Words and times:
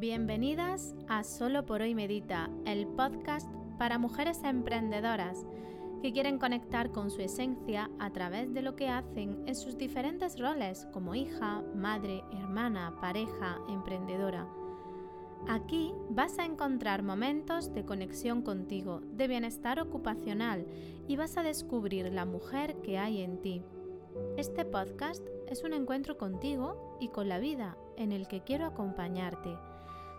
Bienvenidas 0.00 0.94
a 1.08 1.24
Solo 1.24 1.66
por 1.66 1.82
hoy 1.82 1.94
Medita, 1.94 2.48
el 2.64 2.86
podcast 2.86 3.46
para 3.76 3.98
mujeres 3.98 4.42
emprendedoras 4.44 5.44
que 6.00 6.10
quieren 6.10 6.38
conectar 6.38 6.90
con 6.90 7.10
su 7.10 7.20
esencia 7.20 7.90
a 7.98 8.10
través 8.10 8.54
de 8.54 8.62
lo 8.62 8.76
que 8.76 8.88
hacen 8.88 9.44
en 9.46 9.54
sus 9.54 9.76
diferentes 9.76 10.40
roles 10.40 10.88
como 10.94 11.14
hija, 11.14 11.62
madre, 11.74 12.24
hermana, 12.32 12.96
pareja, 13.02 13.58
emprendedora. 13.68 14.48
Aquí 15.46 15.92
vas 16.08 16.38
a 16.38 16.46
encontrar 16.46 17.02
momentos 17.02 17.74
de 17.74 17.84
conexión 17.84 18.40
contigo, 18.40 19.02
de 19.12 19.28
bienestar 19.28 19.80
ocupacional 19.80 20.64
y 21.08 21.16
vas 21.16 21.36
a 21.36 21.42
descubrir 21.42 22.10
la 22.10 22.24
mujer 22.24 22.74
que 22.76 22.96
hay 22.96 23.20
en 23.20 23.42
ti. 23.42 23.62
Este 24.38 24.64
podcast 24.64 25.22
es 25.46 25.62
un 25.62 25.74
encuentro 25.74 26.16
contigo 26.16 26.96
y 27.02 27.08
con 27.08 27.28
la 27.28 27.38
vida 27.38 27.76
en 27.98 28.12
el 28.12 28.28
que 28.28 28.40
quiero 28.40 28.64
acompañarte 28.64 29.58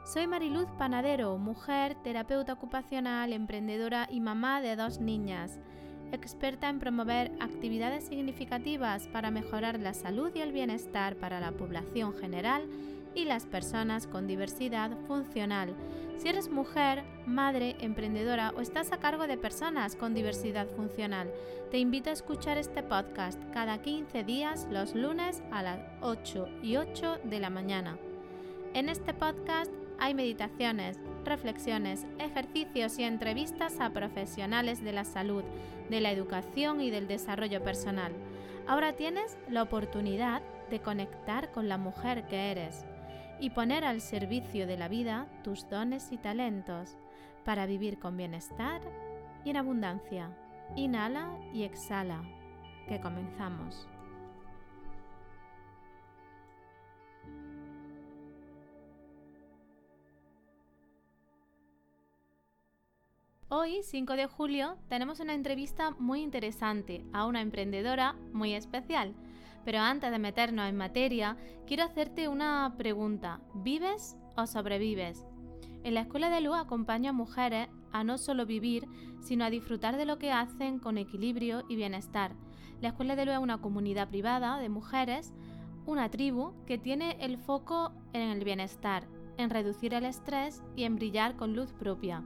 soy 0.04 0.28
Mariluz 0.28 0.68
Panadero, 0.78 1.38
mujer, 1.38 1.96
terapeuta 2.04 2.54
ocupacional, 2.54 3.34
emprendedora 3.34 4.08
y 4.10 4.20
mamá 4.20 4.62
de 4.62 4.76
dos 4.76 5.00
niñas, 5.00 5.60
experta 6.12 6.70
en 6.70 6.80
promover 6.80 7.32
actividades 7.40 8.06
significativas 8.06 9.08
para 9.08 9.32
mejorar 9.32 9.80
la 9.80 9.94
salud 9.94 10.32
y 10.36 10.42
el 10.42 10.52
bienestar 10.52 11.16
para 11.16 11.40
la 11.40 11.52
población 11.52 12.14
general 12.14 12.68
y 13.14 13.26
las 13.26 13.46
personas 13.46 14.08
con 14.08 14.28
diversidad 14.28 14.92
funcional. 15.08 15.76
Si 16.18 16.28
eres 16.28 16.50
mujer, 16.50 17.04
madre, 17.26 17.76
emprendedora 17.80 18.54
o 18.56 18.62
estás 18.62 18.92
a 18.92 18.98
cargo 18.98 19.28
de 19.28 19.38
personas 19.38 19.96
con 19.96 20.14
diversidad 20.14 20.68
funcional, 20.68 21.32
te 21.72 21.78
invito 21.78 22.10
a 22.10 22.14
escuchar 22.14 22.58
este 22.58 22.84
podcast 22.84 23.40
cada 23.54 23.82
15 23.82 24.24
días 24.24 24.68
los 24.70 24.94
lunes 24.96 25.42
a 25.52 25.64
las 25.64 25.80
8 26.02 26.48
y 26.64 26.78
8 26.78 27.20
de 27.24 27.40
la 27.40 27.50
mañana. 27.50 27.98
En 28.74 28.88
este 28.88 29.14
podcast 29.14 29.72
hay 30.02 30.16
meditaciones, 30.16 31.00
reflexiones, 31.24 32.08
ejercicios 32.18 32.98
y 32.98 33.04
entrevistas 33.04 33.80
a 33.80 33.92
profesionales 33.92 34.84
de 34.84 34.94
la 34.94 35.04
salud, 35.04 35.44
de 35.92 36.02
la 36.02 36.10
educación 36.12 36.82
y 36.82 36.90
del 36.90 37.08
desarrollo 37.08 37.64
personal. 37.64 38.12
Ahora 38.68 38.94
tienes 38.94 39.38
la 39.48 39.62
oportunidad 39.62 40.42
de 40.72 40.80
conectar 40.80 41.52
con 41.52 41.70
la 41.70 41.78
mujer 41.78 42.26
que 42.26 42.50
eres 42.50 42.84
y 43.40 43.52
poner 43.52 43.86
al 43.86 44.02
servicio 44.02 44.66
de 44.66 44.78
la 44.78 44.88
vida 44.88 45.28
tus 45.44 45.70
dones 45.70 46.12
y 46.12 46.18
talentos 46.18 46.98
para 47.46 47.68
vivir 47.68 48.00
con 48.00 48.18
bienestar 48.18 48.82
y 49.46 49.52
en 49.52 49.58
abundancia. 49.58 50.36
Inhala 50.76 51.30
y 51.54 51.62
exhala. 51.62 52.24
Que 52.88 53.00
comenzamos. 53.00 53.88
Hoy, 63.54 63.84
5 63.84 64.14
de 64.14 64.28
julio, 64.28 64.78
tenemos 64.88 65.20
una 65.20 65.34
entrevista 65.34 65.92
muy 66.00 66.22
interesante 66.22 67.04
a 67.12 67.26
una 67.26 67.42
emprendedora 67.42 68.16
muy 68.32 68.54
especial. 68.54 69.14
Pero 69.66 69.80
antes 69.80 70.10
de 70.10 70.20
meternos 70.20 70.70
en 70.70 70.78
materia, 70.78 71.36
quiero 71.68 71.84
hacerte 71.84 72.30
una 72.30 72.76
pregunta. 72.78 73.42
¿Vives 73.54 74.16
o 74.38 74.48
sobrevives? 74.48 75.26
En 75.84 75.96
la 75.96 76.00
Escuela 76.00 76.30
de 76.30 76.40
Luz 76.40 76.56
acompaño 76.56 77.10
a 77.10 77.14
mujeres 77.14 77.68
a 77.92 78.06
no 78.06 78.18
solo 78.18 78.46
vivir, 78.46 78.88
sino 79.20 79.44
a 79.44 79.50
disfrutar 79.50 79.98
de 79.98 80.06
lo 80.06 80.18
que 80.18 80.32
hacen 80.32 80.80
con 80.80 80.98
equilibrio 80.98 81.66
y 81.68 81.76
bienestar. 81.76 82.32
La 82.80 82.88
Escuela 82.88 83.18
de 83.18 83.26
Luz 83.26 83.34
es 83.34 83.42
una 83.42 83.58
comunidad 83.58 84.08
privada 84.08 84.60
de 84.60 84.70
mujeres, 84.70 85.34
una 85.86 86.10
tribu 86.10 86.54
que 86.66 86.78
tiene 86.78 87.18
el 87.20 87.38
foco 87.38 87.92
en 88.14 88.30
el 88.30 88.46
bienestar, 88.46 89.10
en 89.36 89.50
reducir 89.50 89.94
el 89.94 90.06
estrés 90.06 90.64
y 90.78 90.86
en 90.86 90.96
brillar 90.96 91.36
con 91.36 91.54
luz 91.54 91.74
propia. 91.74 92.24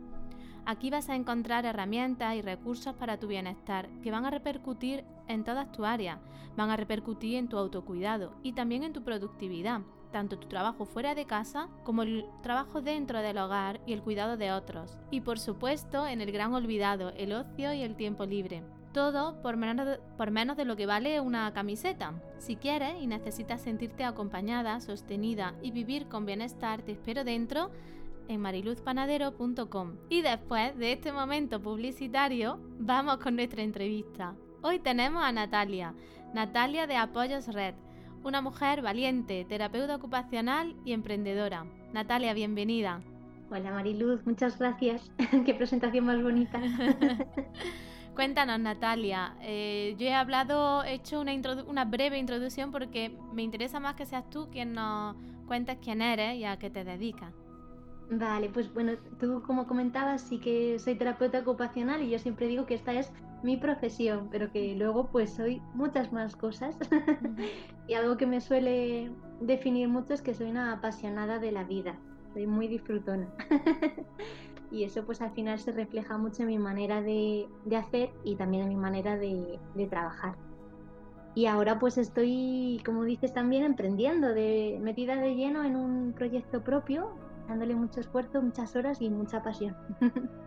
Aquí 0.67 0.89
vas 0.89 1.09
a 1.09 1.15
encontrar 1.15 1.63
herramientas 1.63 2.35
y 2.35 2.41
recursos 2.41 2.95
para 2.95 3.19
tu 3.19 3.27
bienestar 3.27 3.87
que 4.01 4.09
van 4.09 4.25
a 4.25 4.31
repercutir 4.31 5.05
en 5.27 5.43
todas 5.43 5.71
tus 5.71 5.85
áreas, 5.85 6.17
van 6.57 6.71
a 6.71 6.75
repercutir 6.75 7.35
en 7.35 7.47
tu 7.47 7.59
autocuidado 7.59 8.33
y 8.41 8.53
también 8.53 8.83
en 8.83 8.91
tu 8.91 9.03
productividad, 9.03 9.81
tanto 10.11 10.39
tu 10.39 10.47
trabajo 10.47 10.85
fuera 10.85 11.13
de 11.13 11.25
casa 11.25 11.69
como 11.83 12.01
el 12.01 12.25
trabajo 12.41 12.81
dentro 12.81 13.21
del 13.21 13.37
hogar 13.37 13.79
y 13.85 13.93
el 13.93 14.01
cuidado 14.01 14.37
de 14.37 14.53
otros. 14.53 14.97
Y 15.11 15.21
por 15.21 15.37
supuesto 15.37 16.07
en 16.07 16.19
el 16.19 16.31
gran 16.31 16.51
olvidado, 16.55 17.11
el 17.11 17.33
ocio 17.33 17.71
y 17.71 17.83
el 17.83 17.95
tiempo 17.95 18.25
libre. 18.25 18.63
Todo 18.91 19.39
por 19.43 19.57
menos, 19.57 19.85
de, 19.85 19.99
por 20.17 20.31
menos 20.31 20.57
de 20.57 20.65
lo 20.65 20.75
que 20.75 20.87
vale 20.87 21.19
una 21.19 21.53
camiseta. 21.53 22.13
Si 22.39 22.55
quieres 22.55 22.95
y 22.99 23.05
necesitas 23.05 23.61
sentirte 23.61 24.03
acompañada, 24.03 24.79
sostenida 24.79 25.53
y 25.61 25.69
vivir 25.69 26.07
con 26.07 26.25
bienestar, 26.25 26.81
te 26.81 26.93
espero 26.93 27.23
dentro 27.23 27.69
en 28.27 28.41
mariluzpanadero.com. 28.41 29.95
Y 30.09 30.21
después 30.21 30.77
de 30.77 30.93
este 30.93 31.11
momento 31.11 31.61
publicitario, 31.61 32.59
vamos 32.79 33.17
con 33.17 33.35
nuestra 33.35 33.63
entrevista. 33.63 34.35
Hoy 34.61 34.79
tenemos 34.79 35.23
a 35.23 35.31
Natalia, 35.31 35.93
Natalia 36.33 36.87
de 36.87 36.95
Apoyos 36.95 37.47
Red, 37.47 37.75
una 38.23 38.41
mujer 38.41 38.81
valiente, 38.81 39.45
terapeuta 39.45 39.95
ocupacional 39.95 40.75
y 40.83 40.93
emprendedora. 40.93 41.65
Natalia, 41.93 42.33
bienvenida. 42.33 43.01
Hola 43.51 43.71
Mariluz, 43.71 44.25
muchas 44.25 44.57
gracias. 44.57 45.11
Qué 45.45 45.53
presentación 45.53 46.05
más 46.05 46.21
bonita. 46.21 46.59
Cuéntanos, 48.15 48.59
Natalia. 48.59 49.35
Eh, 49.41 49.95
yo 49.99 50.07
he 50.07 50.13
hablado, 50.13 50.83
he 50.83 50.93
hecho 50.93 51.19
una, 51.21 51.33
una, 51.67 51.85
breve 51.85 52.17
introducción 52.17 52.71
porque 52.71 53.15
me 53.33 53.43
interesa 53.43 53.79
más 53.79 53.95
que 53.95 54.05
seas 54.05 54.29
tú 54.29 54.49
quien 54.49 54.73
nos 54.73 55.15
cuentes 55.45 55.77
quién 55.81 56.01
eres 56.01 56.37
y 56.37 56.45
a 56.45 56.57
qué 56.57 56.69
te 56.69 56.83
dedicas. 56.83 57.44
Vale, 58.09 58.49
pues 58.49 58.71
bueno, 58.73 58.93
tú 59.19 59.41
como 59.41 59.65
comentabas, 59.65 60.21
sí 60.21 60.37
que 60.39 60.77
soy 60.77 60.95
terapeuta 60.95 61.39
ocupacional 61.39 62.03
y 62.03 62.11
yo 62.11 62.19
siempre 62.19 62.47
digo 62.47 62.65
que 62.65 62.75
esta 62.75 62.93
es 62.93 63.11
mi 63.41 63.57
profesión, 63.57 64.27
pero 64.31 64.51
que 64.51 64.75
luego 64.75 65.07
pues 65.11 65.31
soy 65.31 65.61
muchas 65.73 66.13
más 66.13 66.35
cosas. 66.35 66.77
y 67.87 67.95
algo 67.95 68.15
que 68.17 68.27
me 68.27 68.41
suele 68.41 69.11
definir 69.41 69.87
mucho 69.87 70.13
es 70.13 70.21
que 70.21 70.35
soy 70.35 70.51
una 70.51 70.73
apasionada 70.73 71.39
de 71.39 71.51
la 71.51 71.63
vida, 71.63 71.97
soy 72.33 72.45
muy 72.45 72.67
disfrutona. 72.67 73.27
y 74.71 74.83
eso 74.83 75.03
pues 75.03 75.21
al 75.21 75.31
final 75.31 75.57
se 75.57 75.71
refleja 75.71 76.17
mucho 76.17 76.43
en 76.43 76.49
mi 76.49 76.59
manera 76.59 77.01
de, 77.01 77.47
hacer 77.75 78.11
y 78.23 78.35
también 78.35 78.63
en 78.63 78.69
mi 78.69 78.75
manera 78.75 79.17
de, 79.17 79.59
de, 79.73 79.87
trabajar. 79.87 80.35
Y 81.33 81.47
ahora 81.47 81.79
pues 81.79 81.97
estoy, 81.97 82.81
como 82.85 83.03
dices 83.03 83.33
también, 83.33 83.63
emprendiendo, 83.63 84.27
de, 84.27 84.79
metida 84.81 85.15
de 85.15 85.35
lleno 85.35 85.63
en 85.63 85.75
un 85.75 86.13
proyecto 86.13 86.63
propio 86.63 87.24
dándole 87.47 87.75
mucho 87.75 87.99
esfuerzo, 87.99 88.41
muchas 88.41 88.75
horas 88.75 89.01
y 89.01 89.09
mucha 89.09 89.43
pasión. 89.43 89.75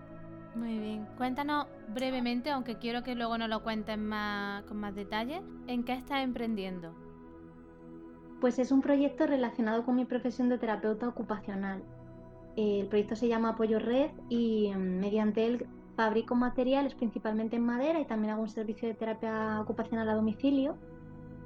Muy 0.54 0.78
bien. 0.78 1.06
Cuéntanos 1.16 1.66
brevemente, 1.88 2.50
aunque 2.50 2.78
quiero 2.78 3.02
que 3.02 3.14
luego 3.14 3.38
nos 3.38 3.48
lo 3.48 3.62
cuentes 3.62 3.98
más, 3.98 4.64
con 4.64 4.78
más 4.78 4.94
detalle, 4.94 5.42
¿en 5.66 5.84
qué 5.84 5.92
estás 5.92 6.24
emprendiendo? 6.24 6.92
Pues 8.40 8.58
es 8.58 8.72
un 8.72 8.82
proyecto 8.82 9.26
relacionado 9.26 9.84
con 9.84 9.96
mi 9.96 10.04
profesión 10.04 10.48
de 10.48 10.58
terapeuta 10.58 11.08
ocupacional. 11.08 11.82
El 12.56 12.88
proyecto 12.88 13.14
se 13.14 13.28
llama 13.28 13.50
Apoyo 13.50 13.78
Red 13.78 14.10
y 14.28 14.72
mm, 14.74 15.00
mediante 15.00 15.46
él 15.46 15.66
fabrico 15.96 16.34
materiales 16.34 16.94
principalmente 16.94 17.56
en 17.56 17.64
madera 17.64 18.00
y 18.00 18.04
también 18.04 18.32
hago 18.32 18.42
un 18.42 18.48
servicio 18.48 18.88
de 18.88 18.94
terapia 18.94 19.60
ocupacional 19.60 20.08
a 20.08 20.14
domicilio 20.14 20.76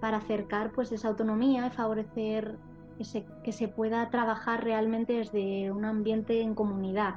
para 0.00 0.18
acercar 0.18 0.72
pues 0.72 0.92
esa 0.92 1.08
autonomía 1.08 1.66
y 1.66 1.70
favorecer 1.70 2.58
que 2.96 3.52
se, 3.52 3.68
pueda 3.68 4.08
trabajar 4.10 4.64
realmente 4.64 5.14
desde 5.14 5.70
un 5.70 5.84
ambiente 5.84 6.40
en 6.40 6.54
comunidad, 6.54 7.16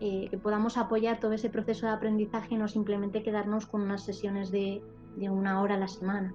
eh, 0.00 0.28
que 0.30 0.38
podamos 0.38 0.76
apoyar 0.76 1.20
todo 1.20 1.32
ese 1.32 1.50
proceso 1.50 1.86
de 1.86 1.92
aprendizaje 1.92 2.54
y 2.54 2.58
no 2.58 2.68
simplemente 2.68 3.22
quedarnos 3.22 3.66
con 3.66 3.82
unas 3.82 4.04
sesiones 4.04 4.50
de, 4.50 4.82
una 5.16 5.60
hora 5.60 5.74
a 5.74 5.78
la 5.78 5.88
semana, 5.88 6.34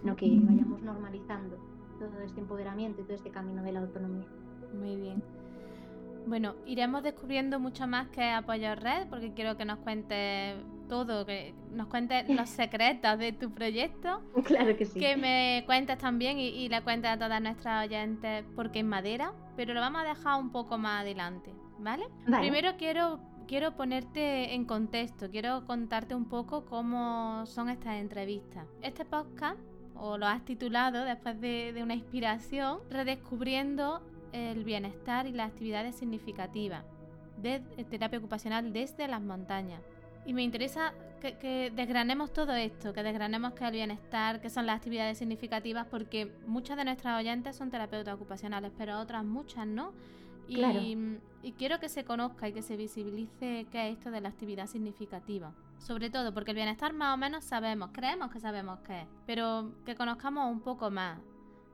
sino 0.00 0.16
que 0.16 0.26
vayamos 0.28 0.82
normalizando 0.82 1.56
todo 1.98 2.20
este 2.24 2.40
empoderamiento 2.40 3.00
y 3.00 3.04
todo 3.04 3.14
este 3.14 3.30
camino 3.30 3.62
de 3.62 3.72
la 3.72 3.80
autonomía. 3.80 4.26
Muy 4.78 4.96
bien. 4.96 5.22
Bueno, 6.26 6.56
iremos 6.66 7.04
descubriendo 7.04 7.60
mucho 7.60 7.86
más 7.86 8.08
que 8.08 8.30
Apoyo 8.30 8.74
Red, 8.74 9.08
porque 9.08 9.32
quiero 9.32 9.56
que 9.56 9.64
nos 9.64 9.78
cuentes 9.78 10.56
todo, 10.86 11.26
que 11.26 11.54
nos 11.70 11.88
cuentes 11.88 12.28
los 12.28 12.48
secretos 12.48 13.18
de 13.18 13.32
tu 13.32 13.50
proyecto. 13.52 14.22
Claro 14.44 14.76
que 14.76 14.84
sí. 14.84 15.00
Que 15.00 15.16
me 15.16 15.64
cuentes 15.66 15.98
también 15.98 16.38
y, 16.38 16.68
le 16.68 16.80
cuentes 16.82 17.10
a 17.10 17.18
todas 17.18 17.40
nuestras 17.42 17.86
oyentes 17.86 18.44
por 18.54 18.70
qué 18.70 18.80
es 18.80 18.84
madera, 18.84 19.32
pero 19.56 19.74
lo 19.74 19.80
vamos 19.80 20.02
a 20.02 20.04
dejar 20.04 20.40
un 20.40 20.50
poco 20.50 20.78
más 20.78 21.02
adelante, 21.02 21.52
¿vale? 21.78 22.04
Primero 22.24 22.76
quiero, 22.76 23.18
quiero 23.48 23.76
ponerte 23.76 24.54
en 24.54 24.64
contexto, 24.64 25.30
quiero 25.30 25.64
contarte 25.66 26.14
un 26.14 26.28
poco 26.28 26.64
cómo 26.64 27.44
son 27.46 27.68
estas 27.68 27.96
entrevistas. 27.96 28.66
Este 28.82 29.04
podcast, 29.04 29.58
o 29.96 30.16
lo 30.16 30.26
has 30.26 30.44
titulado 30.44 31.04
después 31.04 31.40
de, 31.40 31.72
de 31.72 31.82
una 31.82 31.94
inspiración, 31.94 32.78
redescubriendo 32.88 34.02
el 34.32 34.64
bienestar 34.64 35.26
y 35.26 35.32
las 35.32 35.50
actividades 35.50 35.96
significativas 35.96 36.84
de 37.38 37.60
terapia 37.90 38.18
ocupacional 38.18 38.72
desde 38.72 39.08
las 39.08 39.20
montañas. 39.20 39.82
Y 40.26 40.32
me 40.32 40.42
interesa 40.42 40.92
que, 41.20 41.72
desgranemos 41.74 42.32
todo 42.32 42.54
esto, 42.54 42.92
que 42.92 43.02
desgranemos 43.02 43.52
qué 43.52 43.64
es 43.64 43.68
el 43.68 43.74
bienestar, 43.74 44.40
qué 44.40 44.50
son 44.50 44.66
las 44.66 44.76
actividades 44.76 45.18
significativas, 45.18 45.86
porque 45.86 46.32
muchas 46.46 46.76
de 46.76 46.84
nuestras 46.84 47.18
oyentes 47.18 47.56
son 47.56 47.70
terapeutas 47.70 48.14
ocupacionales, 48.14 48.72
pero 48.76 48.98
otras 48.98 49.24
muchas 49.24 49.66
no. 49.66 49.92
Y, 50.48 50.96
y 51.42 51.52
quiero 51.52 51.80
que 51.80 51.88
se 51.88 52.04
conozca 52.04 52.48
y 52.48 52.52
que 52.52 52.62
se 52.62 52.76
visibilice 52.76 53.66
qué 53.72 53.88
es 53.88 53.96
esto 53.96 54.10
de 54.10 54.20
la 54.20 54.28
actividad 54.28 54.66
significativa. 54.66 55.52
Sobre 55.78 56.08
todo 56.08 56.32
porque 56.32 56.52
el 56.52 56.56
bienestar 56.56 56.92
más 56.92 57.14
o 57.14 57.16
menos 57.16 57.44
sabemos, 57.44 57.90
creemos 57.92 58.30
que 58.30 58.40
sabemos 58.40 58.78
qué 58.80 59.02
es, 59.02 59.06
pero 59.26 59.72
que 59.84 59.94
conozcamos 59.94 60.50
un 60.50 60.60
poco 60.60 60.90
más. 60.90 61.18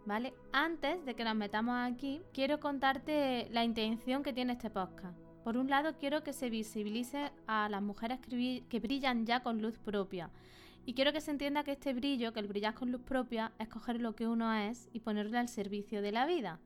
¿Vale? 0.05 0.35
Antes 0.53 1.05
de 1.05 1.15
que 1.15 1.23
nos 1.23 1.37
metamos 1.37 1.77
aquí, 1.79 2.21
quiero 2.33 2.59
contarte 2.59 3.49
la 3.53 3.63
intención 3.63 4.25
que 4.25 4.33
tiene 4.33 4.55
este 4.55 4.69
podcast. 4.69 5.32
Por 5.45 5.57
un 5.57 5.69
lado, 5.69 5.97
quiero 5.99 6.23
que 6.23 6.33
se 6.33 6.51
visibilice 6.51 7.33
a 7.47 7.69
las 7.69 7.83
mujeres 7.83 8.21
que 8.21 8.81
brillan 8.81 9.27
ya 9.27 9.43
con 9.43 9.61
luz 9.61 9.77
propia. 9.79 10.31
Y 10.87 10.95
quiero 10.95 11.13
que 11.13 11.21
se 11.21 11.31
entienda 11.31 11.65
que 11.65 11.73
este 11.73 11.95
brillo, 11.95 12.33
que 12.33 12.41
el 12.41 12.47
brillar 12.47 12.75
con 12.75 12.93
luz 12.93 13.03
propia, 13.03 13.53
es 13.59 13.69
coger 13.69 14.01
lo 14.01 14.15
que 14.15 14.29
uno 14.29 14.53
es 14.53 14.89
y 14.93 15.01
ponerlo 15.01 15.39
al 15.39 15.49
servicio 15.49 16.01
de 16.01 16.13
la 16.13 16.27
vida. 16.27 16.61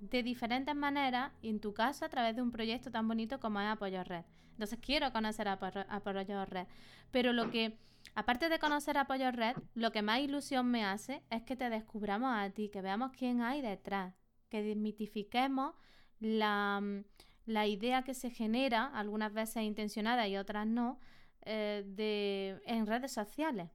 De 0.00 0.22
diferentes 0.22 0.74
maneras, 0.74 1.32
y 1.42 1.48
en 1.48 1.60
tu 1.60 1.72
caso 1.74 2.04
a 2.04 2.08
través 2.08 2.34
de 2.36 2.42
un 2.42 2.50
proyecto 2.50 2.90
tan 2.90 3.08
bonito 3.08 3.40
como 3.40 3.60
es 3.60 3.66
Apoyo 3.66 4.02
Red. 4.04 4.24
Entonces 4.52 4.78
quiero 4.80 5.12
conocer 5.12 5.48
a 5.48 5.58
Apoyo 5.88 6.44
Red. 6.46 6.66
Pero 7.10 7.32
lo 7.32 7.50
que, 7.50 7.78
aparte 8.14 8.48
de 8.48 8.58
conocer 8.58 8.96
Apoyo 8.98 9.30
Red, 9.32 9.56
lo 9.74 9.92
que 9.92 10.02
más 10.02 10.20
ilusión 10.20 10.70
me 10.70 10.84
hace 10.84 11.22
es 11.30 11.42
que 11.42 11.56
te 11.56 11.70
descubramos 11.70 12.30
a 12.34 12.48
ti, 12.50 12.68
que 12.68 12.82
veamos 12.82 13.12
quién 13.12 13.42
hay 13.42 13.62
detrás, 13.62 14.14
que 14.48 14.62
desmitifiquemos 14.62 15.74
la 16.20 16.82
la 17.46 17.66
idea 17.66 18.02
que 18.02 18.14
se 18.14 18.30
genera, 18.30 18.86
algunas 18.86 19.32
veces 19.32 19.62
intencionada 19.62 20.26
y 20.28 20.36
otras 20.36 20.66
no, 20.66 20.98
eh, 21.42 21.84
de, 21.86 22.60
en 22.66 22.86
redes 22.86 23.12
sociales. 23.12 23.70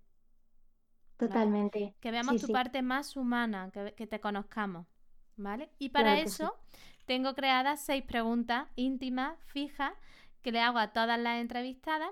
Totalmente. 1.18 1.96
Que 2.00 2.12
veamos 2.12 2.42
tu 2.42 2.48
parte 2.48 2.82
más 2.82 3.16
humana, 3.16 3.72
que, 3.72 4.08
te 4.08 4.20
conozcamos. 4.20 4.88
¿Vale? 5.36 5.70
Y 5.78 5.90
para 5.90 6.20
eso 6.20 6.54
tengo 7.06 7.34
creadas 7.34 7.82
seis 7.82 8.04
preguntas 8.04 8.68
íntimas, 8.76 9.38
fijas, 9.46 9.94
que 10.42 10.52
le 10.52 10.60
hago 10.60 10.80
a 10.80 10.92
todas 10.92 11.20
las 11.20 11.40
entrevistadas 11.40 12.12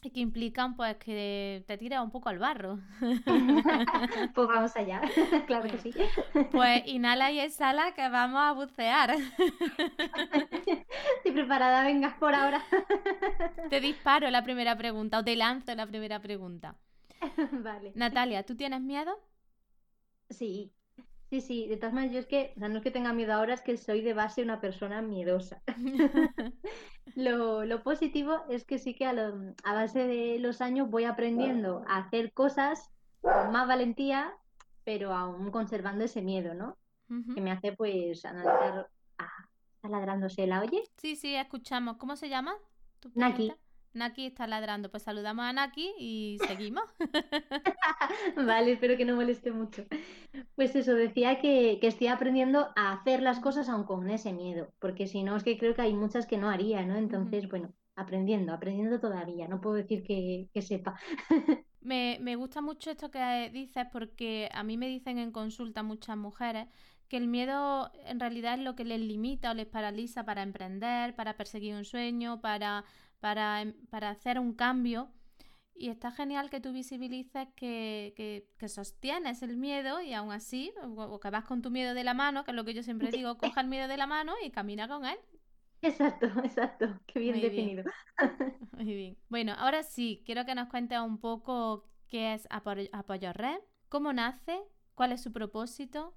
que 0.00 0.20
implican 0.20 0.76
pues 0.76 0.96
que 0.96 1.64
te 1.66 1.76
tires 1.76 1.98
un 1.98 2.10
poco 2.10 2.28
al 2.28 2.38
barro. 2.38 2.78
pues 4.34 4.48
vamos 4.48 4.76
allá, 4.76 5.00
claro 5.46 5.68
que 5.68 5.78
sí. 5.78 5.92
Pues 6.52 6.82
inhala 6.86 7.30
y 7.32 7.40
exhala 7.40 7.92
que 7.94 8.08
vamos 8.08 8.40
a 8.40 8.52
bucear. 8.52 9.16
Estoy 11.16 11.32
preparada, 11.32 11.84
vengas 11.84 12.14
por 12.14 12.34
ahora. 12.34 12.62
Te 13.68 13.80
disparo 13.80 14.30
la 14.30 14.44
primera 14.44 14.76
pregunta 14.76 15.18
o 15.18 15.24
te 15.24 15.34
lanzo 15.36 15.74
la 15.74 15.86
primera 15.86 16.20
pregunta. 16.20 16.76
Vale. 17.52 17.92
Natalia, 17.96 18.44
¿tú 18.44 18.56
tienes 18.56 18.80
miedo? 18.80 19.18
Sí, 20.30 20.72
Sí, 21.30 21.42
sí, 21.42 21.66
de 21.68 21.76
todas 21.76 21.92
maneras, 21.92 22.14
yo 22.14 22.20
es 22.20 22.26
que, 22.26 22.52
o 22.56 22.58
sea, 22.58 22.68
no 22.68 22.78
es 22.78 22.82
que 22.82 22.90
tenga 22.90 23.12
miedo 23.12 23.34
ahora, 23.34 23.52
es 23.52 23.60
que 23.60 23.76
soy 23.76 24.00
de 24.00 24.14
base 24.14 24.42
una 24.42 24.60
persona 24.60 25.02
miedosa. 25.02 25.62
lo, 27.14 27.82
positivo 27.82 28.44
es 28.48 28.64
que 28.64 28.78
sí 28.78 28.94
que 28.94 29.04
a, 29.04 29.14
base 29.64 30.06
de 30.06 30.38
los 30.38 30.62
años 30.62 30.88
voy 30.90 31.04
aprendiendo 31.04 31.84
a 31.86 31.98
hacer 31.98 32.32
cosas 32.32 32.90
con 33.20 33.52
más 33.52 33.68
valentía, 33.68 34.32
pero 34.84 35.12
aún 35.12 35.50
conservando 35.50 36.04
ese 36.04 36.22
miedo, 36.22 36.54
¿no? 36.54 36.78
Que 37.34 37.40
me 37.40 37.50
hace 37.50 37.72
pues 37.72 38.24
analizar. 38.26 38.86
Ah, 39.16 39.48
¿está 39.76 39.88
ladrándose 39.88 40.46
la 40.46 40.60
oye? 40.60 40.82
Sí, 40.98 41.16
sí, 41.16 41.34
escuchamos. 41.34 41.96
¿Cómo 41.96 42.16
se 42.16 42.28
llama? 42.28 42.54
Naki. 43.14 43.50
Naki 43.98 44.26
está 44.26 44.46
ladrando. 44.46 44.90
Pues 44.90 45.02
saludamos 45.02 45.44
a 45.44 45.52
Naki 45.52 45.92
y 45.98 46.38
seguimos. 46.46 46.84
vale, 48.36 48.72
espero 48.72 48.96
que 48.96 49.04
no 49.04 49.16
moleste 49.16 49.52
mucho. 49.52 49.84
Pues 50.54 50.74
eso, 50.74 50.94
decía 50.94 51.40
que, 51.40 51.78
estoy 51.82 52.06
aprendiendo 52.06 52.68
a 52.76 52.92
hacer 52.92 53.22
las 53.22 53.40
cosas 53.40 53.68
aun 53.68 53.84
con 53.84 54.08
ese 54.10 54.32
miedo, 54.32 54.72
porque 54.78 55.06
si 55.06 55.22
no 55.22 55.36
es 55.36 55.44
que 55.44 55.58
creo 55.58 55.74
que 55.74 55.82
hay 55.82 55.94
muchas 55.94 56.26
que 56.26 56.38
no 56.38 56.48
haría, 56.48 56.84
¿no? 56.84 56.96
Entonces, 56.96 57.48
bueno, 57.48 57.74
aprendiendo, 57.96 58.52
aprendiendo 58.52 59.00
todavía, 59.00 59.48
no 59.48 59.60
puedo 59.60 59.76
decir 59.76 60.02
que, 60.02 60.62
sepa. 60.62 60.98
me, 61.80 62.18
me 62.20 62.36
gusta 62.36 62.60
mucho 62.62 62.90
esto 62.90 63.10
que 63.10 63.50
dices 63.52 63.86
porque 63.92 64.48
a 64.52 64.62
mí 64.62 64.76
me 64.76 64.88
dicen 64.88 65.18
en 65.18 65.32
consulta 65.32 65.82
muchas 65.82 66.16
mujeres 66.16 66.68
que 67.08 67.16
el 67.16 67.26
miedo 67.26 67.90
en 68.04 68.20
realidad 68.20 68.54
es 68.54 68.60
lo 68.60 68.74
que 68.74 68.84
les 68.84 69.00
limita 69.00 69.50
o 69.50 69.54
les 69.54 69.66
paraliza 69.66 70.24
para 70.24 70.42
emprender, 70.42 71.14
para 71.16 71.36
perseguir 71.36 71.74
un 71.74 71.84
sueño, 71.84 72.40
para 72.40 72.84
Em, 73.22 73.74
para, 73.90 74.10
hacer 74.10 74.38
un 74.38 74.54
cambio. 74.54 75.10
Y 75.74 75.90
está 75.90 76.10
genial 76.10 76.50
que 76.50 76.60
tú 76.60 76.72
visibilices 76.72 77.48
que, 77.54 78.12
que, 78.58 78.68
sostienes 78.68 79.42
el 79.42 79.56
miedo 79.56 80.00
y 80.00 80.12
aún 80.12 80.32
así, 80.32 80.72
o, 80.82 81.20
que 81.20 81.30
vas 81.30 81.44
con 81.44 81.62
tu 81.62 81.70
miedo 81.70 81.94
de 81.94 82.02
la 82.02 82.14
mano, 82.14 82.42
que 82.42 82.50
es 82.50 82.56
lo 82.56 82.64
que 82.64 82.74
yo 82.74 82.82
siempre 82.82 83.12
digo, 83.12 83.38
coja 83.38 83.60
el 83.60 83.68
miedo 83.68 83.86
de 83.86 83.96
la 83.96 84.08
mano 84.08 84.34
y 84.44 84.50
camina 84.50 84.88
con 84.88 85.04
él. 85.04 85.18
Exacto, 85.80 86.26
exacto, 86.42 86.98
qué 87.06 87.20
bien 87.20 87.40
definido. 87.40 87.84
Muy 88.72 88.86
bien. 88.86 89.18
Bueno, 89.28 89.54
ahora 89.56 89.84
sí, 89.84 90.24
quiero 90.26 90.44
que 90.44 90.56
nos 90.56 90.68
cuentes 90.68 90.98
un 90.98 91.18
poco 91.18 91.88
qué 92.08 92.34
es 92.34 92.48
Apoyo 92.50 93.32
Red, 93.32 93.60
cómo 93.88 94.12
nace, 94.12 94.60
cuál 94.96 95.12
es 95.12 95.22
su 95.22 95.32
propósito. 95.32 96.16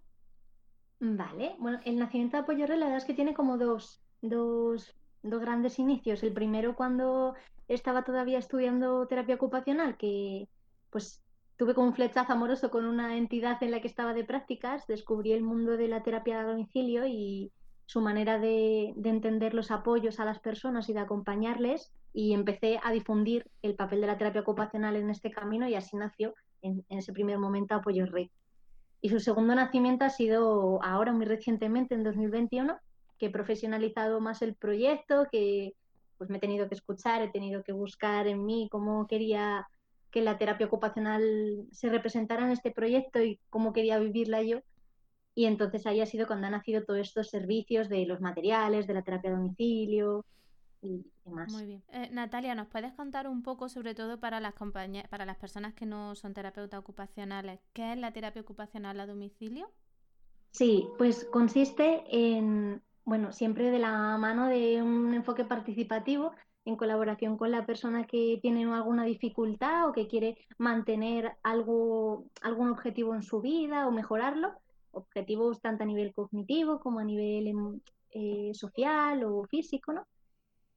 Vale, 0.99 1.55
bueno, 1.59 1.79
el 1.85 1.99
nacimiento 1.99 2.37
de 2.37 2.43
Apoyo 2.43 2.65
Red 2.65 2.79
la 2.79 2.85
verdad 2.85 2.97
es 2.97 3.05
que 3.05 3.13
tiene 3.13 3.35
como 3.35 3.59
dos, 3.59 4.01
dos 4.21 4.95
dos 5.23 5.41
grandes 5.41 5.79
inicios. 5.79 6.23
El 6.23 6.33
primero 6.33 6.75
cuando 6.75 7.35
estaba 7.67 8.03
todavía 8.03 8.39
estudiando 8.39 9.07
terapia 9.07 9.35
ocupacional, 9.35 9.97
que 9.97 10.47
pues 10.89 11.23
tuve 11.57 11.73
como 11.73 11.87
un 11.87 11.93
flechazo 11.93 12.33
amoroso 12.33 12.71
con 12.71 12.85
una 12.85 13.17
entidad 13.17 13.61
en 13.61 13.71
la 13.71 13.81
que 13.81 13.87
estaba 13.87 14.13
de 14.13 14.23
prácticas, 14.23 14.87
descubrí 14.87 15.31
el 15.31 15.43
mundo 15.43 15.77
de 15.77 15.87
la 15.87 16.03
terapia 16.03 16.39
a 16.39 16.43
domicilio 16.43 17.05
y 17.05 17.51
su 17.85 18.01
manera 18.01 18.39
de, 18.39 18.93
entender 19.03 19.53
los 19.53 19.69
apoyos 19.69 20.19
a 20.19 20.25
las 20.25 20.39
personas 20.39 20.87
y 20.87 20.93
de 20.93 21.01
acompañarles 21.01 21.91
y 22.13 22.33
empecé 22.33 22.79
a 22.81 22.91
difundir 22.91 23.51
el 23.61 23.75
papel 23.75 24.01
de 24.01 24.07
la 24.07 24.17
terapia 24.17 24.41
ocupacional 24.41 24.95
en 24.95 25.09
este 25.09 25.29
camino 25.29 25.67
y 25.67 25.75
así 25.75 25.97
nació 25.97 26.33
en, 26.61 26.85
ese 26.89 27.11
primer 27.11 27.37
momento 27.37 27.75
Apoyo 27.75 28.05
Red. 28.05 28.29
Y 29.01 29.09
su 29.09 29.19
segundo 29.19 29.53
nacimiento 29.55 30.05
ha 30.05 30.09
sido 30.09 30.81
ahora, 30.81 31.11
muy 31.11 31.25
recientemente, 31.25 31.93
en 31.93 32.03
2021, 32.03 32.79
que 33.21 33.27
he 33.27 33.29
profesionalizado 33.29 34.19
más 34.19 34.41
el 34.41 34.55
proyecto, 34.55 35.27
que 35.31 35.75
pues 36.17 36.31
me 36.31 36.37
he 36.37 36.39
tenido 36.39 36.67
que 36.67 36.73
escuchar, 36.73 37.21
he 37.21 37.29
tenido 37.29 37.61
que 37.61 37.71
buscar 37.71 38.25
en 38.25 38.43
mí 38.43 38.67
cómo 38.71 39.05
quería 39.05 39.67
que 40.09 40.21
la 40.21 40.39
terapia 40.39 40.65
ocupacional 40.65 41.67
se 41.71 41.89
representara 41.89 42.43
en 42.45 42.51
este 42.51 42.71
proyecto 42.71 43.21
y 43.21 43.39
cómo 43.51 43.73
quería 43.73 43.99
vivirla 43.99 44.41
yo. 44.41 44.61
Y 45.35 45.45
entonces 45.45 45.85
ahí 45.85 46.01
ha 46.01 46.07
sido 46.07 46.25
cuando 46.25 46.47
han 46.47 46.53
nacido 46.53 46.83
todos 46.83 46.99
estos 46.99 47.29
servicios 47.29 47.89
de 47.89 48.07
los 48.07 48.21
materiales, 48.21 48.87
de 48.87 48.95
la 48.95 49.03
terapia 49.03 49.29
a 49.29 49.35
domicilio 49.35 50.25
y 50.81 51.05
demás. 51.23 51.53
Muy 51.53 51.67
bien. 51.67 51.83
Eh, 51.89 52.09
Natalia, 52.11 52.55
¿nos 52.55 52.69
puedes 52.69 52.91
contar 52.93 53.27
un 53.27 53.43
poco, 53.43 53.69
sobre 53.69 53.93
todo 53.93 54.19
para 54.19 54.39
las, 54.39 54.55
para 55.11 55.25
las 55.27 55.37
personas 55.37 55.75
que 55.75 55.85
no 55.85 56.15
son 56.15 56.33
terapeutas 56.33 56.79
ocupacionales, 56.79 57.59
qué 57.73 57.93
es 57.93 57.99
la 57.99 58.13
terapia 58.13 58.41
ocupacional 58.41 58.99
a 58.99 59.05
domicilio? 59.05 59.69
Sí, 60.49 60.87
pues 60.97 61.23
consiste 61.25 62.03
en 62.09 62.81
bueno, 63.05 63.31
siempre 63.31 63.71
de 63.71 63.79
la 63.79 64.17
mano 64.17 64.47
de 64.47 64.81
un 64.81 65.13
enfoque 65.13 65.45
participativo 65.45 66.31
en 66.65 66.75
colaboración 66.75 67.37
con 67.37 67.51
la 67.51 67.65
persona 67.65 68.05
que 68.05 68.39
tiene 68.41 68.71
alguna 68.71 69.03
dificultad 69.03 69.89
o 69.89 69.93
que 69.93 70.07
quiere 70.07 70.37
mantener 70.57 71.37
algo, 71.43 72.25
algún 72.41 72.69
objetivo 72.69 73.15
en 73.15 73.23
su 73.23 73.41
vida 73.41 73.87
o 73.87 73.91
mejorarlo, 73.91 74.53
objetivos 74.91 75.61
tanto 75.61 75.83
a 75.83 75.87
nivel 75.87 76.13
cognitivo 76.13 76.79
como 76.79 76.99
a 76.99 77.03
nivel 77.03 77.47
em, 77.47 77.79
eh, 78.11 78.51
social 78.53 79.23
o 79.23 79.43
físico, 79.45 79.93
¿no? 79.93 80.05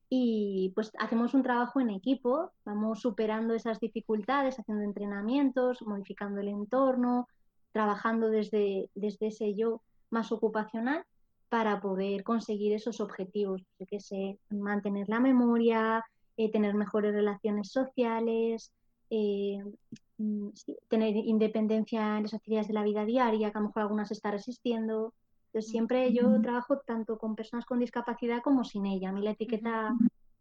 Y 0.08 0.72
pues 0.74 0.92
hacemos 0.98 1.34
un 1.34 1.42
trabajo 1.42 1.80
en 1.80 1.90
equipo, 1.90 2.52
vamos 2.64 3.00
superando 3.00 3.54
esas 3.54 3.80
dificultades, 3.80 4.58
haciendo 4.58 4.84
entrenamientos, 4.84 5.82
modificando 5.82 6.40
el 6.40 6.48
entorno, 6.48 7.26
trabajando 7.72 8.28
desde, 8.28 8.90
desde 8.94 9.28
ese 9.28 9.54
yo 9.54 9.82
más 10.10 10.30
ocupacional 10.30 11.04
para 11.48 11.80
poder 11.80 12.24
conseguir 12.24 12.72
esos 12.72 13.00
objetivos, 13.00 13.62
que 13.88 14.00
sé, 14.00 14.38
mantener 14.50 15.08
la 15.08 15.20
memoria, 15.20 16.04
eh, 16.36 16.50
tener 16.50 16.74
mejores 16.74 17.14
relaciones 17.14 17.70
sociales, 17.70 18.72
eh, 19.10 19.62
mm, 20.18 20.48
tener 20.88 21.16
independencia 21.16 22.16
en 22.16 22.24
las 22.24 22.34
actividades 22.34 22.68
de 22.68 22.74
la 22.74 22.82
vida 22.82 23.04
diaria, 23.04 23.50
que 23.50 23.58
a 23.58 23.60
lo 23.60 23.68
mejor 23.68 23.82
algunas 23.82 24.10
está 24.10 24.30
resistiendo. 24.30 25.14
Entonces, 25.46 25.70
siempre 25.70 26.12
yo 26.12 26.40
trabajo 26.42 26.80
tanto 26.80 27.18
con 27.18 27.36
personas 27.36 27.64
con 27.66 27.78
discapacidad 27.78 28.42
como 28.42 28.64
sin 28.64 28.86
ella. 28.86 29.10
A 29.10 29.12
mí 29.12 29.22
la 29.22 29.30
etiqueta 29.32 29.94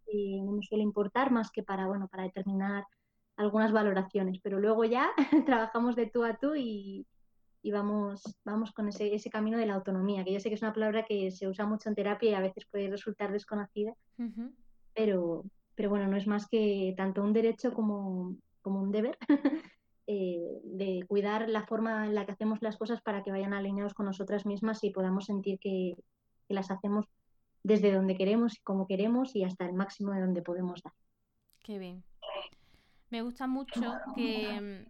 eh, 0.07 0.41
no 0.43 0.53
me 0.53 0.63
suele 0.63 0.83
importar 0.83 1.31
más 1.31 1.51
que 1.51 1.63
para, 1.63 1.87
bueno, 1.87 2.07
para 2.07 2.23
determinar 2.23 2.85
algunas 3.35 3.71
valoraciones, 3.71 4.39
pero 4.41 4.59
luego 4.59 4.85
ya 4.85 5.11
trabajamos 5.45 5.95
de 5.95 6.07
tú 6.07 6.23
a 6.23 6.37
tú 6.37 6.55
y, 6.55 7.05
y 7.63 7.71
vamos, 7.71 8.21
vamos 8.43 8.73
con 8.73 8.89
ese, 8.89 9.15
ese 9.15 9.29
camino 9.29 9.57
de 9.57 9.65
la 9.65 9.75
autonomía, 9.75 10.25
que 10.25 10.33
yo 10.33 10.39
sé 10.41 10.49
que 10.49 10.55
es 10.55 10.61
una 10.61 10.73
palabra 10.73 11.05
que 11.05 11.31
se 11.31 11.47
usa 11.47 11.65
mucho 11.65 11.87
en 11.87 11.95
terapia 11.95 12.31
y 12.31 12.33
a 12.33 12.41
veces 12.41 12.65
puede 12.65 12.89
resultar 12.89 13.31
desconocida, 13.31 13.95
pero, 14.93 15.45
pero 15.73 15.89
bueno, 15.89 16.07
no 16.07 16.17
es 16.17 16.27
más 16.27 16.47
que 16.47 16.93
tanto 16.97 17.23
un 17.23 17.31
derecho 17.31 17.73
como, 17.73 18.35
como 18.61 18.81
un 18.81 18.91
deber 18.91 19.17
eh, 20.07 20.59
de 20.65 21.05
cuidar 21.07 21.49
la 21.49 21.65
forma 21.65 22.05
en 22.05 22.15
la 22.15 22.25
que 22.25 22.33
hacemos 22.33 22.61
las 22.61 22.75
cosas 22.75 23.01
para 23.01 23.23
que 23.23 23.31
vayan 23.31 23.53
alineados 23.53 23.93
con 23.93 24.07
nosotras 24.07 24.45
mismas 24.45 24.83
y 24.83 24.89
podamos 24.89 25.25
sentir 25.25 25.57
que, 25.57 25.95
las 26.49 26.69
hacemos 26.69 27.07
desde 27.63 27.91
donde 27.91 28.15
queremos 28.15 28.59
y 28.59 28.61
como 28.61 28.85
queremos 28.85 29.35
y 29.35 29.43
hasta 29.43 29.65
el 29.65 29.73
máximo 29.73 30.11
de 30.11 30.21
donde 30.21 30.43
podemos 30.43 30.83
dar. 30.83 30.93
Qué 31.63 31.79
bien. 31.79 32.03
Me 33.09 33.23
gusta 33.23 33.47
mucho 33.47 33.81
que 34.15 34.85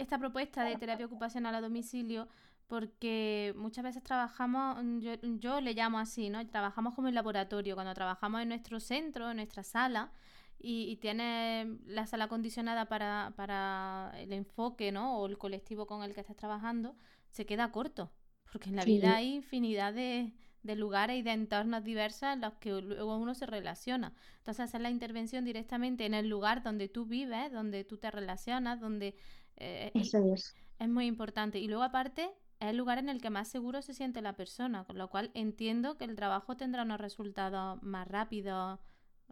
esta 0.00 0.18
propuesta 0.18 0.64
de 0.64 0.76
terapia 0.76 1.06
ocupacional 1.06 1.54
a 1.54 1.60
domicilio 1.60 2.28
porque 2.70 3.52
muchas 3.56 3.82
veces 3.82 4.02
trabajamos, 4.04 4.78
mm, 4.82 5.38
yo, 5.40 5.60
le 5.60 5.74
llamo 5.74 5.98
así, 5.98 6.30
¿no? 6.30 6.46
Trabajamos 6.46 6.94
como 6.94 7.08
en 7.08 7.16
laboratorio, 7.16 7.74
cuando 7.74 7.92
trabajamos 7.94 8.42
en 8.42 8.48
nuestro 8.48 8.78
centro, 8.78 9.28
en 9.28 9.38
nuestra 9.38 9.64
sala, 9.64 10.12
y, 10.56 10.84
y 10.88 10.96
tiene 10.98 11.78
la 11.86 12.06
sala 12.06 12.24
acondicionada 12.26 12.86
para, 12.86 13.32
para, 13.36 14.12
el 14.18 14.32
enfoque, 14.32 14.92
¿no? 14.92 15.18
O 15.18 15.26
el 15.26 15.36
colectivo 15.36 15.88
con 15.88 16.04
el 16.04 16.14
que 16.14 16.20
estás 16.20 16.36
trabajando, 16.36 16.94
se 17.30 17.44
queda 17.44 17.72
corto, 17.72 18.12
porque 18.52 18.68
en 18.68 18.76
la 18.76 18.84
vida 18.84 19.16
hay 19.16 19.34
infinidad 19.34 19.92
de, 19.92 20.32
de 20.62 20.76
lugares 20.76 21.18
y 21.18 21.22
de 21.22 21.32
entornos 21.32 21.82
diversos 21.82 22.28
en 22.32 22.42
los 22.42 22.54
que 22.54 22.70
luego 22.70 23.16
uno 23.16 23.34
se 23.34 23.46
relaciona. 23.46 24.14
Entonces 24.38 24.66
hacer 24.66 24.80
la 24.80 24.90
intervención 24.90 25.44
directamente 25.44 26.06
en 26.06 26.14
el 26.14 26.28
lugar 26.28 26.62
donde 26.62 26.88
tú 26.88 27.06
vives, 27.06 27.50
donde 27.50 27.82
tú 27.84 27.96
te 27.96 28.10
relacionas, 28.12 28.80
donde... 28.80 29.16
Eh, 29.60 29.92
Eso 29.94 30.18
es. 30.34 30.54
Es 30.78 30.88
muy 30.88 31.06
importante. 31.06 31.58
Y 31.58 31.68
luego 31.68 31.82
aparte 31.84 32.30
es 32.60 32.70
el 32.70 32.76
lugar 32.76 32.98
en 32.98 33.08
el 33.08 33.20
que 33.20 33.30
más 33.30 33.48
seguro 33.48 33.82
se 33.82 33.94
siente 33.94 34.22
la 34.22 34.36
persona, 34.36 34.84
con 34.84 34.98
lo 34.98 35.10
cual 35.10 35.30
entiendo 35.34 35.98
que 35.98 36.04
el 36.06 36.16
trabajo 36.16 36.56
tendrá 36.56 36.82
unos 36.84 37.00
resultados 37.00 37.82
más 37.82 38.08
rápidos 38.08 38.80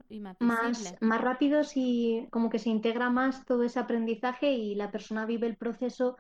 y 0.09 0.21
más 0.21 0.37
Más, 0.41 0.95
más 1.01 1.21
rápidos 1.21 1.73
y 1.75 2.29
como 2.31 2.49
que 2.49 2.61
se 2.61 2.71
integra 2.71 3.11
más 3.11 3.45
todo 3.45 3.65
ese 3.65 3.81
aprendizaje 3.81 4.53
y 4.53 4.75
la 4.77 4.91
persona 4.93 5.27
vive 5.27 5.49
el 5.49 5.57
proceso 5.57 6.17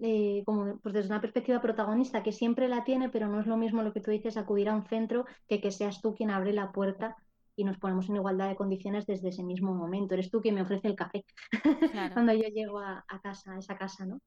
eh, 0.00 0.42
como 0.46 0.78
pues 0.78 0.94
desde 0.94 1.08
una 1.10 1.20
perspectiva 1.20 1.60
protagonista, 1.60 2.22
que 2.22 2.32
siempre 2.32 2.68
la 2.68 2.84
tiene, 2.84 3.10
pero 3.10 3.28
no 3.28 3.40
es 3.40 3.46
lo 3.46 3.56
mismo 3.58 3.82
lo 3.82 3.92
que 3.92 4.00
tú 4.00 4.10
dices, 4.10 4.36
acudir 4.38 4.68
a 4.70 4.74
un 4.74 4.86
centro, 4.86 5.26
que 5.48 5.60
que 5.60 5.70
seas 5.72 6.00
tú 6.00 6.14
quien 6.14 6.30
abre 6.30 6.52
la 6.54 6.72
puerta 6.72 7.16
y 7.58 7.64
nos 7.64 7.76
ponemos 7.76 8.08
en 8.08 8.14
igualdad 8.14 8.48
de 8.48 8.54
condiciones 8.54 9.04
desde 9.04 9.30
ese 9.30 9.42
mismo 9.42 9.74
momento. 9.74 10.14
Eres 10.14 10.30
tú 10.30 10.40
quien 10.40 10.54
me 10.54 10.62
ofrece 10.62 10.86
el 10.86 10.94
café 10.94 11.24
cuando 12.14 12.32
yo 12.32 12.48
llego 12.48 12.78
a, 12.78 13.04
casa, 13.20 13.54
a 13.54 13.58
esa 13.58 13.76
casa, 13.76 14.06
¿no? 14.06 14.20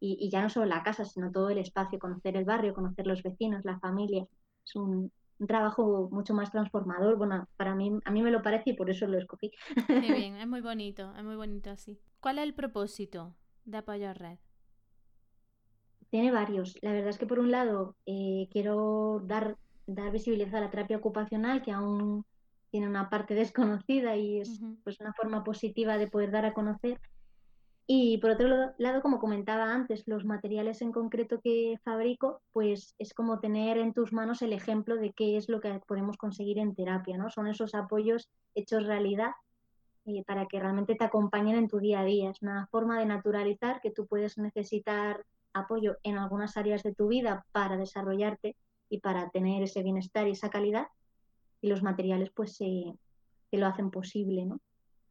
Y, 0.00 0.30
ya 0.30 0.40
no 0.40 0.48
solo 0.48 0.64
la 0.64 0.82
casa, 0.82 1.04
sino 1.04 1.30
todo 1.30 1.50
el 1.50 1.58
espacio, 1.58 1.98
conocer 1.98 2.38
el 2.38 2.46
barrio, 2.46 2.72
conocer 2.72 3.06
los 3.06 3.22
vecinos, 3.22 3.66
la 3.66 3.78
familia. 3.80 4.26
Es 4.64 4.74
un, 4.76 5.12
trabajo 5.46 6.08
mucho 6.10 6.32
más 6.32 6.50
transformador. 6.50 7.18
Bueno, 7.18 7.46
para 7.58 7.74
mí, 7.74 7.92
a 8.02 8.10
mí 8.10 8.22
me 8.22 8.30
lo 8.30 8.40
parece 8.40 8.70
y 8.70 8.72
por 8.72 8.88
eso 8.88 9.06
lo 9.06 9.18
escogí. 9.18 9.50
Qué 9.86 10.00
bien, 10.24 10.36
es 10.36 10.48
muy 10.48 10.62
bonito, 10.62 11.14
es 11.18 11.22
muy 11.22 11.36
bonito 11.36 11.68
así. 11.68 12.00
¿Cuál 12.20 12.38
es 12.38 12.44
el 12.44 12.54
propósito 12.54 13.36
de 13.66 13.76
Apoyo 13.76 14.14
Red? 14.14 14.38
Tiene 16.08 16.32
varios. 16.32 16.78
La 16.80 16.92
verdad 16.92 17.10
es 17.10 17.18
que 17.18 17.26
por 17.26 17.40
un 17.40 17.50
lado 17.50 17.94
eh, 18.06 18.48
quiero 18.50 19.20
dar, 19.26 19.58
dar 19.86 20.10
visibilidad 20.12 20.54
a 20.54 20.60
la 20.62 20.70
terapia 20.70 20.96
ocupacional, 20.96 21.60
que 21.60 21.72
aún 21.72 22.24
tiene 22.70 22.88
una 22.88 23.10
parte 23.10 23.34
desconocida 23.82 24.16
y 24.16 24.40
es 24.40 24.60
pues, 24.84 25.00
una 25.00 25.12
forma 25.12 25.44
positiva 25.44 25.98
de 25.98 26.08
poder 26.08 26.30
dar 26.30 26.44
a 26.44 26.54
conocer. 26.54 27.00
Y 27.92 28.18
por 28.18 28.30
otro 28.30 28.72
lado, 28.78 29.02
como 29.02 29.18
comentaba 29.18 29.74
antes, 29.74 30.06
los 30.06 30.24
materiales 30.24 30.80
en 30.80 30.92
concreto 30.92 31.40
que 31.40 31.76
fabrico, 31.82 32.40
pues 32.52 32.94
es 33.00 33.12
como 33.14 33.40
tener 33.40 33.78
en 33.78 33.92
tus 33.92 34.12
manos 34.12 34.42
el 34.42 34.52
ejemplo 34.52 34.94
de 34.96 35.12
qué 35.12 35.36
es 35.36 35.48
lo 35.48 35.60
que 35.60 35.80
podemos 35.88 36.16
conseguir 36.16 36.58
en 36.58 36.76
terapia, 36.76 37.18
¿no? 37.18 37.30
Son 37.30 37.48
esos 37.48 37.74
apoyos 37.74 38.28
hechos 38.54 38.86
realidad 38.86 39.32
eh, 40.06 40.22
para 40.24 40.46
que 40.46 40.60
realmente 40.60 40.94
te 40.94 41.04
acompañen 41.04 41.56
en 41.56 41.66
tu 41.66 41.80
día 41.80 42.00
a 42.00 42.04
día. 42.04 42.30
Es 42.30 42.40
una 42.42 42.68
forma 42.68 42.96
de 42.96 43.06
naturalizar 43.06 43.80
que 43.80 43.90
tú 43.90 44.06
puedes 44.06 44.38
necesitar 44.38 45.24
apoyo 45.52 45.96
en 46.04 46.16
algunas 46.16 46.56
áreas 46.56 46.84
de 46.84 46.94
tu 46.94 47.08
vida 47.08 47.44
para 47.50 47.76
desarrollarte 47.76 48.54
y 48.88 49.00
para 49.00 49.30
tener 49.30 49.64
ese 49.64 49.82
bienestar 49.82 50.28
y 50.28 50.32
esa 50.32 50.48
calidad 50.48 50.86
y 51.60 51.68
los 51.68 51.82
materiales 51.82 52.30
pues 52.30 52.56
se, 52.56 52.94
lo 53.52 53.66
hacen 53.66 53.90
posible, 53.90 54.46
¿no? 54.46 54.60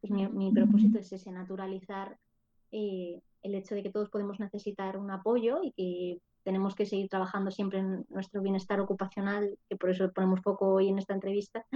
Pues 0.00 0.12
mi, 0.12 0.50
propósito 0.52 0.98
es 0.98 1.12
ese, 1.12 1.30
naturalizar 1.30 2.16
eh, 2.72 3.20
el 3.42 3.54
hecho 3.54 3.74
de 3.74 3.82
que 3.82 3.90
todos 3.90 4.08
podemos 4.08 4.40
necesitar 4.40 4.96
un 4.96 5.10
apoyo 5.10 5.60
y 5.62 5.72
que 5.72 6.18
tenemos 6.42 6.74
que 6.74 6.86
seguir 6.86 7.08
trabajando 7.08 7.50
siempre 7.50 7.80
en 7.80 8.06
nuestro 8.08 8.40
bienestar 8.40 8.80
ocupacional, 8.80 9.58
que 9.68 9.76
por 9.76 9.90
eso 9.90 10.10
ponemos 10.12 10.40
foco 10.40 10.72
hoy 10.72 10.88
en 10.88 10.98
esta 10.98 11.12
entrevista, 11.12 11.66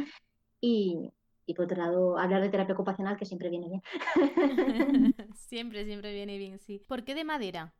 y, 0.60 1.12
y 1.44 1.54
por 1.54 1.66
otro 1.66 1.76
lado, 1.76 2.18
hablar 2.18 2.40
de 2.40 2.48
terapia 2.48 2.74
ocupacional, 2.74 3.18
que 3.18 3.26
siempre 3.26 3.50
viene 3.50 3.68
bien. 3.68 3.82
siempre, 5.34 5.84
siempre 5.84 6.14
viene 6.14 6.38
bien, 6.38 6.58
sí. 6.58 6.80
¿Por 6.88 7.04
qué 7.04 7.14
de 7.14 7.24
madera? 7.24 7.74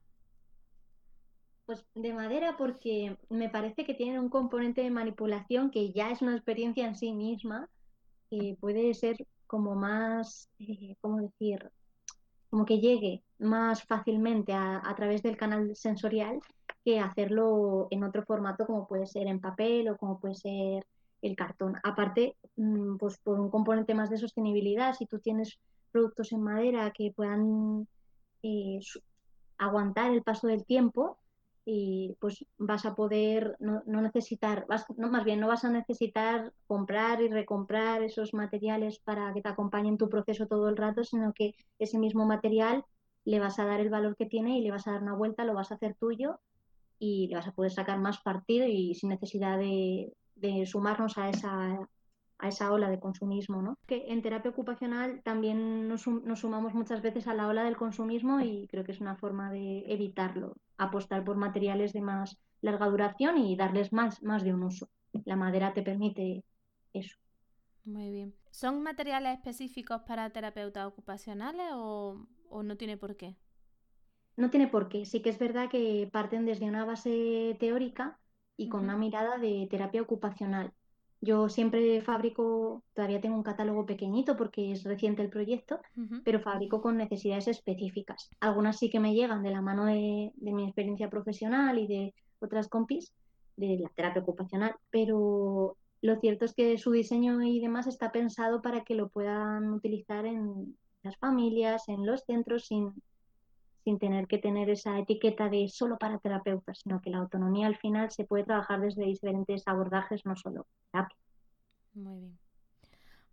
Pues 1.66 1.85
de 1.94 2.12
madera 2.12 2.56
porque 2.59 3.16
me 3.30 3.49
parece 3.49 3.85
que 3.85 3.94
tienen 3.94 4.21
un 4.21 4.28
componente 4.28 4.83
de 4.83 4.90
manipulación 4.90 5.71
que 5.71 5.92
ya 5.92 6.11
es 6.11 6.21
una 6.21 6.35
experiencia 6.35 6.87
en 6.87 6.94
sí 6.94 7.12
misma, 7.12 7.71
que 8.28 8.56
puede 8.61 8.92
ser 8.92 9.16
como 9.47 9.75
más, 9.75 10.50
eh, 10.59 10.97
¿cómo 11.00 11.21
decir? 11.21 11.71
Como 12.50 12.66
que 12.66 12.80
llegue 12.80 13.23
más 13.38 13.83
fácilmente 13.85 14.52
a, 14.52 14.92
través 14.97 15.23
del 15.23 15.37
canal 15.37 15.75
sensorial 15.75 16.40
que 16.85 17.00
hacerlo 17.00 17.88
en 17.90 18.04
otro 18.04 18.25
formato 18.25 18.66
como 18.66 18.87
puede 18.87 19.06
ser 19.06 19.26
en 19.26 19.40
papel 19.40 19.88
o 19.88 19.97
como 19.97 20.21
puede 20.21 20.35
ser 20.35 20.87
el 21.23 21.35
cartón. 21.35 21.76
Aparte, 21.83 22.37
mm, 22.56 22.97
pues 22.97 23.18
por 23.18 23.40
un 23.40 23.50
componente 23.50 23.94
más 23.94 24.11
de 24.11 24.18
sostenibilidad, 24.18 24.94
si 24.94 25.06
tú 25.06 25.18
tienes 25.18 25.59
productos 25.90 26.33
en 26.33 26.42
madera 26.42 26.92
que 26.92 27.12
puedan 27.14 27.88
eh, 28.42 28.80
aguantar 29.56 30.12
el 30.12 30.23
paso 30.23 30.47
del 30.47 30.64
tiempo, 30.66 31.18
y 31.64 32.16
pues 32.21 32.44
vas 32.59 32.85
a 32.85 32.94
poder 32.94 33.56
no, 33.59 33.83
necesitar, 33.87 34.66
vas, 34.68 34.85
no, 34.97 35.09
más 35.09 35.25
bien 35.25 35.40
no 35.40 35.49
vas 35.49 35.64
a 35.64 35.71
necesitar 35.71 36.52
comprar 36.66 37.23
y 37.23 37.28
recomprar 37.28 38.02
esos 38.02 38.35
materiales 38.35 38.99
para 38.99 39.33
que 39.33 39.40
te 39.40 39.49
acompañen 39.49 39.97
tu 39.97 40.09
proceso 40.09 40.47
todo 40.47 40.68
el 40.68 40.76
rato, 40.76 41.04
sino 41.04 41.33
que 41.33 41.54
ese 41.78 41.99
mismo 41.99 42.26
material 42.26 42.85
le 43.25 43.40
vas 43.40 43.59
a 43.59 43.64
dar 43.64 43.80
el 43.80 43.88
valor 43.88 44.16
que 44.16 44.26
tiene 44.26 44.59
y 44.59 44.62
le 44.62 44.71
vas 44.71 44.87
a 44.87 44.92
dar 44.92 45.02
una 45.02 45.14
vuelta, 45.14 45.44
lo 45.44 45.54
vas 45.54 45.73
a 45.73 45.76
hacer 45.76 45.94
tuyo 45.94 46.38
y 46.99 47.28
le 47.28 47.37
vas 47.37 47.49
a 47.49 47.52
poder 47.52 47.73
sacar 47.73 47.99
más 47.99 48.21
partido 48.21 48.66
y 48.66 48.94
sin 48.94 49.09
necesidad 49.09 49.59
de, 49.59 50.12
de 50.37 50.66
sumarnos 50.66 51.16
a 51.16 51.30
esa 51.30 51.88
a 52.44 52.48
esa 52.48 52.70
ola 52.70 52.90
de 52.90 53.00
consumismo, 53.00 53.62
¿no? 53.62 53.78
Que 53.86 54.04
en 54.08 54.20
terapia 54.20 54.50
ocupacional 54.50 55.22
también 55.22 55.88
nos, 55.88 56.02
sumamos 56.02 56.74
muchas 56.74 57.00
veces 57.00 57.26
a 57.26 57.32
la 57.32 57.48
ola 57.48 57.64
del 57.64 57.78
consumismo 57.78 58.40
y 58.40 58.68
creo 58.68 58.84
que 58.84 58.92
es 58.92 59.00
una 59.00 59.16
forma 59.16 59.50
de 59.50 59.84
evitarlo, 59.86 60.54
apostar 60.76 61.24
por 61.24 61.36
materiales 61.36 61.94
de 61.94 62.02
más 62.02 62.36
larga 62.60 62.86
duración 62.86 63.38
y 63.38 63.56
darles 63.56 63.92
más, 63.94 64.22
más 64.22 64.44
de 64.44 64.52
un 64.52 64.62
uso. 64.62 64.90
La 65.24 65.36
madera 65.36 65.72
te 65.72 65.82
permite 65.82 66.44
eso. 66.92 67.16
Muy 67.84 68.10
bien. 68.10 68.34
¿Son 68.50 68.82
materiales 68.82 69.38
específicos 69.38 70.02
para 70.02 70.28
terapeutas 70.28 70.86
ocupacionales 70.86 71.68
o, 71.72 72.26
o 72.50 72.62
no 72.62 72.76
tiene 72.76 72.98
por 72.98 73.16
qué? 73.16 73.36
No 74.36 74.50
tiene 74.50 74.68
por 74.68 74.88
qué. 74.90 75.06
Sí 75.06 75.22
que 75.22 75.30
es 75.30 75.38
verdad 75.38 75.70
que 75.70 76.10
parten 76.12 76.44
desde 76.44 76.66
una 76.66 76.84
base 76.84 77.56
teórica 77.58 78.18
y 78.56 78.68
con 78.68 78.82
una 78.82 78.98
mirada 78.98 79.38
de 79.38 79.66
terapia 79.70 80.02
ocupacional 80.02 80.74
yo 81.25 81.49
siempre 81.49 82.00
fabrico, 82.02 82.83
todavía 82.95 83.21
tengo 83.21 83.37
un 83.37 83.43
catálogo 83.43 83.87
pequeñito 83.87 84.37
porque 84.37 84.73
es 84.73 84.85
reciente 84.85 85.23
el 85.23 85.31
proyecto, 85.31 85.81
pero 86.25 86.40
fabrico 86.40 86.81
con 86.81 86.97
necesidades 86.97 87.49
específicas. 87.49 88.31
Algunas 88.40 88.78
sí 88.78 88.90
que 88.90 89.00
me 89.00 89.14
llegan 89.14 89.43
de 89.43 89.50
la 89.50 89.62
mano 89.62 89.87
de, 89.87 90.33
mi 90.37 90.64
experiencia 90.64 91.11
profesional 91.11 91.78
y 91.78 91.87
de 91.87 92.14
otras 92.40 92.69
compis 92.69 93.12
de 93.57 93.78
la 93.78 93.88
terapia 93.90 94.23
ocupacional, 94.23 94.75
pero 94.90 95.76
lo 96.02 96.21
cierto 96.21 96.45
es 96.45 96.54
que 96.54 96.76
su 96.76 96.90
diseño 96.90 97.43
y 97.43 97.61
demás 97.61 97.87
está 97.87 98.12
pensado 98.12 98.61
para 98.61 98.85
que 98.85 98.95
lo 98.95 99.09
puedan 99.09 99.73
utilizar 99.73 100.26
en 100.26 100.76
las 101.02 101.16
familias, 101.16 101.88
en 101.88 102.04
los 102.04 102.25
centros, 102.25 102.66
sin, 102.66 102.93
sin 103.85 103.99
tener 103.99 104.26
que 104.26 104.38
tener 104.38 104.71
esa 104.71 104.99
etiqueta 104.99 105.49
de 105.49 105.69
solo 105.69 105.99
para 105.99 106.19
terapeutas, 106.19 106.81
sino 106.83 107.00
que 107.00 107.11
la 107.11 107.19
autonomía 107.19 107.67
al 107.67 107.76
final 107.76 108.11
se 108.11 108.25
puede 108.25 108.45
trabajar 108.45 108.81
desde 108.81 109.05
diferentes 109.05 109.69
abordajes, 109.69 110.25
no 110.25 110.35
solo 110.37 110.67
terapia. 110.91 111.17
Muy 111.93 112.19
bien. 112.19 112.38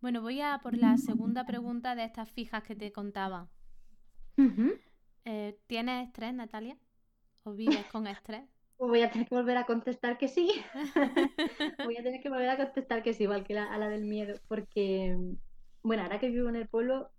Bueno, 0.01 0.21
voy 0.21 0.41
a 0.41 0.59
por 0.61 0.75
la 0.75 0.97
segunda 0.97 1.45
pregunta 1.45 1.95
de 1.95 2.03
estas 2.03 2.29
fijas 2.29 2.63
que 2.63 2.75
te 2.75 2.91
contaba. 2.91 3.47
Eh, 5.25 5.57
¿Tienes 5.67 6.07
estrés, 6.07 6.33
Natalia? 6.33 6.77
¿O 7.43 7.53
vives 7.53 7.85
con 7.91 8.07
estrés? 8.07 8.43
voy 8.79 9.01
a 9.03 9.11
tener 9.11 9.27
que 9.27 9.35
volver 9.35 9.57
a 9.57 9.65
contestar 9.65 10.17
que 10.17 10.27
sí. 10.27 10.51
voy 11.85 11.97
a 11.97 12.03
tener 12.03 12.19
que 12.21 12.29
volver 12.29 12.49
a 12.49 12.57
contestar 12.57 13.03
que 13.03 13.13
sí, 13.13 13.23
igual 13.23 13.43
que 13.43 13.57
a 13.57 13.77
la 13.77 13.87
del 13.87 14.05
miedo, 14.05 14.39
porque, 14.47 15.15
bueno, 15.83 16.03
ahora 16.03 16.19
que 16.19 16.29
vivo 16.29 16.49
en 16.49 16.55
el 16.55 16.67
pueblo, 16.67 17.11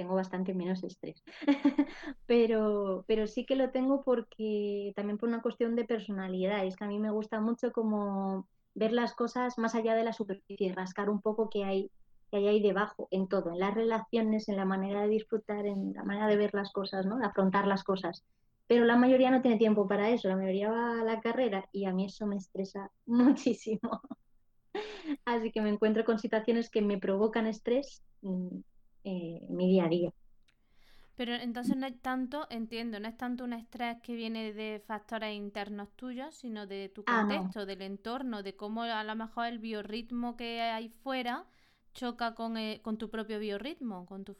tengo 0.00 0.14
bastante 0.14 0.54
menos 0.54 0.82
estrés. 0.82 1.22
pero, 2.26 3.04
pero 3.06 3.26
sí 3.26 3.44
que 3.44 3.54
lo 3.54 3.70
tengo 3.70 4.02
porque 4.02 4.94
también 4.96 5.18
por 5.18 5.28
una 5.28 5.42
cuestión 5.42 5.76
de 5.76 5.84
personalidad. 5.84 6.64
Es 6.64 6.76
que 6.76 6.84
a 6.84 6.88
mí 6.88 6.98
me 6.98 7.10
gusta 7.10 7.38
mucho 7.38 7.70
como 7.70 8.48
ver 8.74 8.92
las 8.92 9.14
cosas 9.14 9.58
más 9.58 9.74
allá 9.74 9.94
de 9.94 10.04
la 10.04 10.14
superficie, 10.14 10.72
rascar 10.72 11.10
un 11.10 11.20
poco 11.20 11.50
qué 11.50 11.64
hay, 11.64 11.90
que 12.30 12.38
hay 12.38 12.48
ahí 12.48 12.62
debajo, 12.62 13.08
en 13.10 13.28
todo, 13.28 13.50
en 13.50 13.58
las 13.58 13.74
relaciones, 13.74 14.48
en 14.48 14.56
la 14.56 14.64
manera 14.64 15.02
de 15.02 15.08
disfrutar, 15.08 15.66
en 15.66 15.92
la 15.92 16.02
manera 16.02 16.28
de 16.28 16.36
ver 16.36 16.54
las 16.54 16.72
cosas, 16.72 17.04
¿no? 17.04 17.18
de 17.18 17.26
afrontar 17.26 17.66
las 17.66 17.84
cosas. 17.84 18.24
Pero 18.66 18.86
la 18.86 18.96
mayoría 18.96 19.30
no 19.30 19.42
tiene 19.42 19.58
tiempo 19.58 19.86
para 19.86 20.08
eso, 20.08 20.28
la 20.28 20.36
mayoría 20.36 20.70
va 20.70 21.02
a 21.02 21.04
la 21.04 21.20
carrera 21.20 21.68
y 21.72 21.84
a 21.84 21.92
mí 21.92 22.06
eso 22.06 22.26
me 22.26 22.36
estresa 22.36 22.90
muchísimo. 23.06 24.00
Así 25.26 25.52
que 25.52 25.60
me 25.60 25.68
encuentro 25.68 26.06
con 26.06 26.18
situaciones 26.18 26.70
que 26.70 26.80
me 26.80 26.96
provocan 26.96 27.46
estrés 27.46 28.02
en 29.04 29.56
mi 29.56 29.68
día 29.68 29.84
a 29.84 29.88
día. 29.88 30.12
Pero 31.20 31.34
entonces 31.34 31.76
no 31.76 31.86
es 31.86 32.00
tanto, 32.00 32.46
entiendo, 32.48 32.98
no 32.98 33.06
es 33.06 33.16
tanto 33.16 33.44
un 33.44 33.52
estrés 33.52 33.98
que 34.02 34.14
viene 34.14 34.54
de 34.54 34.82
factores 34.86 35.36
internos 35.36 35.90
tuyos, 35.94 36.34
sino 36.34 36.66
de 36.66 36.88
tu 36.88 37.02
ah, 37.06 37.20
contexto, 37.20 37.66
del 37.66 37.82
entorno, 37.82 38.42
de 38.42 38.56
cómo 38.56 38.84
a 38.84 39.04
lo 39.04 39.14
mejor 39.14 39.48
el 39.48 39.58
biorritmo 39.58 40.36
que 40.38 40.62
hay 40.62 40.88
fuera 40.88 41.44
choca 41.92 42.34
con, 42.34 42.56
eh, 42.56 42.80
con 42.82 42.96
tu 42.96 43.10
propio 43.10 43.38
biorritmo, 43.38 44.06
con 44.06 44.24
tu, 44.24 44.34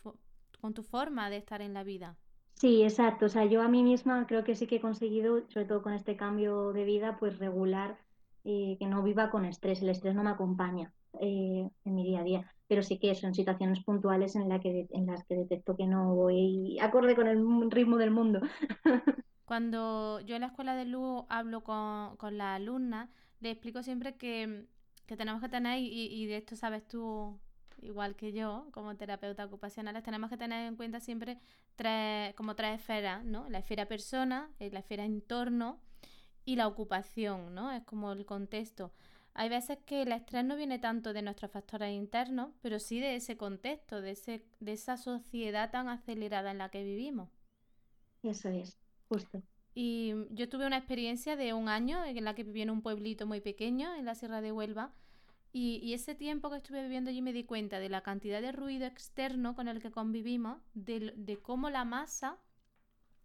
con 0.61 0.73
tu 0.73 0.83
forma 0.83 1.29
de 1.29 1.37
estar 1.37 1.61
en 1.61 1.75
la 1.75 1.85
vida. 1.85 2.17
Sí, 2.55 2.83
exacto. 2.83 3.27
O 3.27 3.29
sea, 3.29 3.45
yo 3.45 3.61
a 3.61 3.69
mí 3.69 3.83
misma 3.83 4.27
creo 4.27 4.45
que 4.45 4.55
sí 4.55 4.67
que 4.67 4.77
he 4.77 4.81
conseguido, 4.81 5.47
sobre 5.49 5.67
todo 5.67 5.83
con 5.83 5.93
este 5.93 6.17
cambio 6.17 6.73
de 6.73 6.85
vida, 6.85 7.19
pues 7.19 7.39
regular 7.39 7.99
eh, 8.45 8.77
que 8.79 8.87
no 8.87 9.03
viva 9.03 9.31
con 9.31 9.45
estrés. 9.45 9.83
El 9.83 9.91
estrés 9.91 10.15
no 10.15 10.23
me 10.23 10.31
acompaña 10.31 10.95
eh, 11.21 11.69
en 11.85 11.95
mi 11.95 12.05
día 12.05 12.21
a 12.21 12.25
día 12.25 12.55
pero 12.71 12.85
sí 12.85 13.01
que 13.01 13.13
son 13.17 13.35
situaciones 13.35 13.83
puntuales 13.83 14.37
en, 14.37 14.49
la 14.49 14.61
que, 14.61 14.87
en 14.91 15.07
las 15.07 15.25
que 15.25 15.35
detecto 15.35 15.75
que 15.77 15.89
no 15.89 16.15
voy 16.15 16.79
acorde 16.79 17.17
con 17.17 17.27
el 17.27 17.69
ritmo 17.69 17.97
del 17.97 18.13
mundo. 18.13 18.41
Cuando 19.45 20.21
yo 20.21 20.37
en 20.37 20.43
la 20.43 20.47
escuela 20.47 20.77
de 20.77 20.85
luz 20.85 21.25
hablo 21.29 21.65
con, 21.65 22.17
con 22.17 22.39
las 22.39 22.55
alumnas, 22.55 23.09
les 23.41 23.55
explico 23.55 23.83
siempre 23.83 24.15
que, 24.15 24.69
tenemos 25.07 25.43
que 25.43 25.49
tener, 25.49 25.81
y, 25.81 26.27
de 26.27 26.37
esto 26.37 26.55
sabes 26.55 26.87
tú 26.87 27.41
igual 27.83 28.15
que 28.15 28.33
yo, 28.33 28.69
como 28.71 28.97
terapeuta 28.97 29.47
ocupacional, 29.47 30.01
tenemos 30.05 30.31
que 30.31 30.37
tener 30.37 30.69
en 30.69 30.77
cuenta 30.77 31.01
siempre 31.01 31.41
tres, 31.75 32.33
como 32.35 32.55
tres 32.55 32.79
esferas, 32.79 33.25
¿no? 33.25 33.49
La 33.49 33.59
esfera 33.59 33.87
persona, 33.87 34.49
la 34.61 34.79
esfera 34.79 35.05
entorno 35.05 35.81
y 36.45 36.55
la 36.55 36.69
ocupación, 36.69 37.53
¿no? 37.53 37.73
Es 37.73 37.83
como 37.83 38.13
el 38.13 38.25
contexto. 38.25 38.93
Hay 39.41 39.49
veces 39.49 39.79
que 39.87 40.03
el 40.03 40.13
estrés 40.13 40.45
no 40.45 40.55
viene 40.55 40.79
tanto 40.79 41.15
de 41.15 41.23
nuestros 41.23 41.51
factores 41.51 41.95
internos, 41.95 42.51
pero 42.61 42.79
sí 42.79 43.01
de 43.01 43.17
ese 43.17 43.39
contexto, 43.39 44.03
de, 44.03 44.11
ese, 44.11 44.45
de 44.61 44.73
esa 44.75 44.99
sociedad 44.99 45.71
tan 45.71 45.89
acelerada 45.89 46.51
en 46.51 46.59
la 46.59 46.69
que 46.69 46.85
vivimos. 46.85 47.31
Eso 48.23 48.51
es, 48.51 48.79
justo. 49.09 49.43
Y 49.75 50.13
yo 50.29 50.51
tuve 50.51 50.67
una 50.67 50.77
experiencia 50.77 51.37
de 51.37 51.55
un 51.55 51.71
año 51.71 52.05
en 52.05 52.23
la 52.23 52.35
que 52.35 52.45
viví 52.45 52.61
en 52.61 52.69
un 52.69 52.83
pueblito 52.83 53.27
muy 53.27 53.41
pequeño, 53.41 53.95
en 53.95 54.05
la 54.05 54.15
Sierra 54.15 54.43
de 54.43 54.53
Huelva, 54.53 54.93
y, 55.55 55.95
ese 55.95 56.15
tiempo 56.15 56.51
que 56.51 56.59
estuve 56.59 56.83
viviendo 56.83 57.09
allí 57.09 57.23
me 57.23 57.33
di 57.33 57.45
cuenta 57.45 57.81
de 57.81 57.89
la 57.89 58.03
cantidad 58.03 58.43
de 58.43 58.53
ruido 58.53 58.85
externo 58.85 59.55
con 59.57 59.69
el 59.69 59.81
que 59.81 59.91
convivimos, 59.91 60.61
de, 60.75 61.15
de 61.17 61.39
cómo 61.39 61.71
la 61.71 61.87
masa, 61.87 62.37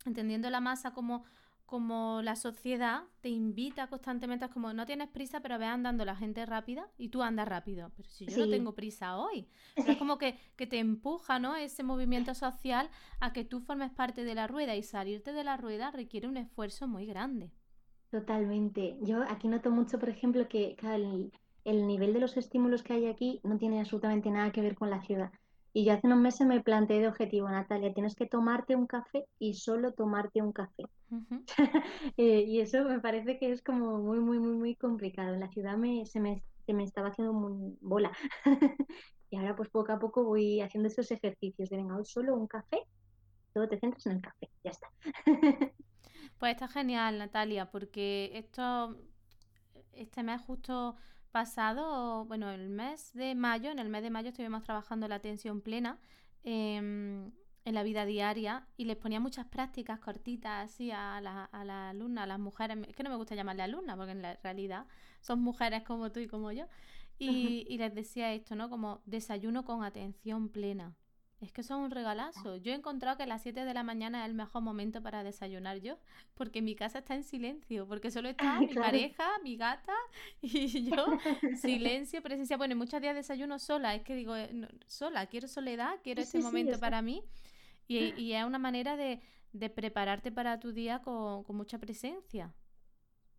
entendiendo 0.05 0.49
la 0.49 0.61
masa 0.61 0.93
como 0.93 1.25
como 1.65 2.21
la 2.21 2.35
sociedad 2.35 3.03
te 3.21 3.29
invita 3.29 3.87
constantemente, 3.87 4.45
es 4.45 4.51
como 4.51 4.73
no 4.73 4.85
tienes 4.85 5.09
prisa, 5.09 5.41
pero 5.41 5.57
ve 5.57 5.65
andando 5.65 6.05
la 6.05 6.15
gente 6.15 6.45
rápida 6.45 6.89
y 6.97 7.09
tú 7.09 7.23
andas 7.23 7.47
rápido. 7.47 7.91
Pero 7.95 8.09
si 8.09 8.27
yo 8.27 8.45
no 8.45 8.49
tengo 8.49 8.75
prisa 8.75 9.17
hoy, 9.17 9.47
es 9.75 9.97
como 9.97 10.17
que, 10.17 10.37
que, 10.55 10.67
te 10.67 10.79
empuja, 10.79 11.39
¿no? 11.39 11.55
Ese 11.55 11.83
movimiento 11.83 12.35
social 12.35 12.89
a 13.19 13.33
que 13.33 13.43
tú 13.43 13.61
formes 13.61 13.91
parte 13.91 14.23
de 14.23 14.35
la 14.35 14.47
rueda 14.47 14.75
y 14.75 14.83
salirte 14.83 15.33
de 15.33 15.43
la 15.43 15.57
rueda 15.57 15.91
requiere 15.91 16.27
un 16.27 16.37
esfuerzo 16.37 16.87
muy 16.87 17.05
grande. 17.05 17.51
Totalmente. 18.11 18.97
Yo 19.01 19.23
aquí 19.23 19.47
noto 19.47 19.71
mucho, 19.71 19.99
por 19.99 20.09
ejemplo, 20.09 20.47
que 20.47 20.77
el, 20.83 21.31
el 21.63 21.87
nivel 21.87 22.13
de 22.13 22.19
los 22.19 22.37
estímulos 22.37 22.83
que 22.83 22.93
hay 22.93 23.07
aquí 23.07 23.41
no 23.43 23.57
tiene 23.57 23.79
absolutamente 23.79 24.29
nada 24.29 24.51
que 24.51 24.61
ver 24.61 24.75
con 24.75 24.89
la 24.89 25.01
ciudad. 25.01 25.31
Y 25.77 25.83
yo 25.83 25.91
hace 25.91 26.07
unos 26.07 26.19
meses 26.19 26.47
me 26.47 26.61
planteé 26.61 27.01
de 27.01 27.09
objetivo, 27.09 27.49
Natalia, 27.49 27.93
tienes 27.93 28.15
que 28.15 28.25
tomarte 28.25 28.77
un 28.77 28.87
café 28.87 29.25
y 29.39 29.55
solo 29.55 29.91
tomarte 29.91 30.41
un 30.41 30.53
café. 30.53 30.85
Eh, 32.17 32.45
y 32.47 32.61
eso 32.61 32.85
me 32.85 33.01
parece 33.01 33.37
que 33.37 33.51
es 33.51 33.61
como 33.61 33.97
muy, 33.97 34.19
muy, 34.19 34.39
muy, 34.39 34.55
muy 34.55 34.75
complicado. 34.75 35.33
En 35.33 35.41
la 35.41 35.49
ciudad 35.49 35.75
me, 35.75 36.05
se, 36.05 36.21
me, 36.21 36.41
se 36.65 36.73
me 36.73 36.85
estaba 36.85 37.09
haciendo 37.09 37.33
muy 37.33 37.77
bola. 37.81 38.09
y 39.29 39.35
ahora 39.35 39.53
pues 39.57 39.67
poco 39.67 39.91
a 39.91 39.99
poco 39.99 40.23
voy 40.23 40.61
haciendo 40.61 40.87
esos 40.87 41.11
ejercicios 41.11 41.69
de 41.69 41.75
venga, 41.75 41.97
hoy 41.97 42.05
solo 42.05 42.35
un 42.35 42.47
café, 42.47 42.79
todo 43.53 43.67
te 43.67 43.77
centras 43.77 44.05
en 44.05 44.13
el 44.13 44.21
café, 44.21 44.49
ya 44.63 44.71
está. 44.71 44.87
pues 46.39 46.53
está 46.53 46.69
genial, 46.69 47.17
Natalia, 47.17 47.69
porque 47.69 48.31
esto, 48.33 48.95
este 49.91 50.23
mes 50.23 50.41
justo 50.41 50.95
pasado, 51.35 52.23
bueno, 52.23 52.49
el 52.49 52.69
mes 52.69 53.11
de 53.13 53.35
mayo, 53.35 53.69
en 53.69 53.79
el 53.79 53.89
mes 53.89 54.03
de 54.03 54.09
mayo 54.09 54.29
estuvimos 54.29 54.63
trabajando 54.63 55.05
la 55.09 55.15
atención 55.15 55.59
plena 55.59 55.99
em, 56.43 57.29
en 57.65 57.73
la 57.73 57.83
vida 57.83 58.05
diaria 58.05 58.65
y 58.77 58.85
les 58.85 58.95
ponía 58.95 59.19
muchas 59.19 59.45
prácticas 59.45 59.99
cortitas 59.99 60.63
así 60.63 60.91
a 60.91 61.19
las 61.19 61.49
a 61.51 61.65
la 61.65 61.89
alumnas, 61.89 62.23
a 62.23 62.27
las 62.27 62.39
mujeres, 62.39 62.77
es 62.87 62.95
que 62.95 63.03
no 63.03 63.09
me 63.09 63.17
gusta 63.17 63.35
llamarle 63.35 63.63
alumnas 63.63 63.97
porque 63.97 64.13
en 64.13 64.21
la 64.21 64.35
realidad 64.43 64.85
son 65.19 65.41
mujeres 65.41 65.83
como 65.83 66.09
tú 66.09 66.21
y 66.21 66.27
como 66.27 66.53
yo, 66.53 66.67
y, 67.19 67.65
y 67.67 67.77
les 67.79 67.93
decía 67.93 68.31
esto, 68.31 68.55
¿no? 68.55 68.69
Como 68.69 69.01
desayuno 69.05 69.65
con 69.65 69.83
atención 69.83 70.47
plena. 70.47 70.95
Es 71.45 71.51
que 71.51 71.61
son 71.61 71.81
un 71.81 71.91
regalazo. 71.91 72.57
Yo 72.57 72.71
he 72.71 72.75
encontrado 72.75 73.17
que 73.17 73.27
las 73.27 73.43
7 73.43 73.65
de 73.65 73.73
la 73.75 73.83
mañana 73.83 74.23
es 74.23 74.29
el 74.29 74.33
mejor 74.33 74.63
momento 74.63 75.03
para 75.03 75.23
desayunar 75.23 75.77
yo, 75.77 75.99
porque 76.33 76.63
mi 76.63 76.75
casa 76.75 76.99
está 76.99 77.13
en 77.13 77.23
silencio, 77.23 77.87
porque 77.87 78.09
solo 78.09 78.29
está 78.29 78.59
mi 78.59 78.73
pareja, 78.73 79.29
mi 79.43 79.55
gata 79.55 79.93
y 80.41 80.89
yo. 80.89 81.05
Silencio, 81.61 82.23
presencia. 82.23 82.57
Bueno, 82.57 82.75
muchos 82.75 82.99
días 82.99 83.13
desayuno 83.13 83.59
sola, 83.59 83.93
es 83.93 84.01
que 84.01 84.15
digo, 84.15 84.35
eh, 84.35 84.49
sola, 84.87 85.27
quiero 85.27 85.47
soledad, 85.47 85.99
quiero 86.03 86.23
ese 86.23 86.39
momento 86.39 86.79
para 86.79 87.03
mí. 87.03 87.23
Y, 87.87 88.31
es 88.31 88.43
una 88.43 88.57
manera 88.57 88.97
de, 88.97 89.21
prepararte 89.69 90.31
para 90.31 90.59
tu 90.59 90.71
día 90.71 91.03
con, 91.03 91.43
con 91.43 91.55
mucha 91.55 91.77
presencia. 91.77 92.55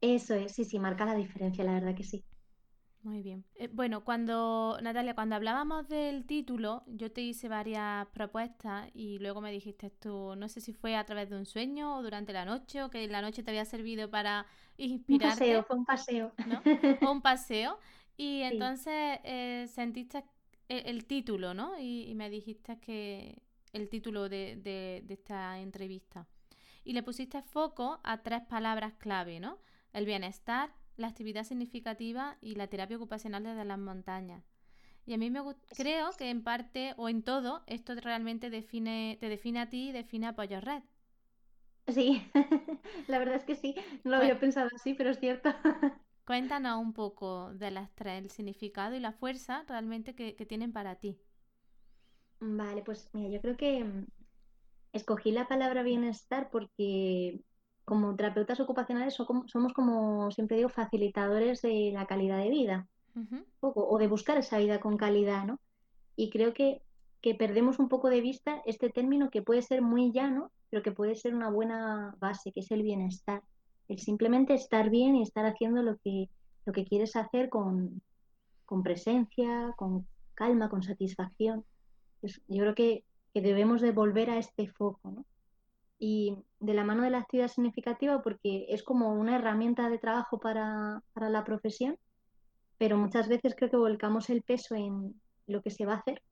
Eso 0.00 0.34
es, 0.34 0.52
sí, 0.52 0.64
sí, 0.64 0.78
marca 0.78 1.04
la 1.04 1.16
diferencia, 1.16 1.64
la 1.64 1.72
verdad 1.72 1.96
que 1.96 2.04
sí. 2.04 2.24
Muy 3.06 3.22
bien. 3.22 3.44
Eh, 3.54 3.68
bueno, 3.72 4.02
cuando, 4.02 4.78
Natalia, 4.82 5.14
cuando 5.14 5.36
hablábamos 5.36 5.86
del 5.86 6.26
título, 6.26 6.82
yo 6.88 7.12
te 7.12 7.20
hice 7.20 7.46
varias 7.48 8.04
propuestas 8.08 8.90
y 8.94 9.20
luego 9.20 9.40
me 9.40 9.52
dijiste 9.52 9.90
tú, 9.90 10.34
no 10.34 10.48
sé 10.48 10.60
si 10.60 10.72
fue 10.72 10.96
a 10.96 11.06
través 11.06 11.30
de 11.30 11.36
un 11.36 11.46
sueño 11.46 11.98
o 11.98 12.02
durante 12.02 12.32
la 12.32 12.44
noche 12.44 12.82
o 12.82 12.90
que 12.90 13.06
la 13.06 13.22
noche 13.22 13.44
te 13.44 13.52
había 13.52 13.64
servido 13.64 14.10
para 14.10 14.44
inspirarte. 14.76 15.44
Un 15.56 15.62
paseo, 15.62 15.62
fue 15.62 15.76
un 15.76 15.84
paseo. 15.84 16.32
¿no? 16.48 16.62
un 17.12 17.22
paseo. 17.22 17.78
Y 18.16 18.40
entonces 18.42 19.20
eh, 19.22 19.68
sentiste 19.68 20.24
el, 20.66 21.04
título, 21.04 21.54
¿no? 21.54 21.78
Y, 21.78 22.12
me 22.16 22.28
dijiste 22.28 22.80
que 22.80 23.40
el 23.72 23.88
título 23.88 24.28
de, 24.28 24.56
de, 24.56 25.04
de 25.04 25.14
esta 25.14 25.60
entrevista. 25.60 26.26
Y 26.82 26.92
le 26.92 27.04
pusiste 27.04 27.40
foco 27.42 28.00
a 28.02 28.24
tres 28.24 28.42
palabras 28.42 28.94
clave, 28.94 29.38
¿no? 29.38 29.60
El 29.92 30.06
bienestar, 30.06 30.72
la 30.96 31.08
actividad 31.08 31.44
significativa 31.44 32.36
y 32.40 32.54
la 32.56 32.68
terapia 32.68 32.96
ocupacional 32.96 33.44
desde 33.44 33.64
las 33.64 33.78
montañas. 33.78 34.44
Y 35.06 35.14
a 35.14 35.18
mí 35.18 35.30
me 35.30 35.40
creo 35.76 36.16
que 36.16 36.30
en 36.30 36.42
parte 36.42 36.94
o 36.96 37.08
en 37.08 37.22
todo 37.22 37.62
esto 37.66 37.94
realmente 37.96 38.50
define, 38.50 39.16
te 39.20 39.28
define 39.28 39.60
a 39.60 39.70
ti 39.70 39.88
y 39.90 39.92
define 39.92 40.26
a 40.28 40.34
Pollo 40.36 40.60
Red. 40.60 40.82
Sí, 41.88 42.22
la 43.08 43.18
verdad 43.18 43.36
es 43.36 43.44
que 43.44 43.54
sí, 43.56 43.74
no 44.04 44.10
lo 44.12 44.16
había 44.18 44.38
pensado 44.40 44.68
así, 44.74 44.94
pero 44.94 45.10
es 45.10 45.18
cierto. 45.20 45.50
Cuéntanos 46.26 46.78
un 46.78 46.92
poco 46.92 47.54
de 47.54 47.70
las 47.70 47.90
tres, 47.94 48.22
el 48.22 48.30
significado 48.30 48.94
y 48.94 49.00
la 49.00 49.12
fuerza 49.12 49.64
realmente 49.66 50.14
que, 50.14 50.36
que 50.36 50.44
tienen 50.44 50.72
para 50.72 50.96
ti. 50.96 51.18
Vale, 52.40 52.82
pues 52.82 53.08
mira, 53.12 53.30
yo 53.30 53.40
creo 53.40 53.56
que 53.56 53.84
mm, 53.84 54.06
escogí 54.92 55.32
la 55.32 55.48
palabra 55.48 55.82
bienestar 55.82 56.50
porque 56.50 57.42
como 57.86 58.16
terapeutas 58.16 58.58
ocupacionales 58.58 59.14
somos, 59.14 59.72
como 59.72 60.30
siempre 60.32 60.56
digo, 60.56 60.68
facilitadores 60.68 61.62
de 61.62 61.92
la 61.94 62.04
calidad 62.06 62.38
de 62.38 62.50
vida, 62.50 62.88
o 63.60 63.98
de 63.98 64.08
buscar 64.08 64.36
esa 64.36 64.58
vida 64.58 64.80
con 64.80 64.98
calidad, 64.98 65.46
¿no? 65.46 65.58
Y 66.16 66.28
creo 66.30 66.52
que, 66.52 66.82
perdemos 67.38 67.80
un 67.80 67.88
poco 67.88 68.08
de 68.08 68.20
vista 68.20 68.62
este 68.66 68.88
término 68.88 69.30
que 69.30 69.42
puede 69.42 69.62
ser 69.62 69.82
muy 69.82 70.12
llano, 70.12 70.52
pero 70.70 70.82
que 70.82 70.92
puede 70.92 71.16
ser 71.16 71.34
una 71.34 71.50
buena 71.50 72.14
base, 72.20 72.52
que 72.52 72.60
es 72.60 72.70
el 72.70 72.82
bienestar. 72.82 73.42
El 73.88 73.98
simplemente 73.98 74.54
estar 74.54 74.90
bien 74.90 75.16
y 75.16 75.22
estar 75.22 75.44
haciendo 75.46 75.82
lo 75.82 75.96
que, 75.98 76.28
lo 76.64 76.72
que 76.72 76.84
quieres 76.84 77.16
hacer 77.16 77.48
con, 77.48 78.02
presencia, 78.82 79.74
con 79.76 80.06
calma, 80.34 80.68
con 80.68 80.82
satisfacción. 80.82 81.64
Pues 82.20 82.40
yo 82.48 82.62
creo 82.62 82.74
que, 82.74 83.04
que 83.32 83.40
debemos 83.40 83.80
de 83.80 83.92
volver 83.92 84.30
a 84.30 84.38
este 84.38 84.68
foco, 84.68 85.10
¿no? 85.10 85.24
Y 85.98 86.36
de 86.60 86.74
la 86.74 86.84
mano 86.84 87.02
de 87.02 87.10
la 87.10 87.18
actividad 87.18 87.48
significativa 87.48 88.22
porque 88.22 88.66
es 88.68 88.82
como 88.82 89.14
una 89.14 89.36
herramienta 89.36 89.88
de 89.88 89.98
trabajo 89.98 90.38
para, 90.38 91.02
la 91.14 91.44
profesión, 91.44 91.98
pero 92.78 92.98
muchas 92.98 93.28
veces 93.28 93.54
creo 93.56 93.70
que 93.70 93.76
volcamos 93.76 94.28
el 94.30 94.42
peso 94.42 94.74
en 94.74 95.14
lo 95.46 95.62
que 95.62 95.70
se 95.70 95.86
va 95.86 95.94
a 95.94 95.98
hacer 95.98 96.22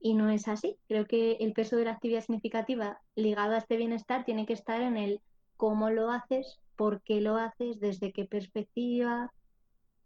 y 0.00 0.14
no 0.14 0.30
es 0.30 0.48
así. 0.48 0.78
Creo 0.88 1.06
que 1.06 1.32
el 1.40 1.52
peso 1.52 1.76
de 1.76 1.84
la 1.84 1.92
actividad 1.92 2.22
significativa 2.22 3.00
ligado 3.14 3.54
a 3.54 3.58
este 3.58 3.76
bienestar 3.76 4.24
tiene 4.24 4.46
que 4.46 4.54
estar 4.54 4.80
en 4.80 4.96
el 4.96 5.20
cómo 5.56 5.90
lo 5.90 6.10
haces, 6.10 6.58
por 6.76 7.02
qué 7.02 7.20
lo 7.20 7.36
haces, 7.36 7.80
desde 7.80 8.12
qué 8.12 8.24
perspectiva, 8.24 9.32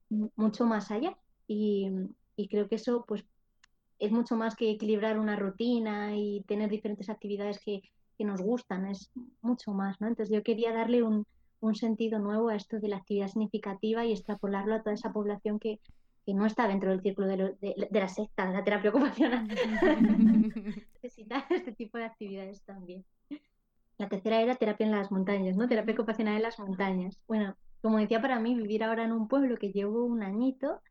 mucho 0.08 0.66
más 0.66 0.90
allá. 0.90 1.16
Y, 1.46 1.90
y 2.36 2.48
creo 2.48 2.68
que 2.68 2.76
eso 2.76 3.04
pues 3.06 3.24
es 3.98 4.10
mucho 4.10 4.34
más 4.36 4.56
que 4.56 4.70
equilibrar 4.70 5.18
una 5.18 5.36
rutina 5.36 6.16
y 6.16 6.42
tener 6.48 6.70
diferentes 6.70 7.10
actividades 7.10 7.60
que 7.60 7.82
que 8.20 8.26
nos 8.26 8.42
gustan, 8.42 8.84
es 8.84 9.10
mucho 9.40 9.72
más, 9.72 9.98
¿no? 9.98 10.06
Entonces 10.06 10.30
yo 10.30 10.42
quería 10.42 10.74
darle 10.74 11.02
un, 11.02 11.26
un 11.60 11.74
sentido 11.74 12.18
nuevo 12.18 12.50
a 12.50 12.54
esto 12.54 12.78
de 12.78 12.88
la 12.88 12.98
actividad 12.98 13.28
significativa 13.28 14.04
y 14.04 14.12
extrapolarlo 14.12 14.74
a 14.74 14.82
toda 14.82 14.92
esa 14.92 15.10
población 15.10 15.58
que, 15.58 15.80
que 16.26 16.34
no 16.34 16.44
está 16.44 16.68
dentro 16.68 16.90
del 16.90 17.00
círculo 17.00 17.28
de, 17.28 17.56
de, 17.62 17.88
la 17.98 18.08
secta, 18.08 18.46
de 18.46 18.52
la 18.52 18.62
terapia 18.62 18.90
ocupacional. 18.90 19.48
Necesita 21.02 21.46
este 21.48 21.72
tipo 21.72 21.96
de 21.96 22.04
actividades 22.04 22.62
también. 22.64 23.06
La 23.96 24.10
tercera 24.10 24.42
era 24.42 24.56
terapia 24.56 24.84
en 24.84 24.92
las 24.92 25.10
montañas, 25.10 25.56
¿no? 25.56 25.66
Terapia 25.66 25.94
ocupacional 25.94 26.36
en 26.36 26.42
las 26.42 26.58
montañas. 26.58 27.18
Bueno, 27.26 27.56
como 27.80 27.96
decía, 27.96 28.20
para 28.20 28.38
mí 28.38 28.54
vivir 28.54 28.84
ahora 28.84 29.04
en 29.04 29.12
un 29.12 29.28
pueblo 29.28 29.56
que 29.56 29.72
llevo 29.72 30.04
un 30.04 30.22
añito, 30.22 30.82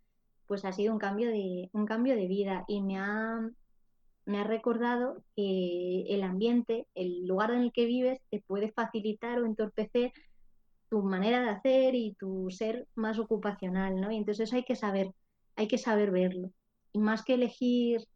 pues 0.47 0.65
ha 0.65 0.71
sido 0.71 0.93
un 0.93 0.99
cambio 0.99 1.29
de, 1.29 1.69
un 1.73 1.85
cambio 1.85 2.15
de 2.15 2.25
vida 2.25 2.65
y 2.67 2.81
me 2.81 2.97
ha, 2.97 3.39
me 4.25 4.39
ha 4.39 4.43
recordado 4.43 5.23
que 5.36 6.05
el 6.10 6.23
ambiente, 6.23 6.88
el 6.95 7.25
lugar 7.25 7.51
en 7.51 7.62
el 7.62 7.71
que 7.71 7.86
vives, 7.86 8.19
te 8.29 8.41
puede 8.41 8.71
facilitar 8.71 9.39
o 9.39 9.45
entorpecer 9.45 10.12
tu 10.89 11.03
manera 11.03 11.41
de 11.41 11.49
hacer 11.49 11.95
y 11.95 12.15
tu 12.15 12.49
ser 12.49 12.88
más 12.95 13.19
ocupacional, 13.19 13.99
¿no? 13.99 14.12
Y 14.12 14.17
entonces 14.17 14.51
hay 14.53 14.63
que 14.63 14.75
saber, 14.75 15.13
hay 15.55 15.67
que 15.67 15.77
saber 15.77 16.12
verlo. 16.12 16.51
Y 16.91 16.99
más 16.99 17.23
que 17.23 17.36
elegir 17.36 18.08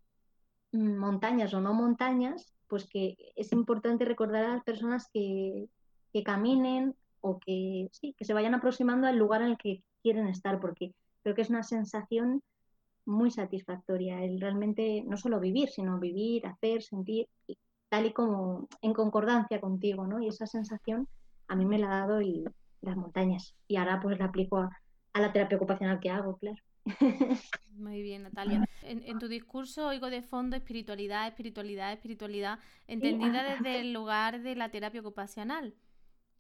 mm, 0.71 0.97
montañas 0.97 1.53
o 1.53 1.61
no 1.61 1.73
montañas, 1.73 2.53
pues 2.67 2.87
que 2.87 3.15
es 3.35 3.51
importante 3.51 4.05
recordar 4.05 4.45
a 4.45 4.53
las 4.55 4.63
personas 4.63 5.07
que, 5.13 5.67
que 6.11 6.23
caminen 6.23 6.95
o 7.21 7.39
que 7.39 7.87
sí, 7.91 8.15
que 8.17 8.25
se 8.25 8.33
vayan 8.33 8.55
aproximando 8.55 9.07
al 9.07 9.17
lugar 9.17 9.41
en 9.41 9.49
el 9.49 9.57
que 9.57 9.83
quieren 10.01 10.27
estar, 10.27 10.59
porque 10.59 10.93
creo 11.21 11.35
que 11.35 11.43
es 11.43 11.49
una 11.49 11.63
sensación 11.63 12.41
muy 13.05 13.31
satisfactoria 13.31 14.23
el 14.23 14.39
realmente 14.39 15.03
no 15.05 15.17
solo 15.17 15.39
vivir, 15.39 15.69
sino 15.69 15.99
vivir, 15.99 16.45
hacer, 16.47 16.81
sentir, 16.81 17.27
tal 17.89 18.05
y 18.05 18.13
como 18.13 18.67
en 18.81 18.93
concordancia 18.93 19.59
contigo, 19.59 20.07
¿no? 20.07 20.21
Y 20.21 20.27
esa 20.27 20.47
sensación 20.47 21.07
a 21.47 21.55
mí 21.55 21.65
me 21.65 21.77
la 21.77 21.87
ha 21.87 22.07
dado 22.07 22.21
y, 22.21 22.43
las 22.83 22.97
montañas. 22.97 23.55
Y 23.67 23.77
ahora 23.77 23.99
pues 24.01 24.19
la 24.19 24.25
aplico 24.25 24.57
a, 24.57 24.69
la 25.19 25.31
terapia 25.31 25.57
ocupacional 25.57 25.99
que 25.99 26.09
hago, 26.09 26.37
claro. 26.37 26.57
Muy 27.71 28.01
bien, 28.01 28.23
Natalia. 28.23 28.67
En, 28.81 29.19
tu 29.19 29.27
discurso 29.27 29.87
oigo 29.87 30.09
de 30.09 30.21
fondo 30.21 30.55
espiritualidad, 30.55 31.27
espiritualidad, 31.27 31.93
espiritualidad, 31.93 32.59
entendida 32.87 33.43
desde 33.43 33.79
el 33.79 33.93
lugar 33.93 34.41
de 34.41 34.55
la 34.55 34.69
terapia 34.69 34.99
ocupacional, 34.99 35.73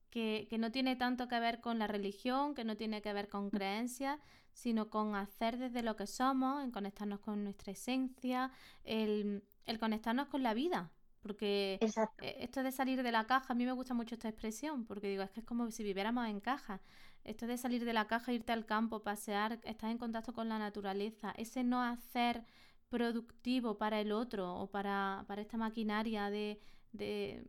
que, 0.09 0.47
que, 0.49 0.57
no 0.57 0.71
tiene 0.71 0.95
tanto 0.95 1.27
que 1.27 1.39
ver 1.39 1.61
con 1.61 1.79
la 1.79 1.87
religión, 1.87 2.55
que 2.55 2.65
no 2.65 2.75
tiene 2.75 3.01
que 3.01 3.13
ver 3.13 3.29
con 3.29 3.49
creencias, 3.49 4.19
sino 4.53 4.89
con 4.89 5.15
hacer 5.15 5.57
desde 5.57 5.83
lo 5.83 5.95
que 5.95 6.07
somos, 6.07 6.63
en 6.63 6.71
conectarnos 6.71 7.19
con 7.19 7.43
nuestra 7.43 7.71
esencia, 7.71 8.51
el, 8.83 9.43
el 9.65 9.79
conectarnos 9.79 10.27
con 10.27 10.43
la 10.43 10.53
vida, 10.53 10.91
porque 11.21 11.79
e, 11.81 12.43
esto 12.43 12.63
de 12.63 12.71
salir 12.71 13.01
de 13.01 13.11
la 13.11 13.25
caja, 13.25 13.53
a 13.53 13.55
mí 13.55 13.65
me 13.65 13.71
gusta 13.71 13.93
mucho 13.93 14.15
esta 14.15 14.29
expresión, 14.29 14.85
porque 14.85 15.07
digo, 15.07 15.23
es 15.23 15.31
que 15.31 15.39
es 15.39 15.45
como 15.45 15.71
si 15.71 15.83
viviéramos 15.83 16.27
en 16.27 16.39
caja. 16.39 16.81
Esto 17.23 17.47
de 17.47 17.57
salir 17.57 17.85
de 17.85 17.93
la 17.93 18.07
caja, 18.07 18.33
irte 18.33 18.51
al 18.51 18.65
campo, 18.65 19.01
pasear, 19.01 19.59
estar 19.63 19.89
en 19.89 19.97
contacto 19.97 20.33
con 20.33 20.49
la 20.49 20.59
naturaleza, 20.59 21.33
ese 21.37 21.63
no 21.63 21.81
hacer 21.81 22.43
productivo 22.89 23.77
para 23.77 24.01
el 24.01 24.11
otro 24.11 24.53
o 24.53 24.67
para, 24.67 25.23
para 25.27 25.41
esta 25.41 25.57
maquinaria 25.57 26.29
de, 26.29 26.59
de, 26.91 27.47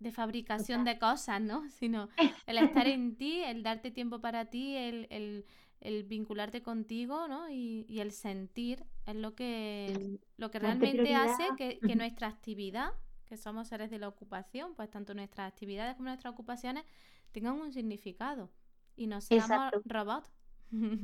de 0.00 0.10
fabricación 0.10 0.84
de 0.84 0.98
cosas, 0.98 1.40
¿no? 1.40 1.68
Sino 1.78 2.08
el 2.46 2.58
estar 2.82 2.88
en 2.88 3.16
ti, 3.16 3.42
el 3.42 3.62
darte 3.62 3.90
tiempo 3.90 4.20
para 4.20 4.46
ti, 4.46 4.76
el, 4.76 5.06
el, 5.10 5.44
el 5.84 6.02
vincularte 6.02 6.62
contigo, 6.62 7.28
¿no? 7.28 7.48
Y, 7.48 7.86
y, 7.88 8.00
el 8.00 8.10
sentir 8.10 8.84
es 9.06 9.14
lo 9.14 9.34
que, 9.34 10.18
lo 10.38 10.50
que 10.50 10.58
realmente 10.58 11.14
hace 11.14 11.44
que, 11.56 11.78
que, 11.78 11.94
nuestra 11.94 12.26
actividad, 12.26 12.90
que 13.26 13.36
somos 13.36 13.68
seres 13.68 13.90
de 13.90 13.98
la 13.98 14.08
ocupación, 14.08 14.74
pues 14.74 14.90
tanto 14.90 15.14
nuestras 15.14 15.46
actividades 15.46 15.94
como 15.94 16.08
nuestras 16.08 16.32
ocupaciones 16.32 16.84
tengan 17.32 17.54
un 17.54 17.72
significado 17.72 18.50
y 18.96 19.06
no 19.06 19.20
seamos 19.20 19.72
robots. 19.84 20.32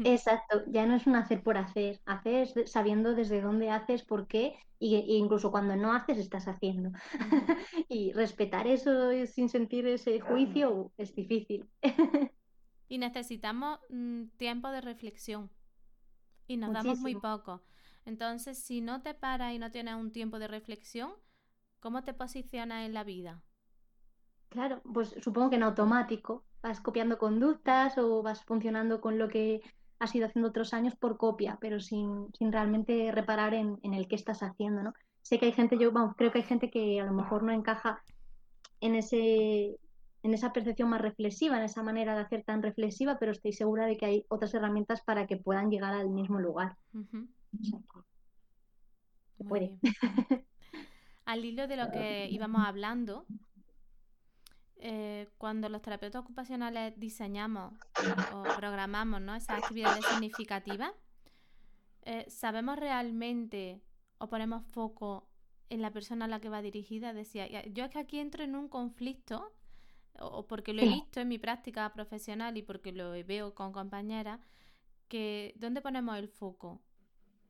Exacto, 0.04 0.64
ya 0.66 0.84
no 0.86 0.96
es 0.96 1.06
un 1.06 1.14
hacer 1.14 1.42
por 1.42 1.56
hacer, 1.56 2.00
haces 2.04 2.54
sabiendo 2.66 3.14
desde 3.14 3.40
dónde 3.40 3.70
haces, 3.70 4.02
por 4.02 4.26
qué, 4.26 4.56
y, 4.80 4.96
e 4.96 5.16
incluso 5.16 5.52
cuando 5.52 5.76
no 5.76 5.92
haces 5.92 6.18
estás 6.18 6.48
haciendo. 6.48 6.90
y 7.88 8.12
respetar 8.12 8.66
eso 8.66 9.10
sin 9.26 9.48
sentir 9.48 9.86
ese 9.86 10.18
juicio 10.20 10.90
es 10.96 11.14
difícil. 11.14 11.68
y 12.90 12.98
necesitamos 12.98 13.79
mm, 13.88 14.24
tiempo 14.37 14.68
de 14.70 14.83
reflexión 14.83 15.48
y 16.46 16.57
nos 16.57 16.72
damos 16.72 16.98
muy 16.98 17.14
poco. 17.14 17.62
Entonces, 18.05 18.59
si 18.59 18.81
no 18.81 19.00
te 19.00 19.14
paras 19.14 19.55
y 19.55 19.61
no 19.61 19.70
tienes 19.70 19.94
un 19.94 20.11
tiempo 20.11 20.40
de 20.40 20.48
reflexión, 20.48 21.12
¿cómo 21.79 22.03
te 22.03 22.12
posicionas 22.12 22.85
en 22.85 22.92
la 22.92 23.05
vida? 23.05 23.42
Claro, 24.48 24.83
pues 24.92 25.14
supongo 25.22 25.50
que 25.50 25.57
en 25.57 25.62
automático. 25.62 26.44
Vas 26.62 26.81
copiando 26.81 27.16
conductas 27.16 27.96
o 27.96 28.22
vas 28.22 28.44
funcionando 28.44 29.00
con 29.00 29.18
lo 29.18 29.29
que 29.29 29.62
has 30.00 30.12
ido 30.14 30.26
haciendo 30.26 30.48
otros 30.48 30.74
años 30.74 30.96
por 30.96 31.16
copia, 31.16 31.59
pero 31.61 31.79
sin, 31.79 32.26
sin 32.37 32.50
realmente 32.50 33.12
reparar 33.12 33.55
en, 33.55 33.79
en, 33.83 33.94
el 33.94 34.09
que 34.09 34.16
estás 34.16 34.42
haciendo, 34.42 34.83
¿no? 34.83 34.94
Sé 35.22 35.38
que 35.38 35.46
hay 35.46 35.53
gente, 35.53 35.79
yo 35.79 35.92
creo 36.16 36.33
que 36.33 36.38
hay 36.38 36.44
gente 36.44 36.70
que 36.70 37.00
a 37.00 37.05
lo 37.05 37.12
mejor 37.12 37.44
no 37.44 37.53
encaja 37.53 38.03
en 38.81 38.96
ese 38.96 39.79
en 40.22 40.35
esa 40.35 40.52
percepción 40.52 40.88
más 40.90 41.00
reflexiva, 41.00 41.56
en 41.56 41.64
esa 41.64 41.83
manera 41.83 42.14
de 42.14 42.20
hacer 42.20 42.42
tan 42.44 42.62
reflexiva, 42.62 43.18
pero 43.18 43.33
estoy 43.33 43.52
segura 43.52 43.87
de 43.87 43.96
que 43.96 44.06
hay 44.06 44.26
otras 44.28 44.52
herramientas 44.54 45.00
para 45.02 45.26
que 45.26 45.37
puedan 45.37 45.70
llegar 45.70 45.94
al 45.94 46.11
mismo 46.11 46.38
lugar. 46.38 46.76
puede. 49.48 49.78
al 51.24 51.44
hilo 51.44 51.66
de 51.66 51.76
lo 51.76 51.90
que 51.90 52.28
íbamos 52.30 52.66
hablando, 52.66 53.24
eh, 54.76 55.28
cuando 55.38 55.68
los 55.68 55.83
terapeutas 55.83 56.22
ocupacionales 56.22 56.98
diseñamos 56.98 57.74
o 58.33 58.42
programamos 58.56 59.20
¿no? 59.20 59.35
esas 59.35 59.62
actividades 59.62 60.04
significativas, 60.06 60.92
eh, 62.02 62.24
¿sabemos 62.28 62.78
realmente 62.78 63.80
o 64.18 64.28
ponemos 64.28 64.64
foco 64.66 65.28
en 65.68 65.83
la 65.83 65.92
persona 65.92 66.24
a 66.26 66.28
la 66.28 66.40
que 66.40 66.48
va 66.48 66.62
dirigida? 66.62 67.12
Decía, 67.12 67.46
yo 67.66 67.85
es 67.85 67.90
que 67.90 67.98
aquí 67.98 68.18
entro 68.18 68.42
en 68.42 68.56
un 68.56 68.68
conflicto 68.68 69.52
o 70.18 70.46
porque 70.46 70.73
lo 70.73 70.83
he 70.83 70.88
visto 70.88 71.20
en 71.20 71.29
mi 71.29 71.38
práctica 71.38 71.92
profesional 71.92 72.57
y 72.57 72.62
porque 72.62 72.92
lo 72.92 73.12
veo 73.25 73.55
con 73.55 73.73
compañeras, 73.73 74.40
que 75.09 75.55
¿dónde 75.57 75.81
ponemos 75.81 76.16
el 76.18 76.29
foco? 76.29 76.81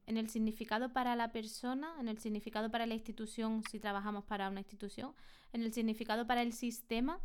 ¿En 0.06 0.16
el 0.16 0.28
significado 0.28 0.92
para 0.92 1.14
la 1.14 1.30
persona? 1.30 1.94
¿En 2.00 2.08
el 2.08 2.18
significado 2.18 2.70
para 2.70 2.86
la 2.86 2.94
institución 2.94 3.62
si 3.70 3.78
trabajamos 3.78 4.24
para 4.24 4.48
una 4.48 4.60
institución? 4.60 5.14
¿En 5.52 5.62
el 5.62 5.72
significado 5.72 6.26
para 6.26 6.42
el 6.42 6.52
sistema? 6.52 7.20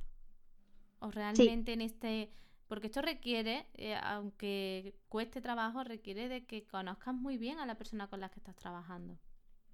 ¿O 0.99 1.09
realmente 1.09 1.73
en 1.73 1.81
este...? 1.81 2.29
Porque 2.67 2.87
esto 2.87 3.01
requiere, 3.01 3.67
eh, 3.75 3.95
aunque 3.95 4.95
cueste 5.07 5.39
trabajo, 5.39 5.83
requiere 5.83 6.27
de 6.27 6.45
que 6.45 6.65
conozcas 6.65 7.13
muy 7.13 7.37
bien 7.37 7.59
a 7.59 7.65
la 7.65 7.75
persona 7.75 8.07
con 8.07 8.19
la 8.19 8.29
que 8.29 8.39
estás 8.39 8.55
trabajando. 8.55 9.19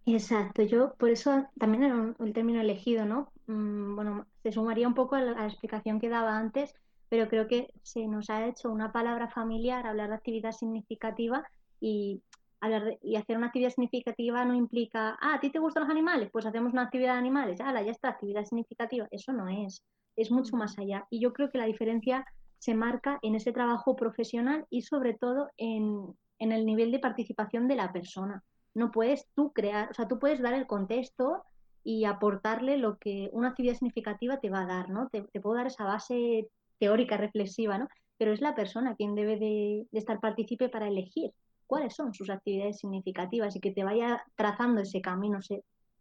Exacto, 0.05 0.63
yo 0.63 0.95
por 0.95 1.09
eso 1.09 1.47
también 1.59 1.83
era 1.83 2.15
el 2.19 2.33
término 2.33 2.59
elegido, 2.59 3.05
¿no? 3.05 3.31
Mm, 3.47 3.95
bueno, 3.95 4.25
se 4.41 4.51
sumaría 4.51 4.87
un 4.87 4.95
poco 4.95 5.15
a 5.15 5.21
la, 5.21 5.45
explicación 5.45 5.99
que 5.99 6.09
daba 6.09 6.37
antes, 6.37 6.73
pero 7.07 7.29
creo 7.29 7.47
que 7.47 7.71
se 7.83 8.07
nos 8.07 8.29
ha 8.29 8.47
hecho 8.47 8.71
una 8.71 8.91
palabra 8.91 9.29
familiar 9.29 9.85
hablar 9.85 10.09
de 10.09 10.15
actividad 10.15 10.53
significativa 10.53 11.45
y, 11.79 12.23
hablar 12.61 12.97
y 13.03 13.15
hacer 13.15 13.37
una 13.37 13.47
actividad 13.47 13.69
significativa 13.69 14.43
no 14.43 14.55
implica, 14.55 15.17
ah, 15.21 15.35
¿a 15.35 15.39
ti 15.39 15.51
te 15.51 15.59
gustan 15.59 15.83
los 15.83 15.91
animales? 15.91 16.29
Pues 16.31 16.45
hacemos 16.47 16.73
una 16.73 16.83
actividad 16.83 17.13
de 17.13 17.19
animales, 17.19 17.59
ah, 17.61 17.81
ya 17.81 17.91
está, 17.91 18.09
actividad 18.09 18.45
significativa. 18.45 19.07
Eso 19.11 19.33
no 19.33 19.47
es, 19.49 19.83
es 20.15 20.31
mucho 20.31 20.57
más 20.57 20.79
allá. 20.79 21.05
Y 21.11 21.19
yo 21.19 21.31
creo 21.33 21.51
que 21.51 21.59
la 21.59 21.65
diferencia 21.65 22.25
se 22.57 22.73
marca 22.73 23.19
en 23.21 23.35
ese 23.35 23.51
trabajo 23.51 23.95
profesional 23.95 24.65
y 24.69 24.81
sobre 24.81 25.13
todo 25.13 25.49
en, 25.57 26.15
en 26.39 26.51
el 26.51 26.65
nivel 26.65 26.91
de 26.91 26.99
participación 26.99 27.67
de 27.67 27.75
la 27.75 27.91
persona 27.93 28.43
no 28.73 28.91
puedes 28.91 29.27
tú 29.36 29.51
crear, 29.53 29.89
o 29.91 29.93
sea, 29.93 30.07
tú 30.07 30.19
puedes 30.19 30.41
dar 30.41 30.53
el 30.53 30.67
contexto 30.67 31.43
y 31.84 32.05
aportarle 32.05 32.77
lo 32.77 32.97
que 32.97 33.29
una 33.34 33.49
actividad 33.49 33.73
significativa 33.73 34.39
te 34.39 34.49
va 34.49 34.62
a 34.62 34.67
dar, 34.67 34.89
¿no? 34.89 35.10
Te, 35.10 35.23
puedo 35.41 35.55
dar 35.55 35.67
esa 35.67 35.84
base 35.84 36.47
teórica, 36.79 37.17
reflexiva, 37.17 37.77
¿no? 37.77 37.88
Pero 38.17 38.34
es 38.34 38.41
la 38.41 38.55
persona 38.55 38.95
quien 38.95 39.15
debe 39.15 39.38
de, 39.38 39.88
estar 39.91 40.19
partícipe 40.19 40.69
para 40.69 40.88
elegir 40.88 41.31
cuáles 41.67 41.95
son 41.95 42.13
sus 42.13 42.29
actividades 42.29 42.79
significativas 42.79 43.55
y 43.55 43.60
que 43.60 43.71
te 43.71 43.84
vaya 43.84 44.23
trazando 44.36 44.81
ese 44.81 45.01
camino. 45.01 45.39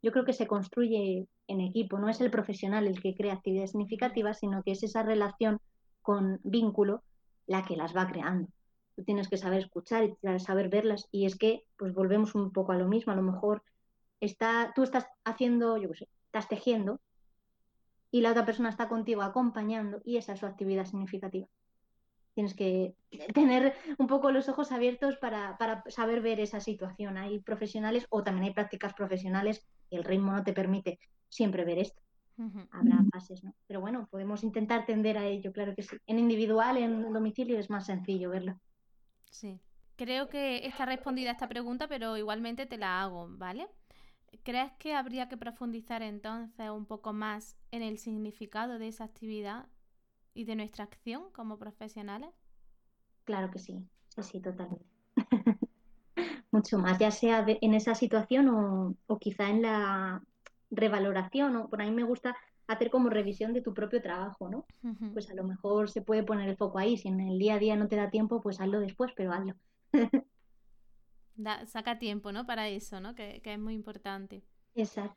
yo 0.02 0.12
creo 0.12 0.24
que 0.24 0.32
se 0.32 0.46
construye 0.46 1.26
en 1.46 1.60
equipo, 1.60 1.98
no 1.98 2.08
es 2.08 2.20
el 2.20 2.30
profesional 2.30 2.86
el 2.86 3.00
que 3.00 3.14
crea 3.14 3.34
actividades 3.34 3.70
significativas, 3.72 4.38
sino 4.38 4.62
que 4.62 4.72
es 4.72 4.82
esa 4.82 5.02
relación 5.02 5.60
con 6.02 6.40
vínculo 6.44 7.02
la 7.46 7.64
que 7.64 7.76
las 7.76 7.94
va 7.96 8.06
creando 8.06 8.48
tienes 9.02 9.28
que 9.28 9.36
saber 9.36 9.60
escuchar 9.60 10.04
y 10.04 10.38
saber 10.40 10.68
verlas. 10.68 11.08
Y 11.10 11.26
es 11.26 11.36
que, 11.36 11.64
pues 11.76 11.94
volvemos 11.94 12.34
un 12.34 12.52
poco 12.52 12.72
a 12.72 12.76
lo 12.76 12.88
mismo. 12.88 13.12
A 13.12 13.16
lo 13.16 13.22
mejor 13.22 13.62
está, 14.20 14.72
tú 14.74 14.82
estás 14.82 15.06
haciendo, 15.24 15.76
yo 15.76 15.90
qué 15.90 15.98
sé, 15.98 16.08
estás 16.26 16.48
tejiendo 16.48 17.00
y 18.10 18.20
la 18.20 18.30
otra 18.30 18.44
persona 18.44 18.68
está 18.68 18.88
contigo 18.88 19.22
acompañando 19.22 20.00
y 20.04 20.16
esa 20.16 20.32
es 20.32 20.40
su 20.40 20.46
actividad 20.46 20.84
significativa. 20.84 21.46
Tienes 22.34 22.54
que 22.54 22.94
tener 23.34 23.74
un 23.98 24.06
poco 24.06 24.30
los 24.30 24.48
ojos 24.48 24.72
abiertos 24.72 25.16
para, 25.16 25.56
para 25.58 25.82
saber 25.88 26.20
ver 26.20 26.40
esa 26.40 26.60
situación. 26.60 27.18
Hay 27.18 27.40
profesionales 27.40 28.06
o 28.10 28.22
también 28.22 28.44
hay 28.46 28.54
prácticas 28.54 28.94
profesionales 28.94 29.66
y 29.90 29.96
el 29.96 30.04
ritmo 30.04 30.32
no 30.32 30.44
te 30.44 30.52
permite 30.52 30.98
siempre 31.28 31.64
ver 31.64 31.78
esto. 31.78 32.00
Habrá 32.70 33.04
fases, 33.12 33.44
¿no? 33.44 33.54
Pero 33.66 33.82
bueno, 33.82 34.08
podemos 34.10 34.42
intentar 34.44 34.86
tender 34.86 35.18
a 35.18 35.26
ello, 35.26 35.52
claro 35.52 35.74
que 35.74 35.82
sí. 35.82 35.98
En 36.06 36.18
individual, 36.18 36.78
en 36.78 37.12
domicilio 37.12 37.58
es 37.58 37.68
más 37.68 37.84
sencillo 37.84 38.30
verlo. 38.30 38.58
Sí. 39.30 39.60
creo 39.96 40.28
que 40.28 40.66
está 40.66 40.86
respondida 40.86 41.30
esta 41.32 41.48
pregunta, 41.48 41.88
pero 41.88 42.16
igualmente 42.16 42.66
te 42.66 42.78
la 42.78 43.02
hago, 43.02 43.28
¿vale? 43.30 43.68
¿Crees 44.44 44.72
que 44.78 44.94
habría 44.94 45.28
que 45.28 45.36
profundizar 45.38 46.02
entonces 46.02 46.70
un 46.70 46.86
poco 46.86 47.12
más 47.12 47.56
en 47.72 47.82
el 47.82 47.98
significado 47.98 48.78
de 48.78 48.88
esa 48.88 49.04
actividad 49.04 49.68
y 50.34 50.44
de 50.44 50.56
nuestra 50.56 50.84
acción 50.84 51.30
como 51.32 51.58
profesionales? 51.58 52.30
Claro 53.24 53.50
que 53.50 53.58
sí, 53.58 53.88
sí, 54.08 54.22
sí, 54.22 54.40
totalmente. 54.40 54.84
Mucho 56.52 56.78
más, 56.78 56.98
ya 56.98 57.10
sea 57.10 57.44
en 57.46 57.74
esa 57.74 57.94
situación 57.94 58.48
o, 58.48 58.96
o, 59.06 59.18
quizá 59.18 59.48
en 59.50 59.62
la 59.62 60.22
revaloración, 60.70 61.56
o 61.56 61.68
por 61.68 61.82
ahí 61.82 61.90
me 61.92 62.04
gusta 62.04 62.36
hacer 62.72 62.90
como 62.90 63.10
revisión 63.10 63.52
de 63.52 63.62
tu 63.62 63.74
propio 63.74 64.00
trabajo, 64.00 64.48
¿no? 64.48 64.66
Pues 65.12 65.30
a 65.30 65.34
lo 65.34 65.44
mejor 65.44 65.90
se 65.90 66.02
puede 66.02 66.22
poner 66.22 66.48
el 66.48 66.56
foco 66.56 66.78
ahí, 66.78 66.96
si 66.96 67.08
en 67.08 67.20
el 67.20 67.38
día 67.38 67.54
a 67.54 67.58
día 67.58 67.76
no 67.76 67.88
te 67.88 67.96
da 67.96 68.10
tiempo, 68.10 68.40
pues 68.40 68.60
hazlo 68.60 68.80
después, 68.80 69.12
pero 69.16 69.32
hazlo. 69.32 69.54
saca 71.66 71.98
tiempo, 71.98 72.32
¿no? 72.32 72.46
Para 72.46 72.68
eso, 72.68 73.00
¿no? 73.00 73.14
Que, 73.14 73.42
es 73.44 73.58
muy 73.58 73.74
importante. 73.74 74.44
Exacto. 74.74 75.16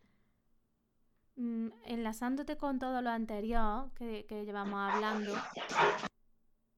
Mm, 1.35 1.69
enlazándote 1.85 2.57
con 2.57 2.79
todo 2.79 3.01
lo 3.01 3.09
anterior 3.09 3.91
que, 3.95 4.25
llevamos 4.29 4.93
hablando, 4.93 5.33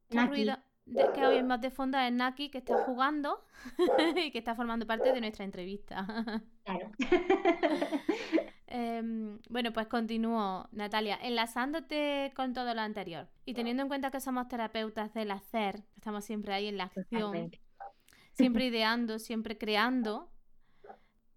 ¿qué 0.09 0.25
ruido 0.25 0.57
que 1.13 1.25
oímos 1.25 1.59
de 1.61 1.71
fondo 1.71 1.97
es 1.97 2.11
Naki 2.11 2.49
que 2.49 2.59
está 2.59 2.83
jugando 2.83 3.43
y 4.15 4.31
que 4.31 4.37
está 4.37 4.55
formando 4.55 4.85
parte 4.85 5.11
de 5.11 5.21
nuestra 5.21 5.45
entrevista? 5.45 6.05
Claro. 6.63 6.91
Em, 8.67 9.14
bueno, 9.49 9.73
pues 9.73 9.87
continúo, 9.87 10.67
Natalia, 10.71 11.17
enlazándote 11.21 12.31
con 12.35 12.53
todo 12.53 12.73
lo 12.73 12.81
anterior 12.81 13.27
y 13.45 13.53
teniendo 13.53 13.83
en 13.83 13.89
cuenta 13.89 14.11
que 14.11 14.19
somos 14.19 14.47
terapeutas 14.47 15.13
del 15.13 15.31
hacer, 15.31 15.83
estamos 15.95 16.25
siempre 16.25 16.53
ahí 16.53 16.67
en 16.67 16.77
la 16.77 16.85
acción, 16.85 17.51
siempre 18.33 18.65
ideando, 18.65 19.19
siempre 19.19 19.57
creando. 19.57 20.29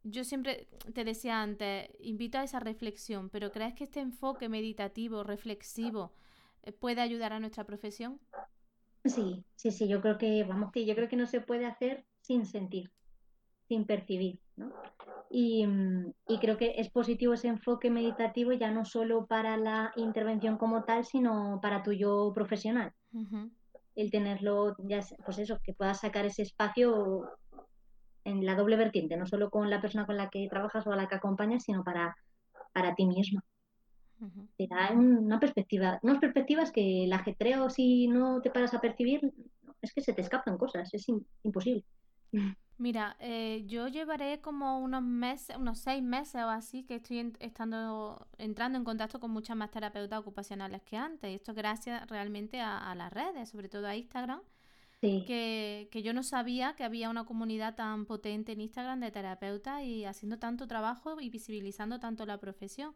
Yo 0.03 0.25
siempre 0.25 0.69
te 0.95 1.05
decía 1.05 1.43
antes, 1.43 1.91
invito 2.01 2.39
a 2.39 2.45
esa 2.45 2.61
reflexión, 2.61 3.31
pero 3.31 3.53
¿crees 3.53 3.75
que 3.75 3.85
este 3.85 4.01
enfoque 4.01 4.49
meditativo, 4.49 5.23
reflexivo, 5.23 6.13
eh, 6.63 6.73
puede 6.73 7.01
ayudar 7.01 7.33
a 7.33 7.41
nuestra 7.41 7.65
profesión? 7.65 8.21
Sí, 9.05 9.45
sí, 9.55 9.71
sí, 9.71 9.89
yo 9.89 10.01
creo 10.01 10.19
que, 10.19 10.45
vamos, 10.45 10.73
que 10.73 10.85
yo 10.87 10.95
creo 10.95 11.09
que 11.09 11.17
no 11.17 11.27
se 11.27 11.41
puede 11.41 11.67
hacer 11.67 12.05
sin 12.21 12.47
sentir, 12.47 12.91
sin 13.67 13.85
percibir, 13.85 14.41
¿no? 14.59 14.73
Y, 15.31 15.67
y, 16.27 16.39
creo 16.39 16.57
que 16.57 16.75
es 16.79 16.89
positivo 16.91 17.35
ese 17.35 17.49
enfoque 17.49 17.91
meditativo 17.91 18.53
ya 18.53 18.71
no 18.71 18.85
solo 18.85 19.27
para 19.27 19.57
la 19.57 19.93
intervención 19.97 20.57
como 20.57 20.85
tal, 20.85 21.05
sino 21.05 21.61
para 21.61 21.83
tu 21.83 21.93
yo 21.93 22.33
profesional 22.35 22.93
el 23.99 24.13
tenerlo, 24.13 24.77
ya 24.79 25.01
pues 25.25 25.41
eso, 25.41 25.59
que 25.65 25.75
puedas 25.75 26.01
sacar 26.01 26.25
ese 26.25 26.43
espacio 26.43 27.29
en 28.25 28.47
la 28.47 28.55
doble 28.55 28.77
vertiente, 28.77 29.17
no 29.17 29.27
solo 29.27 29.51
con 29.51 29.69
la 29.71 29.81
persona 29.81 30.07
con 30.07 30.17
la 30.17 30.31
que 30.31 30.47
trabajas 30.49 30.87
o 30.87 30.93
a 30.93 30.97
la 30.97 31.09
que 31.09 31.17
acompañas, 31.17 31.65
sino 31.65 31.83
para, 31.83 32.17
para 32.73 32.95
ti 32.95 33.07
misma. 33.07 33.43
Te 34.57 34.69
da 34.69 34.93
una 34.93 35.41
perspectiva, 35.41 35.99
unas 36.03 36.21
perspectivas 36.21 36.71
que 36.71 37.05
el 37.05 37.13
ajetreo, 37.13 37.71
si 37.71 38.07
no 38.07 38.41
te 38.41 38.51
paras 38.51 38.73
a 38.75 38.81
percibir, 38.81 39.33
es 39.83 39.93
que 39.93 40.01
se 40.01 40.13
te 40.13 40.23
escapan 40.23 40.59
cosas, 40.59 40.95
es 40.95 41.07
imposible. 41.43 41.85
Mira, 42.79 43.17
eh, 43.19 43.65
yo 43.67 43.89
llevaré 43.89 44.41
como 44.41 44.79
unos 44.79 45.03
meses, 45.03 45.57
unos 45.57 45.81
seis 45.81 46.01
meses 46.01 46.37
o 46.37 46.49
así 46.49 46.85
que 46.85 46.95
estoy 46.95 47.33
estando, 47.41 48.29
entrando 48.39 48.79
en 48.79 48.85
contacto 48.85 49.19
con 49.19 49.33
muchas 49.33 49.57
más 49.57 49.73
terapeutas 49.73 50.21
ocupacionales 50.21 50.83
que 50.83 50.97
antes. 50.97 51.29
Y 51.29 51.35
esto 51.35 51.55
gracias 51.55 52.07
realmente 52.09 52.61
a, 52.61 52.95
las 52.95 53.13
redes, 53.13 53.49
sobre 53.49 53.69
todo 53.69 53.89
a 53.89 53.97
Instagram. 53.97 54.41
Que, 55.01 55.89
que, 55.93 56.03
yo 56.03 56.13
no 56.13 56.25
sabía 56.25 56.75
que 56.75 56.83
había 56.83 57.09
una 57.11 57.25
comunidad 57.25 57.77
tan 57.77 58.05
potente 58.05 58.53
en 58.53 58.61
Instagram 58.61 58.99
de 59.01 59.13
terapeutas 59.13 59.83
y 59.85 60.05
haciendo 60.05 60.39
tanto 60.39 60.67
trabajo 60.67 61.21
y 61.21 61.31
visibilizando 61.31 61.99
tanto 61.99 62.27
la 62.27 62.39
profesión. 62.39 62.95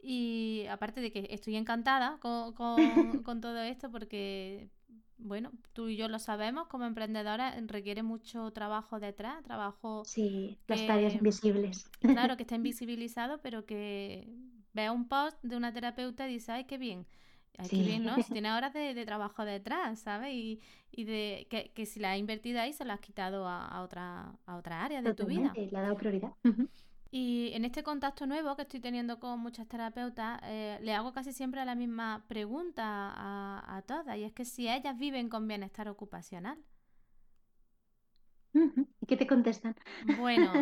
Y 0.00 0.66
aparte 0.70 1.00
de 1.00 1.10
que 1.10 1.26
estoy 1.30 1.56
encantada 1.56 2.18
con, 2.20 2.54
con, 2.54 2.76
con 3.24 3.40
todo 3.40 3.60
esto 3.60 3.90
porque 3.90 4.70
bueno, 5.18 5.50
tú 5.72 5.88
y 5.88 5.96
yo 5.96 6.08
lo 6.08 6.18
sabemos, 6.18 6.68
como 6.68 6.84
emprendedora 6.84 7.54
requiere 7.66 8.02
mucho 8.02 8.50
trabajo 8.52 9.00
detrás, 9.00 9.42
trabajo... 9.42 10.04
Sí, 10.04 10.58
las 10.66 10.86
tareas 10.86 11.14
invisibles. 11.14 11.90
Claro, 12.00 12.36
que 12.36 12.42
está 12.44 12.54
invisibilizado, 12.54 13.40
pero 13.42 13.66
que 13.66 14.28
vea 14.72 14.92
un 14.92 15.08
post 15.08 15.36
de 15.42 15.56
una 15.56 15.72
terapeuta 15.72 16.28
y 16.28 16.34
dice, 16.34 16.52
ay, 16.52 16.64
qué 16.64 16.78
bien. 16.78 17.06
Ay, 17.58 17.68
qué 17.68 17.82
bien, 17.82 18.04
¿no? 18.04 18.14
Si 18.22 18.32
tiene 18.32 18.52
horas 18.52 18.72
de, 18.72 19.04
trabajo 19.04 19.44
detrás, 19.44 19.98
¿sabes? 19.98 20.32
Y, 20.32 20.60
y 20.92 21.04
de 21.04 21.48
que, 21.50 21.72
que, 21.74 21.86
si 21.86 21.98
la 21.98 22.12
ha 22.12 22.16
invertido 22.16 22.60
ahí, 22.60 22.72
se 22.72 22.84
la 22.84 22.94
has 22.94 23.00
quitado 23.00 23.46
a, 23.48 23.82
otra, 23.82 24.32
a 24.46 24.56
otra 24.56 24.84
área 24.84 25.02
de 25.02 25.14
tu 25.14 25.26
vida. 25.26 25.52
Le 25.54 25.76
ha 25.76 25.82
dado 25.82 25.96
prioridad. 25.96 26.32
Y 27.10 27.52
en 27.54 27.64
este 27.64 27.82
contacto 27.82 28.26
nuevo 28.26 28.54
que 28.54 28.62
estoy 28.62 28.80
teniendo 28.80 29.18
con 29.18 29.40
muchas 29.40 29.66
terapeutas, 29.66 30.40
eh, 30.42 30.78
le 30.82 30.92
hago 30.94 31.12
casi 31.12 31.32
siempre 31.32 31.64
la 31.64 31.74
misma 31.74 32.24
pregunta 32.28 32.84
a, 32.84 33.82
todas, 33.86 34.16
y 34.18 34.24
es 34.24 34.32
que 34.32 34.44
si 34.44 34.68
ellas 34.68 34.98
viven 34.98 35.30
con 35.30 35.48
bienestar 35.48 35.88
ocupacional. 35.88 36.58
¿Y 38.52 39.06
qué 39.06 39.16
te 39.16 39.26
contestan? 39.26 39.74
Bueno, 40.18 40.52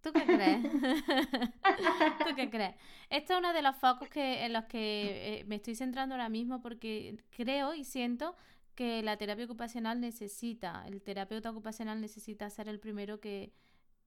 ¿tú 0.00 0.12
qué 0.12 0.24
crees? 0.24 0.62
¿Tú 2.26 2.34
qué 2.36 2.48
crees? 2.48 2.74
Esto 3.10 3.34
es 3.34 3.38
uno 3.40 3.52
de 3.52 3.60
los 3.60 3.76
focos 3.76 4.08
que, 4.08 4.46
en 4.46 4.54
los 4.54 4.64
que 4.64 5.40
eh, 5.40 5.44
me 5.44 5.56
estoy 5.56 5.74
centrando 5.74 6.14
ahora 6.14 6.30
mismo 6.30 6.62
porque 6.62 7.22
creo 7.36 7.74
y 7.74 7.84
siento 7.84 8.34
que 8.74 9.02
la 9.02 9.18
terapia 9.18 9.44
ocupacional 9.44 10.00
necesita, 10.00 10.84
el 10.86 11.02
terapeuta 11.02 11.50
ocupacional 11.50 12.00
necesita 12.00 12.48
ser 12.48 12.68
el 12.68 12.80
primero 12.80 13.20
que, 13.20 13.52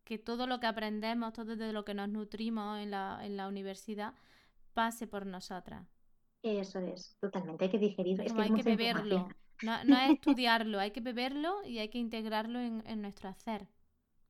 que 0.06 0.18
todo 0.20 0.48
lo 0.48 0.60
que 0.60 0.68
aprendemos, 0.68 1.34
todo 1.34 1.56
de 1.56 1.74
lo 1.74 1.84
que 1.84 1.94
nos 1.94 2.08
nutrimos 2.08 2.80
en 2.80 2.92
la, 2.92 3.20
en 3.24 3.36
la 3.36 3.48
universidad, 3.48 4.14
pase 4.74 5.08
por 5.08 5.26
nosotras. 5.26 5.86
Eso 6.44 6.80
es, 6.80 7.18
totalmente, 7.20 7.66
hay 7.66 7.72
que 7.72 7.80
digerirlo. 7.80 8.24
Es 8.24 8.34
que 8.34 8.42
hay 8.42 8.54
que 8.54 8.64
beberlo, 8.64 9.28
no, 9.64 9.84
no, 9.84 9.98
es 9.98 10.12
estudiarlo, 10.12 10.80
hay 10.80 10.92
que 10.92 11.02
beberlo 11.02 11.66
y 11.66 11.80
hay 11.80 11.90
que 11.90 11.98
integrarlo 11.98 12.60
en, 12.60 12.84
en, 12.86 13.02
nuestro 13.02 13.30
hacer. 13.30 13.68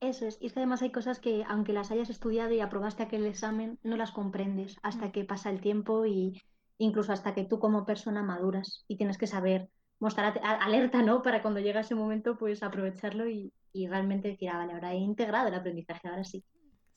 Eso 0.00 0.26
es, 0.26 0.38
y 0.40 0.46
es 0.46 0.52
que 0.52 0.60
además 0.60 0.80
hay 0.82 0.90
cosas 0.90 1.20
que 1.20 1.44
aunque 1.46 1.74
las 1.74 1.90
hayas 1.90 2.08
estudiado 2.08 2.52
y 2.54 2.60
aprobaste 2.60 3.02
aquel 3.02 3.26
examen, 3.26 3.78
no 3.82 3.96
las 3.96 4.12
comprendes 4.12 4.78
hasta 4.82 5.06
mm. 5.06 5.12
que 5.12 5.24
pasa 5.24 5.50
el 5.50 5.60
tiempo 5.60 6.06
y 6.06 6.40
incluso 6.78 7.12
hasta 7.12 7.34
que 7.34 7.44
tú 7.44 7.58
como 7.58 7.84
persona 7.84 8.22
maduras 8.22 8.84
y 8.88 8.96
tienes 8.96 9.18
que 9.18 9.26
saber 9.26 9.70
mostrar 9.98 10.40
alerta, 10.42 11.02
¿no? 11.02 11.22
Para 11.22 11.42
cuando 11.42 11.60
llega 11.60 11.80
ese 11.80 11.94
momento, 11.94 12.36
pues 12.36 12.62
aprovecharlo 12.62 13.28
y, 13.28 13.52
y 13.72 13.86
realmente 13.88 14.28
decir, 14.28 14.48
ah, 14.50 14.58
vale, 14.58 14.72
ahora 14.72 14.92
he 14.92 14.98
integrado 14.98 15.48
el 15.48 15.54
aprendizaje, 15.54 16.08
ahora 16.08 16.24
sí. 16.24 16.44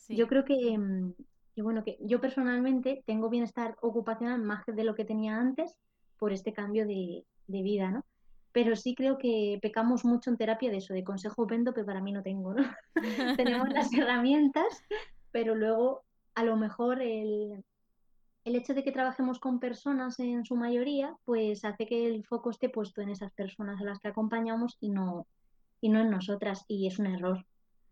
Yo 0.10 0.28
creo 0.28 0.44
mm, 0.44 1.14
que, 1.56 1.62
bueno, 1.62 1.84
que 1.84 1.98
yo 2.02 2.20
personalmente 2.20 3.04
tengo 3.06 3.30
bienestar 3.30 3.78
ocupacional 3.82 4.42
más 4.42 4.66
de 4.66 4.84
lo 4.84 4.96
que 4.96 5.06
tenía 5.06 5.38
antes 5.38 5.76
por 6.18 6.34
este 6.34 6.54
cambio 6.54 6.88
de, 6.88 7.26
de 7.48 7.62
vida, 7.62 7.92
¿no? 7.92 8.06
Pero 8.52 8.76
sí 8.76 8.96
creo 8.96 9.18
que 9.18 9.60
pecamos 9.62 10.04
mucho 10.04 10.32
en 10.32 10.38
terapia 10.38 10.72
de 10.72 10.78
eso, 10.78 10.94
de 10.94 11.04
consejo 11.04 11.46
vendo, 11.46 11.74
pero 11.74 11.86
para 11.86 12.02
mí 12.02 12.12
no 12.12 12.24
tengo, 12.24 12.54
¿no? 12.54 12.64
Tenemos 13.38 13.70
las 13.70 13.94
herramientas, 13.94 14.84
pero 15.32 15.54
luego 15.54 16.04
a 16.34 16.44
lo 16.44 16.58
mejor 16.58 17.02
el, 17.02 17.64
el 18.50 18.56
hecho 18.56 18.74
de 18.74 18.84
que 18.84 18.92
trabajemos 18.92 19.40
con 19.40 19.60
personas 19.60 20.20
en 20.20 20.44
su 20.44 20.56
mayoría, 20.56 21.16
pues 21.24 21.64
hace 21.64 21.86
que 21.86 22.08
el 22.08 22.26
foco 22.26 22.50
esté 22.50 22.68
puesto 22.68 23.02
en 23.02 23.10
esas 23.10 23.32
personas 23.32 23.80
a 23.80 23.84
las 23.84 24.00
que 24.00 24.08
acompañamos 24.08 24.76
y 24.80 24.90
no, 24.90 25.28
y 25.82 25.90
no 25.90 26.00
en 26.02 26.10
nosotras, 26.10 26.66
y 26.68 26.88
es 26.88 26.98
un 26.98 27.06
error. 27.06 27.46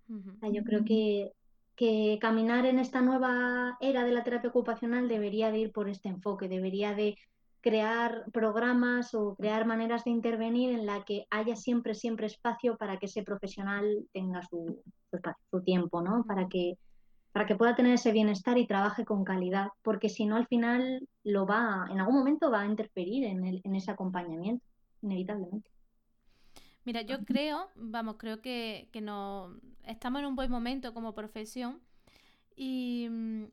yo 0.08 0.64
creo 0.64 0.84
que, 0.84 1.32
que 1.76 2.18
caminar 2.20 2.66
en 2.66 2.80
esta 2.80 3.02
nueva 3.02 3.78
era 3.82 4.04
de 4.04 4.12
la 4.12 4.24
terapia 4.24 4.50
ocupacional 4.50 5.08
debería 5.08 5.52
de 5.52 5.60
ir 5.60 5.72
por 5.72 5.90
este 5.90 6.10
enfoque, 6.10 6.50
debería 6.50 6.96
de 6.96 7.18
crear 7.62 8.26
programas 8.32 9.14
o 9.14 9.36
crear 9.36 9.68
maneras 9.68 10.06
de 10.06 10.12
intervenir 10.12 10.72
en 10.72 10.88
la 10.88 11.04
que 11.06 11.28
haya 11.30 11.56
siempre, 11.56 11.94
siempre 11.94 12.26
espacio 12.26 12.78
para 12.78 12.98
que 12.98 13.06
ese 13.06 13.22
profesional 13.22 14.08
tenga 14.12 14.42
su, 14.42 14.82
su, 15.52 15.62
tiempo, 15.62 16.02
¿no? 16.02 16.24
Para 16.26 16.48
que, 16.48 16.78
para 17.38 17.46
que 17.46 17.56
pueda 17.56 17.76
tener 17.76 17.94
ese 17.94 18.12
bienestar 18.12 18.58
y 18.58 18.66
trabaje 18.66 19.06
con 19.06 19.24
calidad, 19.24 19.68
porque 19.84 20.10
si 20.10 20.26
no 20.26 20.38
al 20.38 20.48
final 20.48 21.08
lo 21.24 21.46
va, 21.46 21.86
en 21.92 22.00
algún 22.00 22.16
momento 22.16 22.50
va 22.50 22.62
a 22.62 22.66
interferir 22.66 23.26
en, 23.26 23.46
el, 23.46 23.62
en 23.64 23.76
ese 23.76 23.92
acompañamiento, 23.92 24.66
inevitablemente. 25.04 25.70
Mira, 26.84 27.04
yo 27.04 27.24
creo, 27.26 27.70
vamos, 27.76 28.16
creo 28.18 28.42
que, 28.42 28.90
que 28.92 29.02
no, 29.02 29.56
estamos 29.84 30.22
en 30.22 30.26
un 30.30 30.36
buen 30.36 30.50
momento 30.50 30.96
como 30.96 31.14
profesión 31.14 31.80
y, 32.56 33.08
mm, 33.08 33.44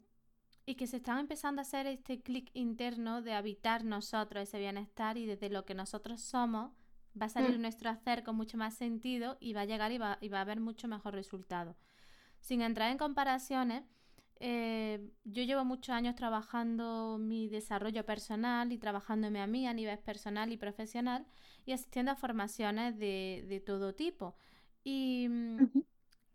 y 0.65 0.75
que 0.77 0.87
se 0.87 0.97
están 0.97 1.19
empezando 1.19 1.61
a 1.61 1.65
hacer 1.65 1.87
este 1.87 2.23
clic 2.23 2.51
interno 2.55 3.21
de 3.21 3.35
habitar 3.35 3.85
nosotros 3.85 4.45
ese 4.45 4.61
bienestar 4.61 5.19
y 5.19 5.27
desde 5.27 5.51
lo 5.51 5.67
que 5.67 5.75
nosotros 5.75 6.23
somos 6.23 6.71
va 7.21 7.27
a 7.27 7.29
salir 7.29 7.59
mm. 7.59 7.61
nuestro 7.61 7.91
hacer 7.91 8.25
con 8.25 8.35
mucho 8.35 8.57
más 8.57 8.73
sentido 8.73 9.37
y 9.41 9.53
va 9.53 9.61
a 9.61 9.67
llegar 9.67 9.93
y 9.93 9.99
va, 9.99 10.17
y 10.23 10.31
va 10.31 10.39
a 10.39 10.41
haber 10.41 10.61
mucho 10.61 10.89
mejor 10.89 11.13
resultado. 11.13 11.77
Sin 12.45 12.61
entrar 12.61 12.91
en 12.91 12.99
comparaciones, 12.99 13.85
eh, 14.39 15.11
yo 15.25 15.43
llevo 15.45 15.65
muchos 15.65 15.95
años 15.95 16.15
trabajando 16.15 17.17
mi 17.19 17.49
desarrollo 17.49 18.05
personal 18.05 18.71
y 18.71 18.77
trabajándome 18.77 19.41
a 19.41 19.47
mí 19.47 19.67
a 19.67 19.73
nivel 19.73 19.99
personal 20.01 20.53
y 20.53 20.59
profesional 20.59 21.25
y 21.65 21.73
asistiendo 21.73 22.13
a 22.13 22.17
formaciones 22.17 22.99
de, 22.99 23.63
todo 23.65 23.95
tipo. 23.95 24.35
Y, 24.85 25.27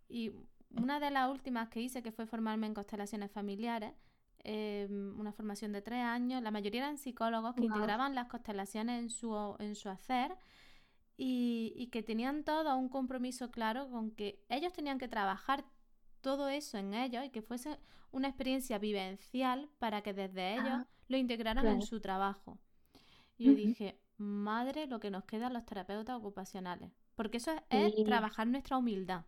y 0.09 0.31
una 0.71 0.99
de 0.99 1.11
las 1.11 1.29
últimas 1.29 1.69
que 1.69 1.79
hice, 1.79 2.01
que 2.01 2.11
fue 2.11 2.25
formarme 2.25 2.65
en 2.65 2.73
constelaciones 2.73 3.29
familiares, 3.29 3.93
em, 4.39 5.15
una 5.19 5.31
formación 5.31 5.73
de 5.73 5.83
tres 5.83 6.03
años, 6.03 6.41
la 6.41 6.49
mayoría 6.49 6.81
eran 6.81 6.97
psicólogos 6.97 7.53
que 7.53 7.65
integraban 7.65 8.15
las 8.15 8.25
constelaciones 8.29 8.99
en 8.99 9.09
su, 9.11 9.55
en 9.59 9.75
su 9.75 9.89
hacer 9.89 10.35
y, 11.17 11.71
y, 11.75 11.85
que 11.91 12.01
tenían 12.01 12.43
todo 12.43 12.75
un 12.75 12.89
compromiso 12.89 13.51
claro 13.51 13.91
con 13.91 14.09
que 14.09 14.43
ellos 14.49 14.73
tenían 14.73 14.97
que 14.97 15.07
trabajar 15.07 15.65
todo 16.21 16.49
eso 16.49 16.77
en 16.77 16.93
ellos 16.93 17.25
y 17.25 17.29
que 17.29 17.41
fuese 17.41 17.79
una 18.12 18.27
experiencia 18.27 18.77
vivencial 18.77 19.69
para 19.79 20.01
que 20.01 20.13
desde 20.13 20.53
ellos 20.53 20.67
ah, 20.67 20.88
lo 21.08 21.17
integraran 21.17 21.65
en 21.65 21.82
su 21.82 21.99
trabajo. 21.99 22.60
Y 23.38 23.45
yo 23.45 23.53
dije, 23.53 23.99
madre, 24.17 24.88
lo 24.88 24.99
que 24.99 25.12
nos 25.12 25.23
queda 25.23 25.47
a 25.47 25.49
los 25.49 25.65
terapeutas 25.65 26.17
ocupacionales. 26.17 26.91
Porque 27.15 27.38
eso 27.38 27.51
es, 27.69 27.93
trabajar 28.05 28.47
nuestra 28.47 28.77
humildad. 28.77 29.25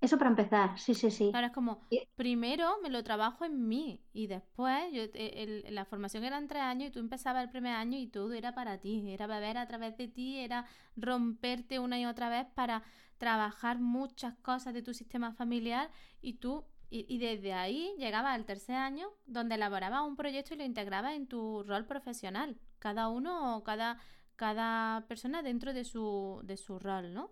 Eso 0.00 0.16
para 0.16 0.30
empezar, 0.30 0.78
sí, 0.78 0.94
sí, 0.94 1.10
sí. 1.10 1.30
Ahora 1.34 1.48
es 1.48 1.52
como, 1.52 1.86
primero 2.16 2.78
me 2.82 2.88
lo 2.88 3.04
trabajo 3.04 3.44
en 3.44 3.68
mí 3.68 4.02
y 4.14 4.28
después, 4.28 4.90
yo, 4.92 5.02
eh, 5.12 5.66
la 5.70 5.84
formación 5.84 6.24
eran 6.24 6.48
tres 6.48 6.62
años 6.62 6.88
y 6.88 6.90
tú 6.90 7.00
empezabas 7.00 7.44
el 7.44 7.50
primer 7.50 7.74
año 7.74 7.98
y 7.98 8.06
todo 8.06 8.32
era 8.32 8.54
para 8.54 8.78
ti, 8.78 9.04
era 9.12 9.26
beber 9.26 9.58
a 9.58 9.66
través 9.66 9.98
de 9.98 10.08
ti, 10.08 10.38
era 10.38 10.64
romperte 10.96 11.78
una 11.78 12.00
y 12.00 12.06
otra 12.06 12.30
vez 12.30 12.46
para 12.54 12.82
trabajar 13.18 13.78
muchas 13.78 14.34
cosas 14.36 14.72
de 14.72 14.80
tu 14.80 14.94
sistema 14.94 15.32
familiar 15.32 15.90
y 16.22 16.34
tú, 16.34 16.64
y, 16.88 17.18
desde 17.18 17.52
ahí 17.52 17.94
llegabas 17.98 18.34
al 18.34 18.46
tercer 18.46 18.76
año 18.76 19.10
donde 19.26 19.56
elaborabas 19.56 20.02
un 20.08 20.16
proyecto 20.16 20.54
y 20.54 20.56
lo 20.56 20.64
integrabas 20.64 21.14
en 21.14 21.26
tu 21.26 21.62
rol 21.62 21.84
profesional, 21.84 22.58
cada 22.78 23.08
uno 23.08 23.56
o 23.56 23.62
cada, 23.62 23.98
cada 24.34 25.06
persona 25.06 25.42
dentro 25.42 25.74
de 25.74 25.84
su, 25.84 26.40
de 26.42 26.56
su 26.56 26.78
rol, 26.78 27.12
¿no? 27.12 27.30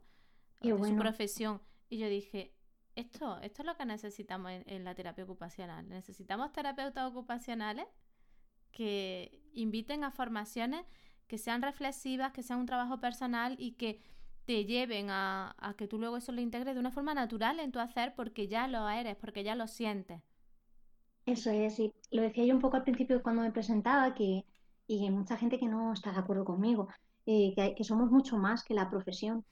de 0.61 0.77
su 0.77 0.97
profesión. 0.97 1.63
Y 1.89 1.99
yo 1.99 2.09
dije, 2.09 2.55
esto, 2.99 3.39
esto 3.41 3.63
es 3.63 3.67
lo 3.67 3.77
que 3.77 3.85
necesitamos 3.85 4.53
en, 4.67 4.85
la 4.85 4.95
terapia 4.95 5.25
ocupacional. 5.25 5.89
Necesitamos 5.89 6.53
terapeutas 6.53 7.11
ocupacionales 7.11 7.87
que 8.73 9.41
inviten 9.53 10.05
a 10.05 10.11
formaciones 10.11 10.85
que 11.27 11.39
sean 11.39 11.63
reflexivas, 11.63 12.33
que 12.33 12.43
sean 12.43 12.61
un 12.61 12.67
trabajo 12.67 13.01
personal 13.01 13.57
y 13.59 13.73
que 13.73 14.01
te 14.47 14.65
lleven 14.65 15.11
a, 15.11 15.55
a, 15.59 15.75
que 15.75 15.87
tú 15.87 15.99
luego 15.99 16.17
eso 16.17 16.33
lo 16.33 16.41
integres 16.41 16.75
de 16.75 16.81
una 16.81 16.91
forma 16.91 17.13
natural 17.15 17.61
en 17.61 17.71
tu 17.71 17.79
hacer 17.81 18.15
porque 18.15 18.49
ya 18.49 18.67
lo 18.67 18.89
eres, 18.89 19.17
porque 19.17 19.45
ya 19.45 19.55
lo 19.55 19.67
sientes. 19.67 20.23
Eso 21.27 21.51
es, 21.51 21.79
y 21.79 21.93
lo 22.11 22.23
decía 22.23 22.47
yo 22.47 22.55
un 22.55 22.61
poco 22.61 22.79
al 22.79 22.85
principio 22.85 23.23
cuando 23.23 23.43
me 23.43 23.53
presentaba, 23.53 24.15
que 24.15 24.47
y 24.87 25.05
hay 25.05 25.11
mucha 25.11 25.37
gente 25.37 25.59
que 25.59 25.67
no 25.67 25.93
está 25.93 26.11
de 26.13 26.19
acuerdo 26.19 26.47
conmigo, 26.47 26.89
eh, 27.31 27.75
que, 27.77 27.85
somos 27.85 28.11
mucho 28.11 28.39
más 28.39 28.65
que 28.65 28.73
la 28.73 28.89
profesión, 28.89 29.45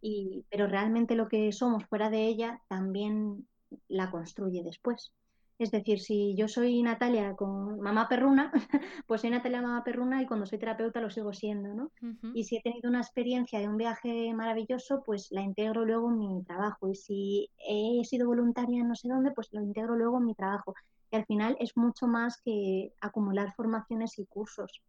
y, 0.00 0.46
pero 0.50 0.66
realmente 0.66 1.14
lo 1.14 1.28
que 1.28 1.52
somos 1.52 1.84
fuera 1.84 2.08
de 2.08 2.26
ella 2.26 2.62
también 2.68 3.46
la 3.86 4.10
construye 4.10 4.62
después. 4.62 5.12
Es 5.58 5.70
decir, 5.70 6.00
si 6.00 6.34
yo 6.36 6.48
soy 6.48 6.82
Natalia 6.82 7.36
con 7.36 7.80
mamá 7.80 8.08
perruna, 8.08 8.50
pues 9.06 9.20
soy 9.20 9.28
Natalia 9.28 9.60
mamá 9.60 9.84
perruna 9.84 10.22
y 10.22 10.26
cuando 10.26 10.46
soy 10.46 10.58
terapeuta 10.58 11.02
lo 11.02 11.10
sigo 11.10 11.34
siendo, 11.34 11.74
¿no? 11.74 11.90
Y 12.32 12.44
si 12.44 12.56
he 12.56 12.62
tenido 12.62 12.88
una 12.88 13.02
experiencia 13.02 13.60
de 13.60 13.68
un 13.68 13.76
viaje 13.76 14.32
maravilloso, 14.32 15.02
pues 15.04 15.30
la 15.30 15.42
integro 15.42 15.84
luego 15.84 16.08
en 16.08 16.18
mi 16.20 16.44
trabajo. 16.44 16.88
Y 16.88 16.94
si 16.94 17.50
he 17.58 18.02
sido 18.06 18.26
voluntaria 18.26 18.80
en 18.80 18.88
no 18.88 18.94
sé 18.94 19.06
dónde, 19.08 19.32
pues 19.32 19.48
lo 19.52 19.60
integro 19.60 19.96
luego 19.96 20.16
en 20.16 20.24
mi 20.24 20.34
trabajo. 20.34 20.74
Y 21.10 21.16
al 21.16 21.26
final 21.26 21.58
es 21.60 21.76
mucho 21.76 22.06
más 22.06 22.40
que 22.42 22.94
acumular 23.02 23.52
formaciones 23.54 24.18
y 24.18 24.24
cursos. 24.24 24.80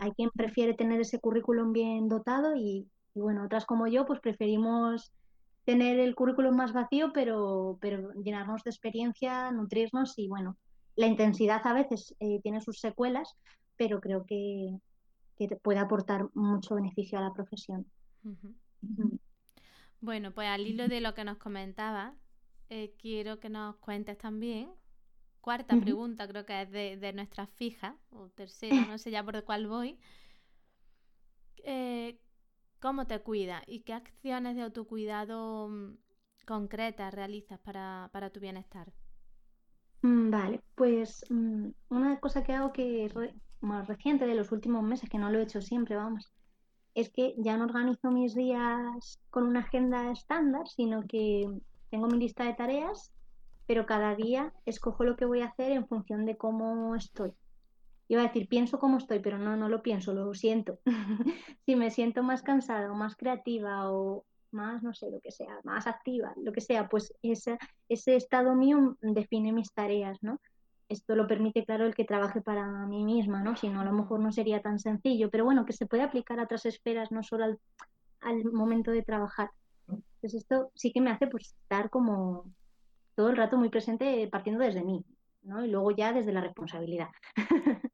Hay 0.00 0.12
quien 0.12 0.30
prefiere 0.30 0.74
tener 0.74 1.00
ese 1.00 1.20
currículum 1.20 1.72
bien 1.72 2.08
dotado 2.08 2.54
y, 2.54 2.86
bueno, 3.14 3.44
otras 3.44 3.66
como 3.66 3.86
yo, 3.86 4.04
pues 4.06 4.20
preferimos 4.20 5.12
tener 5.64 5.98
el 5.98 6.14
currículum 6.14 6.56
más 6.56 6.72
vacío, 6.72 7.12
pero, 7.12 7.78
pero 7.80 8.12
llenarnos 8.14 8.62
de 8.64 8.70
experiencia, 8.70 9.50
nutrirnos 9.52 10.18
y 10.18 10.28
bueno, 10.28 10.56
la 10.96 11.06
intensidad 11.06 11.66
a 11.66 11.72
veces 11.72 12.14
eh, 12.20 12.40
tiene 12.42 12.60
sus 12.60 12.80
secuelas, 12.80 13.36
pero 13.76 14.00
creo 14.00 14.24
que, 14.24 14.76
puede 15.62 15.78
aportar 15.78 16.28
mucho 16.34 16.74
beneficio 16.74 17.18
a 17.18 17.22
la 17.22 17.32
profesión. 17.32 17.86
Bueno, 20.02 20.32
pues 20.32 20.48
al 20.48 20.66
hilo 20.66 20.86
de 20.86 21.00
lo 21.00 21.14
que 21.14 21.24
nos 21.24 21.38
comentaba, 21.38 22.14
eh, 22.68 22.94
quiero 22.98 23.40
que 23.40 23.48
nos 23.48 23.76
cuentes 23.76 24.18
también 24.18 24.70
cuarta 25.40 25.78
pregunta, 25.80 26.28
creo 26.28 26.44
que 26.44 26.62
es 26.62 26.70
de, 26.70 27.12
nuestra 27.12 27.46
fija, 27.46 27.96
o 28.10 28.28
tercera, 28.28 28.86
no 28.86 28.98
sé 28.98 29.10
ya 29.10 29.24
por 29.24 29.42
cuál 29.44 29.66
voy. 29.66 29.98
Eh, 31.64 32.18
¿Cómo 32.80 33.06
te 33.06 33.20
cuidas 33.20 33.62
y 33.66 33.80
qué 33.80 33.92
acciones 33.92 34.56
de 34.56 34.62
autocuidado 34.62 35.68
mm, 35.68 35.96
concretas 36.46 37.12
realizas 37.12 37.58
para, 37.60 38.30
tu 38.32 38.40
bienestar? 38.40 38.92
Mm, 40.02 40.30
vale, 40.30 40.60
pues 40.74 41.24
mm, 41.28 41.68
una 41.90 42.18
cosa 42.20 42.42
que 42.42 42.54
hago 42.54 42.72
que 42.72 43.04
es 43.04 43.14
más 43.60 43.86
reciente 43.86 44.26
de 44.26 44.34
los 44.34 44.50
últimos 44.50 44.82
meses, 44.82 45.10
que 45.10 45.18
no 45.18 45.30
lo 45.30 45.38
he 45.38 45.42
hecho 45.42 45.60
siempre, 45.60 45.96
vamos, 45.96 46.32
es 46.94 47.10
que 47.10 47.34
ya 47.38 47.56
no 47.56 47.64
organizo 47.64 48.10
mis 48.10 48.34
días 48.34 49.18
con 49.30 49.46
una 49.46 49.60
agenda 49.60 50.10
estándar, 50.10 50.66
sino 50.68 51.02
que 51.06 51.46
tengo 51.90 52.08
mi 52.08 52.18
lista 52.18 52.44
de 52.44 52.54
tareas 52.54 53.12
pero 53.70 53.86
cada 53.86 54.16
día 54.16 54.52
escojo 54.66 55.04
lo 55.04 55.14
que 55.14 55.26
voy 55.26 55.42
a 55.42 55.46
hacer 55.46 55.70
en 55.70 55.86
función 55.86 56.26
de 56.26 56.36
cómo 56.36 56.96
estoy. 56.96 57.30
Iba 58.08 58.22
a 58.22 58.26
decir, 58.26 58.48
pienso 58.48 58.80
cómo 58.80 58.98
estoy, 58.98 59.20
pero 59.20 59.38
no, 59.38 59.56
no 59.56 59.68
lo 59.68 59.80
pienso, 59.80 60.12
lo 60.12 60.34
siento. 60.34 60.80
si 61.66 61.76
me 61.76 61.92
siento 61.92 62.24
más 62.24 62.42
cansada 62.42 62.90
o 62.90 62.96
más 62.96 63.14
creativa 63.14 63.88
o 63.92 64.24
más, 64.50 64.82
no 64.82 64.92
sé, 64.92 65.08
lo 65.12 65.20
que 65.20 65.30
sea, 65.30 65.60
más 65.62 65.86
activa, 65.86 66.34
lo 66.42 66.50
que 66.50 66.60
sea, 66.60 66.88
pues 66.88 67.14
ese, 67.22 67.58
ese 67.88 68.16
estado 68.16 68.56
mío 68.56 68.96
define 69.02 69.52
mis 69.52 69.72
tareas, 69.72 70.18
¿no? 70.20 70.40
Esto 70.88 71.14
lo 71.14 71.28
permite, 71.28 71.64
claro, 71.64 71.86
el 71.86 71.94
que 71.94 72.04
trabaje 72.04 72.40
para 72.40 72.66
mí 72.88 73.04
misma, 73.04 73.40
¿no? 73.44 73.54
Si 73.54 73.68
no, 73.68 73.82
a 73.82 73.84
lo 73.84 73.92
mejor 73.92 74.18
no 74.18 74.32
sería 74.32 74.62
tan 74.62 74.80
sencillo, 74.80 75.30
pero 75.30 75.44
bueno, 75.44 75.64
que 75.64 75.74
se 75.74 75.86
puede 75.86 76.02
aplicar 76.02 76.40
a 76.40 76.42
otras 76.42 76.66
esferas, 76.66 77.12
no 77.12 77.22
solo 77.22 77.44
al, 77.44 77.60
al 78.20 78.50
momento 78.50 78.90
de 78.90 79.04
trabajar. 79.04 79.52
Entonces 79.86 80.34
esto 80.34 80.72
sí 80.74 80.92
que 80.92 81.00
me 81.00 81.12
hace 81.12 81.28
pues 81.28 81.54
estar 81.62 81.88
como 81.88 82.46
todo 83.14 83.30
el 83.30 83.36
rato 83.36 83.56
muy 83.56 83.68
presente 83.68 84.28
partiendo 84.30 84.62
desde 84.62 84.84
mí, 84.84 85.04
¿no? 85.42 85.64
Y 85.64 85.68
luego 85.68 85.90
ya 85.90 86.12
desde 86.12 86.32
la 86.32 86.40
responsabilidad. 86.40 87.08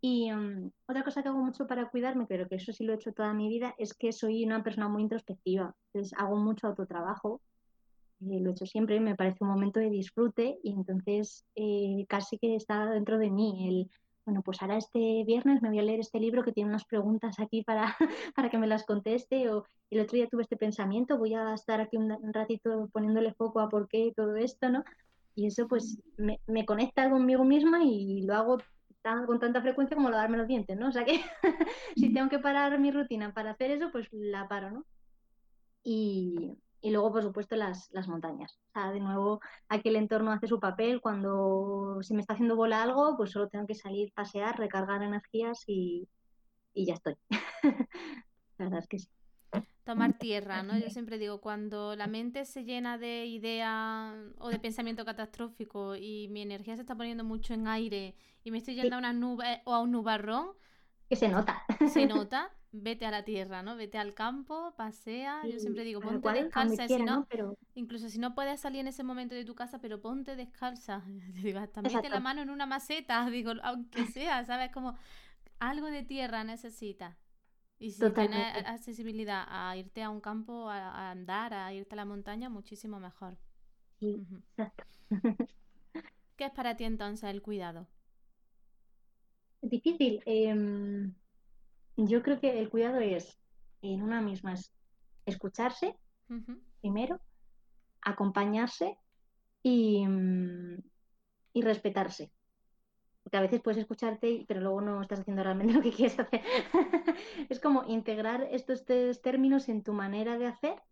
y 0.00 0.30
mm, 0.32 0.70
otra 0.86 1.04
cosa 1.04 1.22
que 1.22 1.28
hago 1.28 1.38
mucho 1.38 1.66
para 1.66 1.88
cuidarme, 1.88 2.26
pero 2.26 2.48
que 2.48 2.56
eso 2.56 2.72
sí 2.72 2.84
lo 2.84 2.92
he 2.92 2.96
hecho 2.96 3.12
toda 3.12 3.32
mi 3.32 3.48
vida, 3.48 3.74
es 3.78 3.94
que 3.94 4.12
soy 4.12 4.44
una 4.44 4.62
persona 4.62 4.88
muy 4.88 5.02
introspectiva. 5.02 5.74
Entonces 5.92 6.18
hago 6.18 6.36
mucho 6.36 6.66
autotrabajo, 6.66 7.40
eh, 8.20 8.40
lo 8.40 8.50
he 8.50 8.52
hecho 8.52 8.66
siempre, 8.66 9.00
me 9.00 9.16
parece 9.16 9.38
un 9.42 9.50
momento 9.50 9.80
de 9.80 9.90
disfrute 9.90 10.58
y 10.62 10.72
entonces 10.72 11.44
eh, 11.56 12.06
casi 12.08 12.38
que 12.38 12.54
está 12.54 12.86
dentro 12.90 13.18
de 13.18 13.30
mí 13.30 13.68
el 13.68 13.90
bueno, 14.24 14.42
pues 14.42 14.62
ahora 14.62 14.76
este 14.76 15.24
viernes 15.24 15.60
me 15.62 15.68
voy 15.68 15.78
a 15.78 15.82
leer 15.82 16.00
este 16.00 16.18
libro 16.18 16.42
que 16.42 16.52
tiene 16.52 16.70
unas 16.70 16.84
preguntas 16.84 17.38
aquí 17.40 17.62
para, 17.62 17.96
para 18.34 18.50
que 18.50 18.58
me 18.58 18.66
las 18.66 18.84
conteste, 18.84 19.50
o 19.50 19.64
el 19.90 20.00
otro 20.00 20.16
día 20.16 20.28
tuve 20.28 20.42
este 20.42 20.56
pensamiento, 20.56 21.18
voy 21.18 21.34
a 21.34 21.54
estar 21.54 21.80
aquí 21.80 21.96
un, 21.96 22.10
ratito 22.32 22.88
poniéndole 22.92 23.34
foco 23.34 23.60
a 23.60 23.68
por 23.68 23.88
qué 23.88 24.12
todo 24.16 24.36
esto, 24.36 24.68
¿no? 24.70 24.84
Y 25.34 25.46
eso 25.46 25.66
pues 25.68 26.00
me, 26.16 26.40
me 26.46 26.64
conecta 26.64 27.10
conmigo 27.10 27.44
misma 27.44 27.82
y 27.82 28.22
lo 28.22 28.34
hago 28.34 28.58
con 29.26 29.38
tanta 29.38 29.60
frecuencia 29.60 29.96
como 29.96 30.08
lo 30.08 30.16
darme 30.16 30.38
los 30.38 30.48
dientes, 30.48 30.78
¿no? 30.78 30.88
O 30.88 30.92
sea 30.92 31.04
que 31.04 31.20
si 31.96 32.12
tengo 32.12 32.30
que 32.30 32.38
parar 32.38 32.78
mi 32.78 32.90
rutina 32.90 33.34
para 33.34 33.50
hacer 33.50 33.70
eso, 33.72 33.90
pues 33.92 34.08
la 34.12 34.48
paro, 34.48 34.70
¿no? 34.70 34.86
Y, 35.82 36.56
y 36.84 36.90
luego, 36.90 37.12
por 37.12 37.22
supuesto, 37.22 37.56
las, 37.56 37.88
las 37.92 38.08
montañas. 38.08 38.58
O 38.68 38.72
sea, 38.72 38.92
de 38.92 39.00
nuevo, 39.00 39.40
aquí 39.70 39.88
el 39.88 39.96
entorno 39.96 40.32
hace 40.32 40.46
su 40.46 40.60
papel. 40.60 41.00
Cuando 41.00 42.00
si 42.02 42.12
me 42.12 42.20
está 42.20 42.34
haciendo 42.34 42.56
bola 42.56 42.82
algo, 42.82 43.16
pues 43.16 43.30
solo 43.30 43.48
tengo 43.48 43.66
que 43.66 43.74
salir, 43.74 44.12
pasear, 44.12 44.58
recargar 44.58 45.02
energías 45.02 45.64
y, 45.66 46.06
y 46.74 46.84
ya 46.84 46.92
estoy. 46.92 47.14
la 48.58 48.66
verdad 48.66 48.80
es 48.80 48.86
que 48.86 48.98
sí. 48.98 49.08
Tomar 49.84 50.18
tierra, 50.18 50.62
¿no? 50.62 50.76
Yo 50.76 50.90
siempre 50.90 51.16
digo, 51.16 51.40
cuando 51.40 51.96
la 51.96 52.06
mente 52.06 52.44
se 52.44 52.64
llena 52.64 52.98
de 52.98 53.24
idea 53.24 54.14
o 54.36 54.50
de 54.50 54.58
pensamiento 54.58 55.06
catastrófico 55.06 55.96
y 55.96 56.28
mi 56.28 56.42
energía 56.42 56.74
se 56.74 56.82
está 56.82 56.94
poniendo 56.94 57.24
mucho 57.24 57.54
en 57.54 57.66
aire 57.66 58.14
y 58.42 58.50
me 58.50 58.58
estoy 58.58 58.74
yendo 58.74 58.96
a 58.96 58.98
una 58.98 59.14
nube 59.14 59.62
o 59.64 59.72
a 59.72 59.80
un 59.80 59.90
nubarrón, 59.90 60.48
que 61.08 61.16
se 61.16 61.28
nota. 61.28 61.62
Se 61.92 62.06
nota, 62.06 62.50
vete 62.72 63.06
a 63.06 63.10
la 63.10 63.24
tierra, 63.24 63.62
¿no? 63.62 63.76
Vete 63.76 63.98
al 63.98 64.14
campo, 64.14 64.74
pasea. 64.76 65.42
Yo 65.46 65.58
siempre 65.58 65.84
digo, 65.84 66.00
ponte 66.00 66.32
descalza. 66.32 66.88
si 66.88 67.02
no, 67.02 67.26
Incluso 67.74 68.08
si 68.08 68.18
no 68.18 68.34
puedes 68.34 68.60
salir 68.60 68.80
en 68.80 68.88
ese 68.88 69.04
momento 69.04 69.34
de 69.34 69.44
tu 69.44 69.54
casa, 69.54 69.80
pero 69.80 70.00
ponte 70.00 70.36
descalza. 70.36 71.02
Digo, 71.42 71.58
hasta 71.58 71.82
mete 71.82 72.08
la 72.08 72.20
mano 72.20 72.42
en 72.42 72.50
una 72.50 72.66
maceta, 72.66 73.26
digo, 73.30 73.52
aunque 73.62 74.06
sea, 74.06 74.44
¿sabes? 74.44 74.70
Como 74.72 74.96
algo 75.58 75.86
de 75.86 76.02
tierra 76.02 76.44
necesitas. 76.44 77.16
Y 77.78 77.90
si 77.90 78.10
tienes 78.12 78.56
accesibilidad 78.66 79.44
a 79.48 79.76
irte 79.76 80.02
a 80.02 80.08
un 80.08 80.20
campo, 80.20 80.70
a, 80.70 81.10
andar, 81.10 81.52
a 81.52 81.74
irte 81.74 81.94
a 81.94 81.96
la 81.96 82.04
montaña, 82.04 82.48
muchísimo 82.48 83.00
mejor. 83.00 83.36
¿Qué 83.98 84.20
es 86.46 86.52
para 86.52 86.76
ti 86.76 86.84
entonces 86.84 87.28
el 87.30 87.42
cuidado? 87.42 87.88
Difícil. 89.64 90.22
Em, 90.26 91.14
yo 91.96 92.22
creo 92.22 92.38
que 92.38 92.58
el 92.58 92.68
cuidado 92.68 93.00
es 93.00 93.38
en 93.80 94.02
una 94.02 94.20
misma 94.20 94.52
es 94.52 94.72
escucharse, 95.24 95.96
primero, 96.80 97.18
acompañarse 98.02 98.98
y, 99.62 100.06
mm, 100.06 100.82
y 101.54 101.62
respetarse. 101.62 102.30
Porque 103.22 103.38
a 103.38 103.40
veces 103.40 103.62
puedes 103.62 103.80
escucharte, 103.80 104.44
pero 104.46 104.60
luego 104.60 104.82
no 104.82 105.00
estás 105.00 105.20
haciendo 105.20 105.42
realmente 105.42 105.72
lo 105.78 105.82
que 105.82 105.92
quieres 105.92 106.18
hacer. 106.18 106.42
es 107.48 107.58
como 107.58 107.84
integrar 107.88 108.46
estos 108.50 108.84
tres 108.84 109.22
términos 109.22 109.70
en 109.70 109.82
tu 109.82 109.94
manera 109.94 110.36
de 110.36 110.46
hacer 110.46 110.82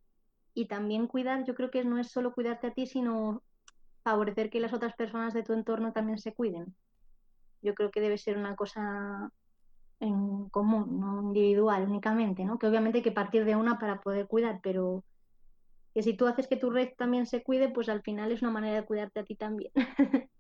y 0.54 0.66
también 0.66 1.08
cuidar, 1.08 1.44
yo 1.44 1.54
creo 1.54 1.70
que 1.70 1.84
no 1.84 1.98
es 1.98 2.10
solo 2.10 2.32
cuidarte 2.32 2.68
a 2.68 2.72
ti, 2.72 2.86
sino 2.86 3.42
favorecer 4.02 4.48
que 4.48 4.60
las 4.60 4.72
otras 4.72 4.94
personas 4.94 5.34
de 5.34 5.42
tu 5.42 5.52
entorno 5.52 5.92
también 5.92 6.18
se 6.18 6.32
cuiden. 6.32 6.74
Yo 7.62 7.74
creo 7.74 7.90
que 7.90 8.00
debe 8.00 8.18
ser 8.18 8.36
una 8.36 8.56
cosa 8.56 9.30
en 10.00 10.48
común, 10.50 11.00
no 11.00 11.22
individual 11.22 11.84
únicamente, 11.84 12.44
¿no? 12.44 12.58
Que 12.58 12.66
obviamente 12.66 12.98
hay 12.98 13.04
que 13.04 13.12
partir 13.12 13.44
de 13.44 13.56
una 13.56 13.78
para 13.78 14.00
poder 14.00 14.26
cuidar, 14.26 14.60
pero 14.62 15.04
que 15.94 16.02
si 16.02 16.14
tú 16.14 16.26
haces 16.26 16.48
que 16.48 16.56
tu 16.56 16.70
red 16.70 16.90
también 16.96 17.26
se 17.26 17.42
cuide, 17.42 17.68
pues 17.68 17.88
al 17.88 18.02
final 18.02 18.32
es 18.32 18.42
una 18.42 18.50
manera 18.50 18.80
de 18.80 18.86
cuidarte 18.86 19.20
a 19.20 19.24
ti 19.24 19.36
también. 19.36 19.70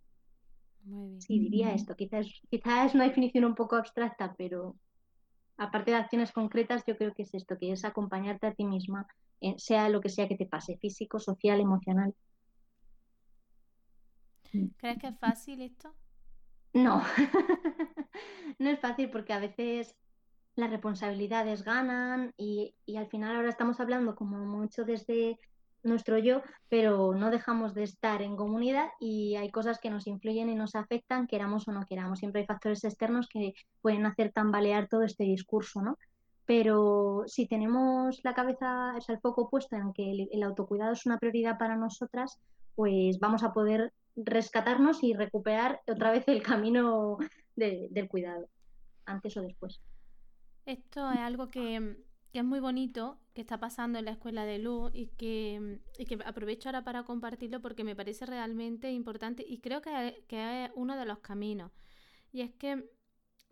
Muy 0.84 1.08
bien. 1.08 1.20
Sí, 1.20 1.38
diría 1.38 1.74
esto. 1.74 1.94
Quizás, 1.94 2.26
quizás 2.50 2.86
es 2.86 2.94
una 2.94 3.04
definición 3.04 3.44
un 3.44 3.54
poco 3.54 3.76
abstracta, 3.76 4.34
pero 4.36 4.76
aparte 5.56 5.92
de 5.92 5.98
acciones 5.98 6.32
concretas, 6.32 6.84
yo 6.86 6.96
creo 6.96 7.14
que 7.14 7.22
es 7.22 7.34
esto, 7.34 7.56
que 7.58 7.72
es 7.72 7.84
acompañarte 7.84 8.46
a 8.48 8.54
ti 8.54 8.64
misma, 8.64 9.06
eh, 9.40 9.54
sea 9.58 9.88
lo 9.88 10.00
que 10.00 10.08
sea 10.08 10.28
que 10.28 10.36
te 10.36 10.46
pase, 10.46 10.76
físico, 10.78 11.20
social, 11.20 11.60
emocional. 11.60 12.14
¿Crees 14.78 14.98
que 14.98 15.08
es 15.08 15.18
fácil 15.18 15.62
esto? 15.62 15.94
No, 16.72 17.02
no 18.58 18.70
es 18.70 18.80
fácil 18.80 19.10
porque 19.10 19.32
a 19.32 19.38
veces 19.38 19.94
las 20.56 20.70
responsabilidades 20.70 21.64
ganan 21.64 22.32
y, 22.36 22.74
y, 22.86 22.96
al 22.96 23.06
final 23.06 23.36
ahora 23.36 23.48
estamos 23.48 23.80
hablando 23.80 24.14
como 24.14 24.38
mucho 24.38 24.84
desde 24.84 25.38
nuestro 25.82 26.18
yo, 26.18 26.42
pero 26.68 27.14
no 27.14 27.30
dejamos 27.30 27.74
de 27.74 27.82
estar 27.82 28.22
en 28.22 28.36
comunidad 28.36 28.88
y 29.00 29.36
hay 29.36 29.50
cosas 29.50 29.78
que 29.80 29.90
nos 29.90 30.06
influyen 30.06 30.48
y 30.48 30.54
nos 30.54 30.74
afectan, 30.74 31.26
queramos 31.26 31.66
o 31.68 31.72
no 31.72 31.86
queramos. 31.86 32.20
Siempre 32.20 32.42
hay 32.42 32.46
factores 32.46 32.84
externos 32.84 33.28
que 33.28 33.54
pueden 33.80 34.06
hacer 34.06 34.32
tambalear 34.32 34.88
todo 34.88 35.02
este 35.02 35.24
discurso, 35.24 35.82
¿no? 35.82 35.98
Pero 36.46 37.24
si 37.26 37.46
tenemos 37.46 38.20
la 38.24 38.34
cabeza, 38.34 38.94
o 38.96 39.00
sea, 39.00 39.14
el 39.14 39.20
foco 39.20 39.48
puesto 39.48 39.76
en 39.76 39.92
que 39.92 40.10
el, 40.10 40.28
el 40.32 40.42
autocuidado 40.42 40.92
es 40.92 41.06
una 41.06 41.18
prioridad 41.18 41.58
para 41.58 41.76
nosotras, 41.76 42.38
pues 42.74 43.18
vamos 43.18 43.42
a 43.42 43.52
poder 43.52 43.92
rescatarnos 44.16 45.02
y 45.02 45.14
recuperar 45.14 45.80
otra 45.86 46.10
vez 46.10 46.24
el 46.28 46.42
camino 46.42 47.18
de, 47.56 47.88
del 47.90 48.08
cuidado, 48.08 48.48
antes 49.04 49.36
o 49.36 49.42
después. 49.42 49.80
Esto 50.64 51.10
es 51.10 51.18
algo 51.18 51.48
que, 51.48 51.96
que, 52.32 52.38
es 52.38 52.44
muy 52.44 52.60
bonito, 52.60 53.18
que 53.34 53.40
está 53.40 53.58
pasando 53.58 53.98
en 53.98 54.04
la 54.04 54.12
escuela 54.12 54.44
de 54.44 54.58
luz 54.58 54.92
y 54.94 55.08
que, 55.08 55.80
y 55.98 56.04
que 56.04 56.18
aprovecho 56.24 56.68
ahora 56.68 56.84
para 56.84 57.04
compartirlo 57.04 57.60
porque 57.60 57.84
me 57.84 57.96
parece 57.96 58.26
realmente 58.26 58.92
importante 58.92 59.44
y 59.46 59.58
creo 59.58 59.82
que, 59.82 60.24
que 60.28 60.64
es 60.64 60.70
uno 60.74 60.96
de 60.96 61.06
los 61.06 61.18
caminos. 61.18 61.72
Y 62.30 62.42
es 62.42 62.52
que 62.52 62.88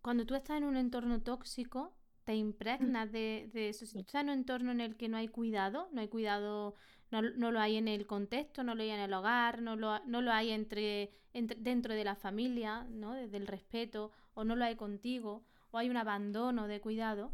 cuando 0.02 0.24
tú 0.24 0.34
estás 0.34 0.58
en 0.58 0.64
un 0.64 0.76
entorno 0.76 1.20
tóxico, 1.20 1.94
te 2.24 2.34
impregnas 2.34 3.10
de, 3.10 3.50
de, 3.52 3.70
eso. 3.70 3.86
Si 3.86 3.94
tú 3.94 4.00
estás 4.00 4.22
en 4.22 4.30
un 4.30 4.38
entorno 4.38 4.70
en 4.70 4.80
el 4.80 4.96
que 4.96 5.08
no 5.08 5.16
hay 5.16 5.28
cuidado, 5.28 5.88
no 5.92 6.00
hay 6.00 6.08
cuidado 6.08 6.74
no, 7.10 7.22
no, 7.22 7.50
lo 7.50 7.60
hay 7.60 7.76
en 7.76 7.88
el 7.88 8.06
contexto, 8.06 8.62
no 8.62 8.74
lo 8.74 8.82
hay 8.82 8.90
en 8.90 9.00
el 9.00 9.12
hogar, 9.12 9.62
no 9.62 9.76
lo, 9.76 9.98
no 10.06 10.20
lo 10.20 10.32
hay 10.32 10.50
entre, 10.50 11.10
dentro 11.32 11.94
de 11.94 12.04
la 12.04 12.14
familia, 12.14 12.84
¿no? 12.90 13.14
desde 13.14 13.36
el 13.36 13.46
respeto, 13.46 14.10
o 14.34 14.44
no 14.44 14.56
lo 14.56 14.64
hay 14.64 14.76
contigo, 14.76 15.44
o 15.70 15.78
hay 15.78 15.90
un 15.90 15.96
abandono 15.96 16.66
de 16.68 16.80
cuidado, 16.80 17.32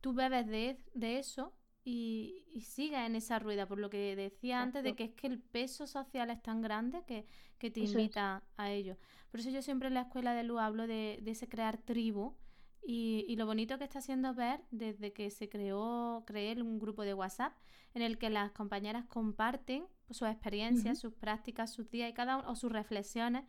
tú 0.00 0.12
bebes 0.12 0.46
de, 0.46 0.80
de 0.94 1.18
eso 1.18 1.52
y, 1.84 2.44
y 2.52 2.62
sigues 2.62 3.00
en 3.00 3.16
esa 3.16 3.38
rueda, 3.38 3.66
por 3.66 3.78
lo 3.78 3.90
que 3.90 4.16
decía 4.16 4.60
antes, 4.60 4.82
de 4.82 4.94
que 4.94 5.04
es 5.04 5.12
que 5.14 5.26
el 5.26 5.40
peso 5.40 5.86
social 5.86 6.30
es 6.30 6.42
tan 6.42 6.60
grande 6.60 7.04
que, 7.06 7.26
que 7.58 7.70
te 7.70 7.80
invita 7.80 8.42
a 8.56 8.70
ello. 8.70 8.96
Por 9.30 9.40
eso 9.40 9.50
yo 9.50 9.62
siempre 9.62 9.88
en 9.88 9.94
la 9.94 10.02
escuela 10.02 10.34
de 10.34 10.42
luz 10.42 10.60
hablo 10.60 10.86
de, 10.86 11.18
de 11.22 11.30
ese 11.30 11.48
crear 11.48 11.78
tribu, 11.78 12.34
y, 12.88 13.24
y, 13.28 13.34
lo 13.34 13.46
bonito 13.46 13.78
que 13.78 13.84
está 13.84 13.98
haciendo 13.98 14.32
ver 14.32 14.60
desde 14.70 15.12
que 15.12 15.30
se 15.32 15.48
creó, 15.48 16.22
creé 16.24 16.62
un 16.62 16.78
grupo 16.78 17.02
de 17.02 17.14
WhatsApp 17.14 17.52
en 17.94 18.02
el 18.02 18.16
que 18.16 18.30
las 18.30 18.52
compañeras 18.52 19.06
comparten 19.06 19.86
sus 20.10 20.28
experiencias, 20.28 21.00
sus 21.00 21.12
prácticas, 21.12 21.72
sus 21.72 21.90
días 21.90 22.10
y 22.10 22.12
cada 22.12 22.36
uno, 22.36 22.50
o 22.50 22.54
sus 22.54 22.70
reflexiones. 22.70 23.44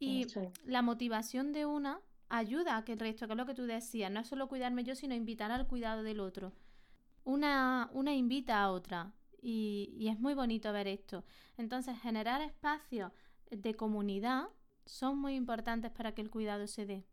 Y 0.00 0.26
la 0.64 0.82
motivación 0.82 1.52
de 1.52 1.64
una 1.64 2.00
ayuda 2.28 2.76
a 2.76 2.84
que 2.84 2.94
el 2.94 2.98
resto, 2.98 3.26
que 3.26 3.34
es 3.34 3.36
lo 3.36 3.46
que 3.46 3.54
tú 3.54 3.66
decías, 3.66 4.10
no 4.10 4.20
es 4.20 4.26
solo 4.26 4.48
cuidarme 4.48 4.82
yo, 4.82 4.94
sino 4.94 5.14
invitar 5.14 5.52
al 5.52 5.68
cuidado 5.68 6.02
del 6.02 6.20
otro. 6.20 6.52
Una, 7.22 7.88
una 7.92 8.14
invita 8.14 8.62
a 8.62 8.70
otra. 8.70 9.12
Y, 9.40 9.94
y 9.96 10.08
es 10.08 10.18
muy 10.18 10.34
bonito 10.34 10.72
ver 10.72 10.88
esto. 10.88 11.24
Entonces, 11.56 12.00
generar 12.00 12.40
espacios 12.40 13.12
de 13.50 13.74
comunidad 13.74 14.48
son 14.86 15.18
muy 15.18 15.34
importantes 15.34 15.92
para 15.92 16.12
que 16.12 16.22
el 16.22 16.30
cuidado 16.30 16.66
se 16.66 16.84
dé. 16.84 17.06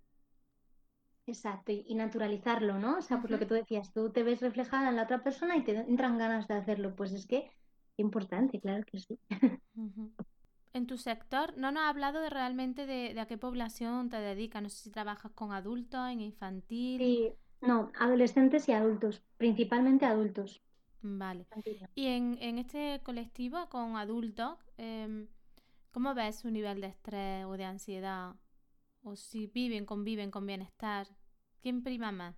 Exacto, 1.26 1.72
y, 1.72 1.96
naturalizarlo, 1.96 2.80
¿no? 2.80 2.98
O 2.98 3.02
sea, 3.02 3.22
pues 3.22 3.32
lo 3.32 3.40
que 3.40 3.46
tú 3.46 3.54
decías, 3.54 3.94
tú 3.94 4.12
te 4.12 4.24
ves 4.24 4.42
reflejada 4.42 4.90
en 4.90 4.98
la 4.98 5.04
otra 5.04 5.24
persona 5.24 5.56
y 5.56 5.64
te 5.64 5.72
entran 5.72 6.18
ganas 6.18 6.48
de 6.48 6.56
hacerlo. 6.56 6.96
Pues 6.96 7.14
es 7.14 7.26
que 7.28 7.50
importante, 7.98 8.60
claro 8.60 8.84
que 8.86 9.00
sí. 9.00 9.20
En 10.76 10.88
tu 10.88 10.98
sector, 10.98 11.56
no 11.56 11.72
nos 11.72 11.84
has 11.84 11.90
hablado 11.92 12.20
de 12.20 12.32
realmente 12.32 12.88
de, 12.88 13.18
a 13.20 13.28
qué 13.28 13.38
población 13.38 14.10
te 14.10 14.18
dedicas. 14.18 14.64
No 14.64 14.70
sé 14.70 14.86
si 14.86 14.90
trabajas 14.90 15.32
con 15.34 15.52
adultos, 15.52 16.10
en 16.10 16.20
infantil. 16.20 17.00
Sí, 17.00 17.32
no, 17.62 17.92
adolescentes 18.00 18.68
y 18.68 18.72
adultos, 18.72 19.22
principalmente 19.38 20.08
adultos. 20.08 20.64
Vale. 21.04 21.46
Y 21.94 22.08
en, 22.08 22.40
en 22.42 22.58
este 22.58 23.02
colectivo 23.04 23.70
con 23.70 23.98
adultos, 23.98 24.58
eh, 24.80 25.28
¿cómo 25.92 26.16
ves 26.16 26.40
su 26.40 26.50
nivel 26.50 26.82
de 26.82 26.88
estrés 26.88 27.46
o 27.46 27.56
de 27.56 27.66
ansiedad? 27.66 28.34
O 29.04 29.16
si 29.16 29.48
viven, 29.48 29.86
conviven 29.86 30.32
con 30.32 30.46
bienestar? 30.46 31.08
¿Quién 31.62 31.84
prima 31.84 32.12
más? 32.12 32.36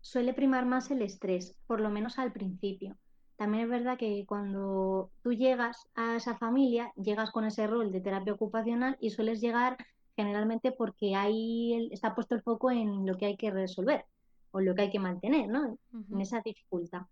Suele 0.00 0.34
primar 0.34 0.66
más 0.66 0.90
el 0.90 1.02
estrés, 1.02 1.56
por 1.66 1.80
lo 1.80 1.90
menos 1.90 2.18
al 2.18 2.32
principio. 2.32 2.96
También 3.36 3.64
es 3.64 3.70
verdad 3.70 3.98
que 3.98 4.24
cuando 4.26 5.10
tú 5.22 5.32
llegas 5.32 5.88
a 5.94 6.16
esa 6.16 6.36
familia, 6.36 6.92
llegas 6.96 7.30
con 7.30 7.44
ese 7.44 7.66
rol 7.66 7.90
de 7.90 8.00
terapia 8.00 8.34
ocupacional 8.34 8.96
y 9.00 9.10
sueles 9.10 9.40
llegar 9.40 9.76
generalmente 10.14 10.70
porque 10.70 11.16
ahí 11.16 11.88
está 11.90 12.14
puesto 12.14 12.34
el 12.34 12.42
foco 12.42 12.70
en 12.70 13.06
lo 13.06 13.16
que 13.16 13.26
hay 13.26 13.36
que 13.36 13.50
resolver 13.50 14.04
o 14.52 14.60
lo 14.60 14.74
que 14.74 14.82
hay 14.82 14.90
que 14.90 15.00
mantener, 15.00 15.48
¿no? 15.48 15.78
En 16.12 16.20
esa 16.20 16.40
dificultad. 16.40 17.02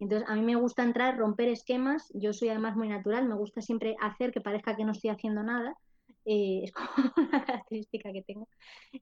Entonces, 0.00 0.28
a 0.28 0.34
mí 0.34 0.42
me 0.42 0.56
gusta 0.56 0.82
entrar, 0.82 1.16
romper 1.16 1.48
esquemas. 1.48 2.10
Yo 2.14 2.32
soy 2.32 2.48
además 2.48 2.76
muy 2.76 2.88
natural, 2.88 3.28
me 3.28 3.36
gusta 3.36 3.60
siempre 3.60 3.94
hacer 4.00 4.32
que 4.32 4.40
parezca 4.40 4.76
que 4.76 4.84
no 4.84 4.92
estoy 4.92 5.10
haciendo 5.10 5.42
nada 5.42 5.76
eh, 6.30 6.60
es 6.64 6.72
como 6.72 6.88
una 7.16 7.42
característica 7.46 8.12
que 8.12 8.22
tengo. 8.22 8.48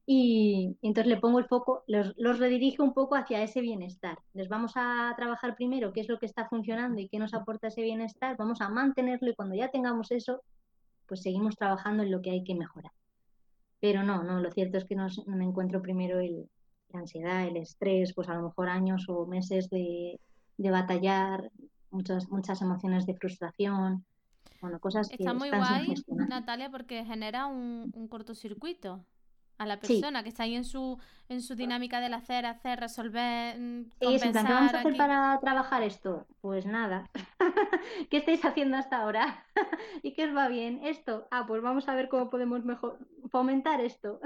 Y, 0.06 0.76
entonces 0.80 1.12
le 1.12 1.20
pongo 1.20 1.40
el 1.40 1.46
foco, 1.46 1.82
los, 1.88 2.14
los 2.16 2.38
redirijo 2.38 2.84
un 2.84 2.94
poco 2.94 3.16
hacia 3.16 3.42
ese 3.42 3.60
bienestar. 3.60 4.16
Les 4.32 4.48
vamos 4.48 4.74
a 4.76 5.12
trabajar 5.16 5.56
primero 5.56 5.92
qué 5.92 6.02
es 6.02 6.08
lo 6.08 6.20
que 6.20 6.26
está 6.26 6.48
funcionando 6.48 7.00
y 7.00 7.08
qué 7.08 7.18
nos 7.18 7.34
aporta 7.34 7.66
ese 7.66 7.82
bienestar, 7.82 8.36
vamos 8.36 8.60
a 8.60 8.68
mantenerlo 8.68 9.28
y 9.28 9.34
cuando 9.34 9.56
ya 9.56 9.72
tengamos 9.72 10.12
eso, 10.12 10.40
pues 11.08 11.22
seguimos 11.22 11.56
trabajando 11.56 12.04
en 12.04 12.12
lo 12.12 12.22
que 12.22 12.30
hay 12.30 12.44
que 12.44 12.54
mejorar. 12.54 12.92
Pero 13.80 14.04
no, 14.04 14.22
no, 14.22 14.40
lo 14.40 14.50
cierto 14.52 14.78
es 14.78 14.84
que 14.84 14.94
no, 14.94 15.08
me 15.26 15.44
encuentro 15.44 15.82
primero 15.82 16.20
el, 16.20 16.48
la 16.90 17.00
ansiedad, 17.00 17.44
el 17.44 17.56
estrés, 17.56 18.14
pues 18.14 18.28
a 18.28 18.34
lo 18.34 18.42
mejor 18.42 18.68
años 18.68 19.06
o 19.08 19.26
meses 19.26 19.68
de, 19.68 20.20
de 20.58 20.70
batallar, 20.70 21.50
muchas, 21.90 22.30
muchas 22.30 22.62
emociones 22.62 23.04
de 23.04 23.16
frustración, 23.16 24.04
bueno, 24.66 24.80
cosas 24.80 25.08
Está 25.12 25.32
muy 25.32 25.50
guay, 25.50 25.94
Natalia, 26.28 26.70
porque 26.70 27.04
genera 27.04 27.46
un, 27.46 28.08
cortocircuito 28.08 29.04
a 29.58 29.64
la 29.64 29.78
persona 29.78 30.22
que 30.22 30.28
está 30.28 30.42
ahí 30.42 30.54
en 30.54 30.64
su 30.64 30.98
en 31.28 31.40
su 31.40 31.54
dinámica 31.54 32.00
del 32.00 32.14
hacer, 32.14 32.44
hacer, 32.44 32.78
resolver, 32.78 33.58
mm, 33.58 33.90
¿qué 33.98 34.06
vamos 34.32 34.74
a 34.74 34.78
hacer 34.80 34.96
para 34.96 35.38
trabajar 35.40 35.82
esto? 35.82 36.26
Pues 36.40 36.66
nada. 36.66 37.08
¿Qué 38.10 38.18
estáis 38.18 38.44
haciendo 38.44 38.76
hasta 38.76 38.98
ahora? 38.98 39.44
¿Y 40.02 40.12
qué 40.12 40.26
os 40.26 40.36
va 40.36 40.48
bien? 40.48 40.80
Esto. 40.84 41.26
Ah, 41.30 41.44
pues 41.46 41.62
vamos 41.62 41.88
a 41.88 41.94
ver 41.94 42.08
cómo 42.08 42.28
podemos 42.28 42.64
mejor 42.64 42.98
fomentar 43.30 43.80
esto. 43.80 44.20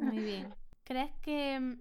Muy 0.00 0.18
bien. 0.24 0.54
¿Crees 0.84 1.14
que 1.22 1.78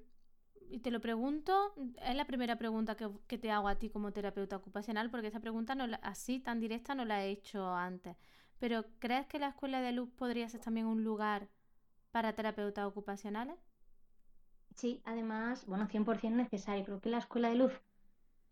y 0.74 0.80
te 0.80 0.90
lo 0.90 1.00
pregunto, 1.00 1.76
es 2.04 2.16
la 2.16 2.26
primera 2.26 2.58
pregunta 2.58 2.98
que, 2.98 3.38
te 3.38 3.52
hago 3.52 3.68
a 3.68 3.76
ti 3.76 3.90
como 3.90 4.12
terapeuta 4.12 4.56
ocupacional, 4.56 5.12
porque 5.12 5.28
esa 5.28 5.40
pregunta 5.40 5.76
no 5.76 5.86
así 6.02 6.40
tan 6.40 6.60
directa 6.60 6.96
no 6.96 7.06
la 7.06 7.24
he 7.24 7.30
hecho 7.30 7.76
antes. 7.76 8.18
Pero 8.58 8.84
¿crees 8.98 9.28
que 9.28 9.38
la 9.38 9.50
escuela 9.50 9.82
de 9.82 9.92
luz 9.92 10.10
podría 10.10 10.50
ser 10.50 10.62
también 10.62 10.88
un 10.88 11.04
lugar 11.04 11.48
para 12.12 12.34
terapeutas 12.34 12.86
ocupacionales? 12.86 13.56
Sí, 14.76 15.00
además, 15.06 15.64
bueno, 15.68 15.88
100% 15.88 16.32
necesario. 16.32 16.86
Creo 16.86 17.02
que 17.02 17.10
la 17.10 17.20
escuela 17.20 17.50
de 17.50 17.56
luz, 17.56 17.74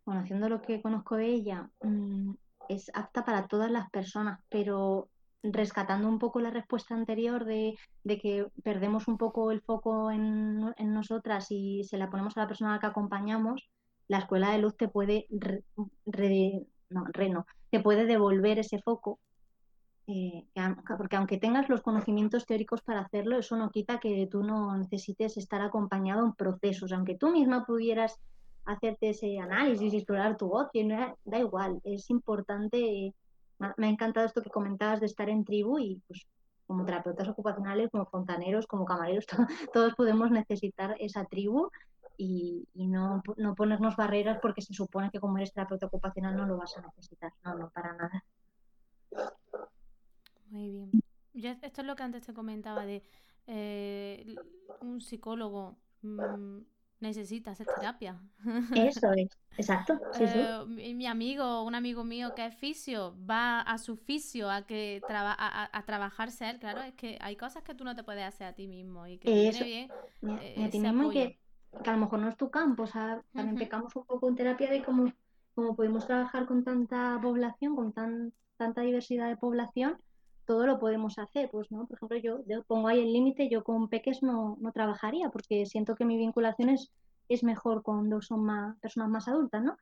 conociendo 0.04 0.48
lo 0.48 0.62
que 0.62 0.80
conozco 0.80 1.16
de 1.16 1.26
ella, 1.26 1.72
mm, 1.82 2.34
es 2.70 2.92
apta 2.94 3.26
para 3.26 3.48
todas 3.48 3.72
las 3.72 3.90
personas, 3.90 4.40
pero 4.50 5.10
rescatando 5.44 6.08
un 6.08 6.20
poco 6.20 6.40
la 6.40 6.52
respuesta 6.52 6.94
anterior 6.94 7.46
de, 7.46 7.76
que 8.04 8.48
perdemos 8.64 9.08
un 9.08 9.18
poco 9.18 9.52
el 9.52 9.62
foco 9.62 10.12
en, 10.12 10.60
nosotras 10.78 11.48
y 11.50 11.84
se 11.86 11.98
la 11.98 12.10
ponemos 12.10 12.38
a 12.38 12.42
la 12.42 12.48
persona 12.48 12.72
a 12.72 12.74
la 12.76 12.80
que 12.80 12.88
acompañamos, 12.88 13.70
la 14.08 14.20
escuela 14.20 14.52
de 14.52 14.60
luz 14.60 14.76
te 14.78 14.88
puede 14.88 15.28
no, 16.90 17.46
te 17.70 17.80
puede 17.80 18.06
devolver 18.06 18.60
ese 18.60 18.80
foco 18.80 19.20
eh, 20.08 20.46
porque 20.98 21.16
aunque 21.16 21.38
tengas 21.38 21.70
los 21.70 21.82
conocimientos 21.82 22.46
teóricos 22.46 22.82
para 22.82 23.02
hacerlo, 23.02 23.38
eso 23.38 23.56
no 23.56 23.70
quita 23.70 24.00
que 24.00 24.28
tú 24.30 24.44
no 24.44 24.76
necesites 24.76 25.38
estar 25.38 25.62
acompañado 25.62 26.26
en 26.26 26.34
procesos, 26.34 26.92
aunque 26.92 27.16
tú 27.16 27.32
misma 27.32 27.66
pudieras 27.66 28.20
hacerte 28.66 29.12
ese 29.12 29.40
análisis 29.40 29.94
y 29.94 29.98
explorar 29.98 30.38
tu 30.38 30.50
voz, 30.50 30.68
da 31.24 31.40
igual, 31.40 31.80
es 31.84 32.10
importante, 32.10 33.14
me 33.78 33.88
ha 33.88 33.90
encantado 33.90 34.26
esto 34.26 34.42
que 34.42 34.50
comentabas 34.50 35.00
de 35.00 35.06
estar 35.06 35.30
en 35.30 35.46
tribu 35.46 35.80
y 35.80 36.02
pues 36.08 36.28
como 36.68 36.86
terapeutas 36.86 37.28
ocupacionales, 37.28 37.90
como 37.92 38.06
fontaneros, 38.06 38.66
como 38.66 38.86
camareros, 38.86 39.26
todos 39.74 39.94
podemos 39.96 40.32
necesitar 40.32 40.96
esa 41.00 41.26
tribu 41.26 41.70
y, 42.18 42.68
no, 42.76 43.24
no, 43.38 43.56
ponernos 43.56 43.96
barreras 43.96 44.40
porque 44.42 44.62
se 44.62 44.74
supone 44.74 45.10
que 45.10 45.20
como 45.20 45.38
eres 45.38 45.54
terapeuta 45.54 45.88
ocupacional 45.88 46.38
no 46.38 46.46
lo 46.46 46.58
vas 46.58 46.78
a 46.78 46.82
necesitar. 46.82 47.34
No, 47.44 47.56
no, 47.56 47.70
para 47.72 47.94
nada. 47.94 48.24
Muy 50.50 50.72
bien. 50.72 50.92
Yo, 51.34 51.50
esto 51.50 51.82
es 51.82 51.88
lo 51.88 51.96
que 51.96 52.04
antes 52.04 52.26
te 52.26 52.34
comentaba 52.34 52.86
de 52.86 53.04
eh, 53.48 54.36
un 54.82 55.02
psicólogo 55.02 55.78
mm, 56.04 56.60
necesita 57.02 57.52
hacer 57.52 57.68
terapia. 57.68 58.22
Eso 58.76 59.12
es, 59.12 59.30
exacto. 59.58 60.00
Eh, 60.20 60.94
mi, 60.94 61.08
amigo, 61.08 61.64
un 61.64 61.76
amigo 61.76 62.04
mío 62.04 62.34
que 62.36 62.46
es 62.46 62.56
fisio, 62.56 63.16
va 63.30 63.62
a 63.62 63.78
su 63.78 63.98
fisio 63.98 64.50
a 64.50 64.62
que 64.66 65.02
a, 65.10 65.70
a, 65.78 65.86
trabajarse 65.86 66.50
él, 66.50 66.60
claro, 66.60 66.82
es 66.82 66.94
que 66.94 67.18
hay 67.20 67.36
cosas 67.36 67.64
que 67.64 67.74
tú 67.74 67.84
no 67.84 67.96
te 67.96 68.04
puedes 68.04 68.24
hacer 68.24 68.48
a 68.48 68.54
ti 68.54 68.68
mismo 68.68 69.08
y 69.08 69.18
que 69.18 69.50
Eso. 69.50 69.66
bien. 69.66 69.92
Eh, 70.42 70.64
a 70.64 70.70
ti 70.70 70.80
mismo 70.80 71.10
que, 71.10 71.40
que, 71.84 71.90
a 71.90 71.94
lo 71.94 72.00
mejor 72.00 72.20
no 72.20 72.30
es 72.30 72.38
tu 72.38 72.50
campo, 72.50 72.84
o 72.84 72.88
sea, 72.88 73.22
también 73.34 73.58
pecamos 73.58 73.96
un 73.96 74.06
poco 74.06 74.30
en 74.30 74.36
terapia 74.36 74.70
de 74.70 74.84
cómo, 74.84 75.12
cómo 75.56 75.76
podemos 75.76 76.06
trabajar 76.06 76.46
con 76.46 76.64
tanta 76.64 77.20
población, 77.22 77.76
con 77.76 77.92
tan, 77.92 78.34
tanta 78.58 78.82
diversidad 78.82 79.28
de 79.28 79.38
población 79.38 79.98
todo 80.46 80.66
lo 80.66 80.80
podemos 80.80 81.18
hacer, 81.18 81.50
pues, 81.52 81.72
¿no? 81.72 81.86
Por 81.86 81.98
ejemplo, 81.98 82.18
yo, 82.18 82.64
pongo 82.64 82.88
ahí 82.88 83.00
el 83.00 83.14
límite, 83.14 83.50
yo 83.50 83.64
con 83.64 83.90
peques 83.90 84.24
no, 84.24 84.58
no, 84.60 84.72
trabajaría 84.72 85.30
porque 85.30 85.66
siento 85.66 85.96
que 85.96 86.06
mi 86.06 86.18
vinculación 86.18 86.70
es, 86.70 86.92
es 87.30 87.44
mejor 87.44 87.84
cuando 87.84 88.22
son 88.22 88.44
más, 88.44 88.78
personas 88.80 89.10
más 89.10 89.28
adultas, 89.28 89.64
¿no? 89.64 89.78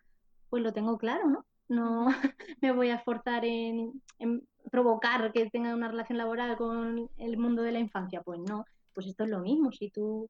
Pues 0.50 0.64
lo 0.64 0.74
tengo 0.74 0.98
claro, 0.98 1.30
¿no? 1.30 1.46
No 1.68 2.08
me 2.62 2.72
voy 2.72 2.90
a 2.90 2.96
esforzar 2.96 3.46
en, 3.46 4.02
provocar 4.72 5.32
que 5.32 5.50
tengan 5.50 5.76
una 5.76 5.88
relación 5.88 6.18
laboral 6.18 6.58
con 6.58 7.10
el 7.18 7.38
mundo 7.38 7.62
de 7.62 7.72
la 7.72 7.80
infancia, 7.80 8.22
pues 8.22 8.40
no, 8.40 8.66
pues 8.94 9.08
esto 9.08 9.24
es 9.24 9.30
lo 9.30 9.40
mismo, 9.40 9.72
si 9.72 9.90
tú, 9.90 10.30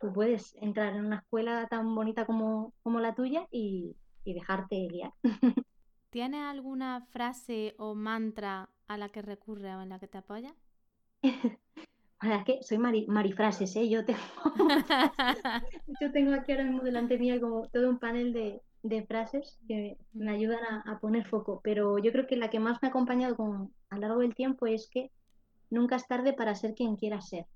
tú 0.00 0.12
puedes 0.12 0.54
entrar 0.60 0.94
en 0.94 1.04
una 1.04 1.16
escuela 1.16 1.66
tan 1.68 1.94
bonita 1.94 2.26
como, 2.26 2.72
como 2.82 3.00
la 3.00 3.14
tuya 3.14 3.46
y, 3.50 3.96
y 4.24 4.34
dejarte 4.34 4.86
guiar. 4.88 5.12
¿Tienes 6.10 6.42
alguna 6.42 7.02
frase 7.10 7.74
o 7.78 7.94
mantra 7.94 8.70
a 8.88 8.96
la 8.96 9.08
que 9.08 9.22
recurre 9.22 9.74
o 9.74 9.82
en 9.82 9.88
la 9.88 9.98
que 9.98 10.08
te 10.08 10.18
apoya? 10.18 10.54
Es 12.22 12.44
que 12.44 12.62
soy 12.62 12.78
marifrases, 12.78 13.76
¿eh? 13.76 13.88
Yo 13.88 14.04
tengo, 14.04 14.18
yo 16.00 16.12
tengo 16.12 16.32
aquí 16.32 16.52
ahora 16.52 16.64
mismo 16.64 16.82
delante 16.82 17.18
mía 17.18 17.38
como 17.38 17.68
todo 17.68 17.90
un 17.90 17.98
panel 17.98 18.32
de, 18.32 18.62
frases 19.06 19.58
que 19.68 19.98
me 20.14 20.30
ayudan 20.30 20.60
a, 20.86 20.98
poner 20.98 21.26
foco, 21.26 21.60
pero 21.62 21.98
yo 21.98 22.12
creo 22.12 22.26
que 22.26 22.36
la 22.36 22.48
que 22.48 22.58
más 22.58 22.80
me 22.80 22.88
ha 22.88 22.90
acompañado 22.90 23.36
con, 23.36 23.72
a 23.90 23.96
lo 23.96 24.00
largo 24.00 24.20
del 24.20 24.34
tiempo 24.34 24.66
es 24.66 24.88
que 24.88 25.10
nunca 25.70 25.96
es 25.96 26.06
tarde 26.06 26.32
para 26.32 26.54
ser 26.54 26.74
quien 26.74 26.96
quieras 26.96 27.28
ser. 27.28 27.46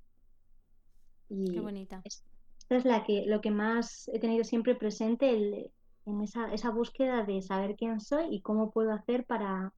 Y 1.31 1.53
Qué 1.53 1.61
bonita. 1.61 2.03
Esta 2.05 2.77
es 2.77 2.85
la 2.85 3.05
que, 3.05 3.25
lo 3.27 3.41
que 3.41 3.51
más 3.51 4.11
he 4.13 4.19
tenido 4.19 4.45
siempre 4.45 4.75
presente 4.75 5.31
el, 5.31 5.71
en 6.05 6.21
esa, 6.21 6.53
esa 6.53 6.71
búsqueda 6.71 7.25
de 7.25 7.41
saber 7.43 7.77
quién 7.77 8.01
soy 8.01 8.27
y 8.31 8.43
cómo 8.43 8.73
puedo 8.73 8.93
hacer 8.93 9.25
para, 9.25 9.73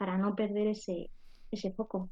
para 0.00 0.16
no 0.16 0.34
perder 0.34 0.68
ese, 0.68 1.10
ese 1.50 1.72
foco. 1.72 2.08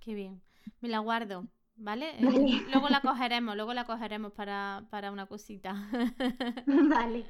Qué 0.00 0.14
bien. 0.14 0.42
Me 0.80 0.88
la 0.88 0.98
guardo, 0.98 1.46
¿vale? 1.76 2.10
Eh, 2.18 2.66
luego 2.72 2.88
la 2.88 3.00
cogeremos, 3.00 3.54
luego 3.54 3.72
la 3.72 3.84
cogeremos 3.84 4.32
para, 4.32 5.12
una 5.12 5.26
cosita. 5.26 5.76
vale. 6.66 7.24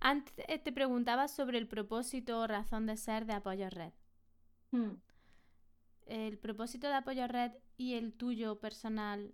Antes 0.00 0.34
eh, 0.48 0.58
te 0.58 0.72
preguntaba 0.72 1.28
sobre 1.28 1.58
el 1.58 1.68
propósito 1.68 2.40
o 2.40 2.48
razón 2.48 2.86
de 2.86 2.96
ser 2.96 3.24
de 3.24 3.34
Apoyo 3.34 3.70
Red. 3.70 3.92
Hmm. 4.72 4.94
¿El 6.06 6.38
propósito 6.38 6.88
de 6.88 6.94
Apoyo 6.94 7.28
Red 7.28 7.52
y 7.76 7.94
el 7.94 8.14
tuyo 8.14 8.58
personal 8.58 9.32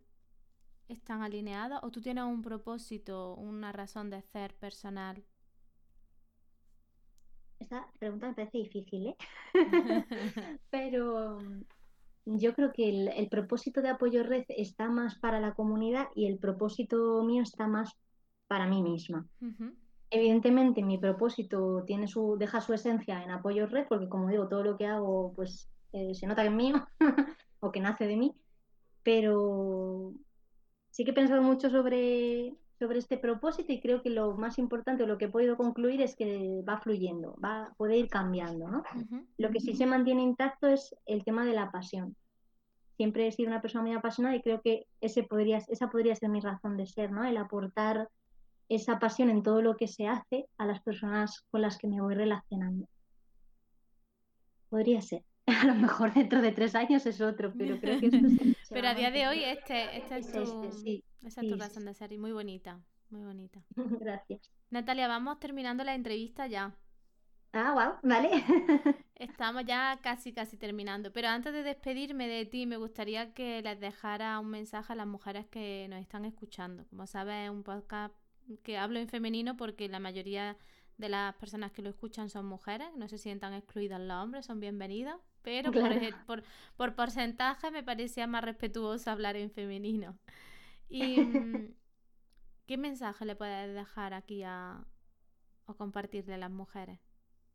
están 0.89 1.23
alineados 1.23 1.81
o 1.83 1.91
tú 1.91 2.03
tienes 2.03 2.25
un 2.25 2.43
propósito, 2.43 3.35
una 3.35 3.73
razón 3.73 4.11
de 4.11 4.21
ser 4.21 4.55
personal 4.57 5.25
esa 7.61 7.87
pregunta 7.99 8.29
me 8.29 8.35
parece 8.35 8.59
difícil, 8.59 9.09
¿eh? 9.09 9.17
Pero 10.71 11.41
mm, 11.41 12.37
yo 12.37 12.55
creo 12.55 12.73
que 12.73 12.89
el, 12.89 13.29
propósito 13.29 13.83
de 13.83 13.89
Apoyo 13.89 14.23
Red 14.23 14.45
está 14.49 14.89
más 14.89 15.19
para 15.19 15.41
la 15.41 15.55
comunidad 15.55 16.09
y 16.15 16.27
el 16.27 16.39
propósito 16.39 17.23
mío 17.25 17.43
está 17.43 17.67
más 17.67 17.97
para 18.47 18.67
mí 18.67 18.83
misma. 18.83 19.27
Evidentemente 20.11 20.83
mi 20.83 20.99
propósito 20.99 21.85
tiene 21.87 22.09
su, 22.09 22.37
deja 22.39 22.61
su 22.61 22.73
esencia 22.73 23.23
en 23.23 23.31
Apoyo 23.31 23.67
Red 23.67 23.87
porque 23.89 24.09
como 24.09 24.29
digo, 24.29 24.49
todo 24.49 24.63
lo 24.63 24.77
que 24.77 24.87
hago 24.87 25.33
pues 25.35 25.69
eh, 25.93 26.15
se 26.15 26.27
nota 26.27 26.43
que 26.43 26.49
es 26.49 26.55
mío 26.55 26.87
o 27.61 27.71
que 27.71 27.81
nace 27.81 28.07
de 28.07 28.17
mí, 28.17 28.35
pero 29.03 30.15
sí 30.91 31.05
que 31.05 31.11
he 31.11 31.15
pensado 31.15 31.43
mucho 31.43 31.71
sobre 31.71 32.55
sobre 32.79 32.99
este 32.99 33.19
propósito 33.19 33.73
y 33.73 33.81
creo 33.81 34.03
que 34.03 34.11
lo 34.11 34.37
más 34.37 34.59
importante, 34.59 35.07
lo 35.07 35.19
que 35.19 35.25
he 35.25 35.31
podido 35.31 35.57
concluir 35.57 36.01
es 36.01 36.15
que 36.15 36.63
va 36.69 36.79
fluyendo, 36.79 37.37
va, 37.45 37.75
puede 37.77 37.97
ir 37.97 38.09
cambiando, 38.09 38.69
¿no? 38.69 38.85
Lo 39.37 39.51
que 39.51 39.61
sí 39.61 39.75
se 39.75 39.87
mantiene 39.87 40.23
intacto 40.23 40.69
es 40.69 40.95
el 41.07 41.25
tema 41.25 41.45
de 41.45 41.55
la 41.55 41.71
pasión. 41.73 42.15
Siempre 42.97 43.27
he 43.27 43.33
sido 43.33 43.49
una 43.49 43.61
persona 43.61 43.83
muy 43.83 43.95
apasionada 43.95 44.37
y 44.37 44.43
creo 44.43 44.61
que 44.61 44.87
ese 45.01 45.25
podría, 45.25 45.59
esa 45.59 45.91
podría 45.91 46.15
ser 46.15 46.29
mi 46.29 46.41
razón 46.41 46.77
de 46.77 46.87
ser, 46.87 47.11
¿no? 47.11 47.25
El 47.25 47.37
aportar 47.37 48.09
esa 48.69 48.99
pasión 48.99 49.31
en 49.31 49.43
todo 49.43 49.61
lo 49.61 49.77
que 49.77 49.89
se 49.89 50.07
hace 50.07 50.47
a 50.57 50.67
las 50.67 50.81
personas 50.81 51.43
con 51.51 51.63
las 51.63 51.79
que 51.79 51.89
me 51.89 52.01
voy 52.01 52.15
relacionando. 52.15 52.87
Podría 54.69 55.01
ser. 55.01 55.25
A 55.63 55.65
lo 55.65 55.75
mejor 55.75 56.13
dentro 56.13 56.43
de 56.43 56.53
tres 56.53 56.75
años 56.75 57.07
es 57.07 57.21
otro, 57.21 57.53
pero 57.57 57.81
creo 57.81 57.99
que 57.99 58.07
esto 58.07 58.19
es 58.61 58.69
Pero 58.69 58.89
a 58.89 58.95
día 58.95 59.11
de 59.11 59.27
hoy 59.27 59.45
este, 59.45 59.97
este 59.97 60.19
es, 60.19 60.33
tu, 60.33 60.71
sí, 60.73 61.05
esa 61.25 61.41
es 61.41 61.49
tu 61.49 61.57
razón 61.57 61.87
de 61.87 61.95
ser 61.95 62.13
y 62.13 62.19
muy 62.19 62.33
bonita, 62.33 62.81
muy 63.11 63.25
bonita. 63.25 63.61
Gracias. 63.77 64.53
Natalia, 64.71 65.09
vamos 65.09 65.41
terminando 65.41 65.85
la 65.85 65.95
entrevista 65.95 66.47
ya. 66.47 66.75
Ah, 67.55 67.73
wow, 67.73 68.11
vale. 68.11 68.45
Estamos 69.15 69.65
ya 69.65 69.99
casi, 70.03 70.35
casi 70.35 70.59
terminando. 70.59 71.15
Pero 71.15 71.29
antes 71.29 71.55
de 71.55 71.63
despedirme 71.63 72.29
de 72.29 72.45
ti, 72.45 72.67
me 72.67 72.77
gustaría 72.77 73.33
que 73.33 73.63
les 73.63 73.81
dejara 73.81 74.39
un 74.39 74.49
mensaje 74.49 74.93
a 74.93 74.97
las 74.97 75.07
mujeres 75.07 75.47
que 75.47 75.87
nos 75.89 76.03
están 76.03 76.27
escuchando. 76.27 76.85
Como 76.91 77.07
sabes, 77.07 77.47
es 77.47 77.51
un 77.51 77.63
podcast 77.63 78.15
que 78.63 78.77
hablo 78.77 78.99
en 78.99 79.09
femenino 79.09 79.57
porque 79.57 79.89
la 79.89 79.99
mayoría 79.99 80.59
de 80.99 81.09
las 81.09 81.35
personas 81.37 81.73
que 81.73 81.81
lo 81.81 81.89
escuchan 81.89 82.29
son 82.29 82.45
mujeres, 82.45 82.89
no 82.97 83.09
se 83.09 83.17
sientan 83.17 83.55
excluidas 83.55 84.01
los 84.01 84.17
hombres, 84.23 84.45
son 84.45 84.61
bienvenidos 84.61 85.19
pero 85.43 85.73
por, 86.27 86.43
por, 86.77 86.95
porcentaje 86.95 87.71
me 87.71 87.83
parecía 87.83 88.27
más 88.27 88.45
respetuoso 88.45 89.11
hablar 89.11 89.37
en 89.37 89.51
femenino. 89.51 90.17
¿Y 90.89 91.21
mm, 91.21 91.75
qué 92.67 92.77
mensaje 92.77 93.25
le 93.25 93.37
puedes 93.37 93.75
dejar 93.75 94.15
aquí 94.15 94.43
a, 94.43 94.85
o 95.67 95.75
compartirle 95.75 96.35
a 96.35 96.39
las 96.39 96.51
mujeres? 96.51 97.01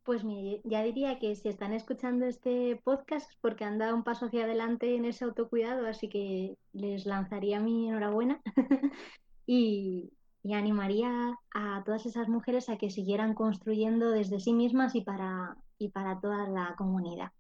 Pues 0.04 0.24
mire, 0.26 0.62
ya 0.66 0.84
diría 0.84 1.18
que 1.18 1.34
si 1.36 1.48
están 1.48 1.72
escuchando 1.72 2.26
este 2.26 2.82
podcast 2.84 3.30
es 3.30 3.38
porque 3.38 3.64
han 3.64 3.78
dado 3.78 3.96
un 3.96 4.04
paso 4.04 4.26
hacia 4.26 4.44
adelante 4.44 4.96
en 4.96 5.06
ese 5.06 5.24
autocuidado, 5.24 5.88
así 5.88 6.10
que 6.10 6.58
les 6.74 7.06
lanzaría 7.06 7.62
mi 7.62 7.88
enhorabuena 7.88 8.42
y, 9.46 10.12
y 10.44 10.54
animaría 10.56 11.40
a 11.54 11.84
todas 11.86 12.06
esas 12.06 12.28
mujeres 12.28 12.68
a 12.68 12.78
que 12.78 12.90
siguieran 12.90 13.34
construyendo 13.34 14.10
desde 14.12 14.42
sí 14.42 14.52
mismas 14.52 14.94
y 14.94 15.02
para, 15.02 15.56
y 15.78 15.90
para 15.90 16.20
toda 16.20 16.50
la 16.50 16.76
comunidad 16.78 17.32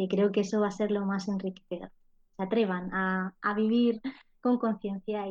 que 0.00 0.08
creo 0.08 0.32
que 0.32 0.40
eso 0.40 0.60
va 0.60 0.68
a 0.68 0.70
ser 0.70 0.90
lo 0.90 1.04
más 1.04 1.28
enriquecedor. 1.28 1.90
Se 2.36 2.42
atrevan 2.42 2.90
a, 2.94 3.34
vivir 3.54 4.00
con 4.40 4.58
conciencia 4.58 5.26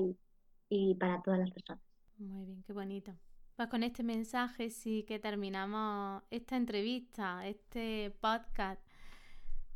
y, 0.70 0.96
para 0.96 1.22
todas 1.24 1.40
las 1.40 1.52
personas. 1.52 1.82
Muy 2.18 2.46
bien, 2.46 2.64
qué 2.68 2.74
bonito. 2.74 3.12
Pues 3.56 3.68
con 3.70 3.84
este 3.84 4.04
mensaje 4.04 4.70
sí 4.70 5.04
que 5.08 5.18
terminamos 5.18 6.22
esta 6.30 6.56
entrevista, 6.56 7.48
este 7.48 8.16
podcast. 8.22 8.82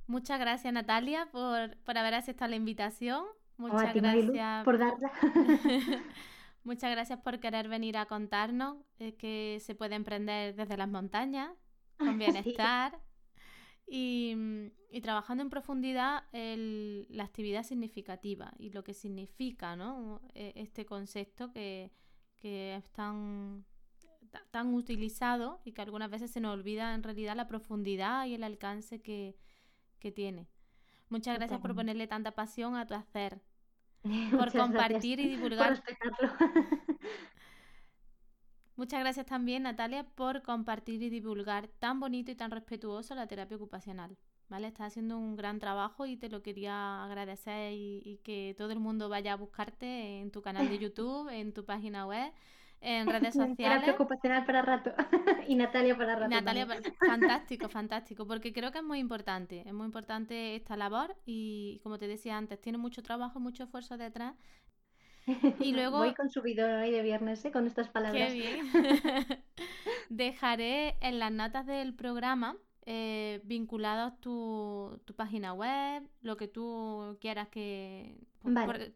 Muchas 0.06 0.40
gracias 0.40 0.72
Natalia 0.74 1.28
por, 1.32 1.98
haber 1.98 2.14
aceptado 2.14 2.52
la 2.52 2.56
invitación. 2.58 3.26
Muchas 3.58 3.94
gracias 3.96 4.64
por 4.64 4.78
darla. 4.78 5.12
Muchas 6.64 6.92
gracias 6.92 7.20
por 7.20 7.40
querer 7.40 7.68
venir 7.68 7.98
a 7.98 8.06
contarnos 8.06 8.78
eh, 9.00 9.16
que 9.16 9.58
se 9.60 9.76
puede 9.76 9.96
emprender 9.96 10.56
desde 10.56 10.78
las 10.78 10.88
montañas 10.88 11.50
con 11.98 12.18
bienestar. 12.20 13.00
Y, 13.88 14.72
trabajando 15.02 15.44
en 15.44 15.50
profundidad 15.50 16.24
la 16.32 17.24
actividad 17.24 17.64
significativa 17.64 18.54
y 18.58 18.70
lo 18.70 18.84
que 18.84 18.94
significa 18.94 19.76
¿no? 19.76 20.22
E, 20.34 20.54
este 20.56 20.86
concepto 20.86 21.52
que, 21.52 21.92
que 22.38 22.76
es 22.76 22.90
tan, 22.92 23.66
tan 24.52 24.74
utilizado 24.74 25.62
y 25.64 25.72
que 25.72 25.82
algunas 25.82 26.10
veces 26.10 26.32
se 26.32 26.40
nos 26.40 26.54
olvida 26.54 26.94
en 26.94 27.04
realidad 27.04 27.36
la 27.36 27.48
profundidad 27.48 28.26
y 28.26 28.36
el 28.36 28.44
alcance 28.44 29.02
que, 29.02 29.36
tiene. 30.14 30.50
Muchas 31.08 31.38
gracias 31.38 31.62
por 31.62 31.74
ponerle 31.74 32.08
tanta 32.08 32.32
pasión 32.32 32.76
a 32.76 32.86
tu 32.86 32.94
hacer, 32.94 33.42
por 34.38 34.52
compartir 34.52 35.22
y 35.22 35.30
divulgar. 35.30 35.82
Muchas 38.76 39.00
gracias 39.02 39.28
también, 39.28 39.64
Natalia, 39.64 40.04
por 40.16 40.42
compartir 40.42 41.04
y 41.04 41.10
divulgar 41.10 41.68
tan 41.68 42.00
bonito 42.00 42.32
y 42.32 42.36
tan 42.36 42.50
respetuoso 42.50 43.14
la 43.14 43.28
terapia 43.28 43.58
ocupacional. 43.58 44.18
¿Vale? 44.50 44.68
Estás 44.68 44.88
haciendo 44.88 45.18
un 45.18 45.36
gran 45.36 45.60
trabajo 45.60 46.06
y 46.06 46.18
te 46.18 46.30
lo 46.30 46.44
quería 46.44 47.04
agradecer 47.04 47.72
y, 47.74 48.20
que 48.24 48.54
todo 48.58 48.72
el 48.72 48.80
mundo 48.80 49.10
vaya 49.10 49.34
a 49.34 49.36
buscarte 49.36 50.20
en 50.20 50.32
tu 50.32 50.42
canal 50.42 50.70
de 50.70 50.78
YouTube, 50.80 51.30
en 51.30 51.54
tu 51.54 51.66
página 51.66 52.06
web, 52.06 52.32
en 52.82 53.08
redes 53.08 53.34
sociales. 53.34 53.58
Terapia 53.58 53.94
ocupacional 53.94 54.46
para 54.46 54.62
rato 54.62 54.92
y 55.48 55.56
Natalia 55.56 55.96
para 55.96 56.16
rato. 56.16 56.30
Natalia, 56.30 56.68
fantástico, 57.00 57.70
fantástico, 57.70 58.28
porque 58.28 58.54
creo 58.54 58.72
que 58.72 58.80
es 58.80 58.84
muy 58.84 59.00
importante, 59.00 59.64
es 59.66 59.74
muy 59.74 59.86
importante 59.86 60.56
esta 60.56 60.76
labor 60.76 61.16
y 61.26 61.80
como 61.82 61.98
te 61.98 62.08
decía 62.08 62.38
antes, 62.38 62.60
tiene 62.60 62.78
mucho 62.78 63.02
trabajo, 63.02 63.40
mucho 63.40 63.64
esfuerzo 63.64 63.98
detrás 63.98 64.36
y 65.60 65.72
luego... 65.74 65.98
Voy 65.98 66.14
con 66.14 66.30
subidón 66.30 66.72
hoy 66.82 66.92
de 66.92 67.02
viernes, 67.02 67.44
¿eh? 67.46 67.52
Con 67.52 67.68
estas 67.68 67.90
palabras. 67.90 68.32
Qué 68.32 68.34
bien. 68.34 68.74
Dejaré 70.10 70.98
en 71.02 71.20
las 71.20 71.32
notas 71.32 71.66
del 71.66 71.94
programa 71.94 72.58
eh, 72.86 73.42
vinculados 73.46 74.20
tu, 74.20 75.00
tu, 75.06 75.16
página 75.16 75.54
web, 75.54 76.04
lo 76.22 76.38
que 76.38 76.48
tú 76.48 77.18
quieras 77.22 77.48
que... 77.50 78.18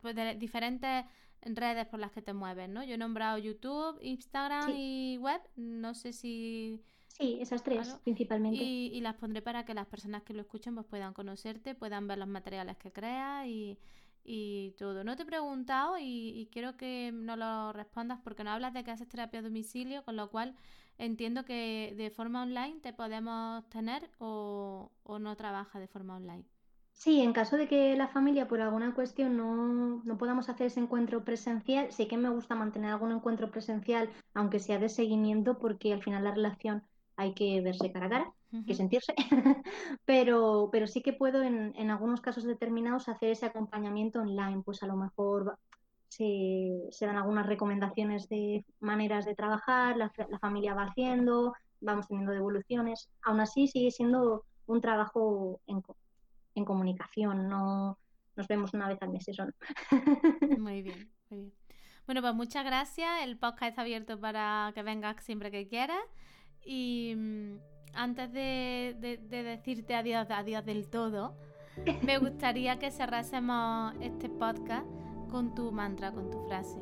Pues, 0.01 0.15
de 0.15 0.36
diferentes 0.36 1.05
redes 1.41 1.86
por 1.88 1.99
las 1.99 2.11
que 2.11 2.21
te 2.21 2.34
mueves, 2.34 2.67
¿no? 2.67 2.84
Yo 2.84 2.95
he 2.95 2.97
nombrado 2.97 3.38
YouTube, 3.38 3.97
Instagram 4.01 4.71
y 4.75 5.17
web. 5.19 5.41
No 5.55 5.93
sé 5.93 6.11
si... 6.11 6.82
Sí, 7.07 7.38
esas 7.39 7.63
tres 7.63 7.97
principalmente. 8.03 8.61
Y, 8.61 8.91
y, 8.93 9.01
las 9.01 9.15
pondré 9.15 9.41
para 9.41 9.65
que 9.65 9.73
las 9.73 9.88
personas 9.88 10.21
que 10.21 10.34
lo 10.34 10.41
escuchen 10.41 10.75
pues 10.75 10.86
puedan 10.86 11.13
conocerte, 11.13 11.73
puedan 11.73 12.07
ver 12.07 12.19
los 12.19 12.28
materiales 12.28 12.78
que 12.78 12.91
creas 12.91 13.47
y, 13.47 13.80
y 14.28 14.75
todo. 14.78 15.05
No 15.05 15.15
te 15.15 15.23
he 15.23 15.25
preguntado 15.25 15.95
y, 15.99 16.49
quiero 16.51 16.75
que 16.75 17.11
no 17.13 17.38
lo 17.38 17.71
respondas 17.71 18.19
porque 18.23 18.43
no 18.43 18.51
hablas 18.51 18.73
de 18.73 18.84
que 18.84 18.91
haces 18.91 19.07
terapia 19.07 19.39
a 19.39 19.43
domicilio, 19.43 20.03
con 20.03 20.17
lo 20.17 20.30
cual 20.30 20.53
entiendo 20.97 21.45
que 21.45 21.93
de 21.95 22.11
forma 22.11 22.43
online 22.43 22.80
te 22.82 22.91
podemos 22.91 23.67
tener 23.69 24.11
o, 24.19 24.91
no 25.19 25.36
trabaja 25.38 25.80
de 25.80 25.88
forma 25.88 26.17
online. 26.17 26.43
Sí, 26.91 27.21
en 27.21 27.32
caso 27.32 27.57
de 27.57 27.67
que 27.67 27.95
la 27.95 28.07
familia 28.09 28.47
por 28.47 28.59
alguna 28.59 28.93
cuestión 28.93 29.38
no, 29.38 30.01
no, 30.03 30.17
podamos 30.17 30.49
hacer 30.49 30.67
ese 30.67 30.80
encuentro 30.80 31.23
presencial, 31.23 31.91
sí 31.91 32.07
que 32.07 32.17
me 32.17 32.30
gusta 32.30 32.55
mantener 32.55 32.91
algún 32.91 33.11
encuentro 33.11 33.49
presencial, 33.51 34.09
aunque 34.34 34.59
sea 34.59 34.80
de 34.80 34.89
seguimiento, 34.89 35.57
porque 35.59 35.93
al 35.93 36.03
final 36.03 36.23
la 36.23 36.34
relación 36.34 36.84
hay 37.15 37.34
que 37.34 37.61
verse 37.61 37.91
cara 37.91 38.07
a 38.07 38.09
cara, 38.09 38.34
que 38.66 38.76
sentirse, 38.76 39.14
pero, 40.06 40.70
pero 40.72 40.88
sí 40.88 41.02
que 41.02 41.14
puedo 41.14 41.43
en, 41.43 41.74
en, 41.76 41.91
algunos 41.91 42.22
casos 42.22 42.45
determinados 42.45 43.10
hacer 43.10 43.32
ese 43.32 43.45
acompañamiento 43.45 44.22
online, 44.22 44.62
pues 44.64 44.82
a 44.84 44.88
lo 44.88 44.95
mejor 44.95 45.58
se, 46.08 46.88
se 46.91 47.06
dan 47.06 47.18
algunas 47.18 47.45
recomendaciones 47.45 48.30
de 48.30 48.66
maneras 48.80 49.26
de 49.26 49.36
trabajar, 49.36 49.98
la, 49.98 50.12
la, 50.30 50.39
familia 50.39 50.74
va 50.74 50.84
haciendo, 50.84 51.54
vamos 51.82 52.08
teniendo 52.08 52.32
devoluciones, 52.32 53.10
aún 53.22 53.41
así 53.41 53.68
sigue 53.68 53.91
siendo 53.91 54.45
un 54.66 54.80
trabajo 54.82 55.60
en, 55.68 55.84
en 56.56 56.66
comunicación, 56.66 57.50
no 57.50 57.98
nos 58.36 58.48
vemos 58.48 58.74
una 58.74 58.88
vez 58.88 59.02
al 59.02 59.10
mes, 59.10 59.28
eso 59.28 59.45
Muy 60.58 60.82
bien, 60.84 61.12
muy 61.30 61.39
bien. 61.41 61.54
Bueno, 62.06 62.22
pues 62.22 62.34
muchas 62.36 62.64
gracias. 62.64 63.10
El 63.22 63.38
podcast 63.38 63.72
está 63.72 63.82
abierto 63.82 64.18
para 64.18 64.72
que 64.74 64.82
vengas 64.82 65.22
siempre 65.26 65.52
que 65.52 65.68
quieras. 65.68 66.00
Y 66.64 67.14
mm, 67.18 67.58
antes 67.93 68.31
de, 68.31 69.19
decirte 69.29 69.95
adiós, 69.95 70.27
adiós 70.29 70.65
del 70.65 70.88
todo, 70.88 71.33
me 72.03 72.17
gustaría 72.19 72.79
que 72.79 72.91
cerrásemos 72.91 73.93
este 74.01 74.29
podcast 74.29 74.85
con 75.29 75.53
tu 75.55 75.71
mantra, 75.71 76.11
con 76.11 76.29
tu 76.29 76.39
frase. 76.47 76.79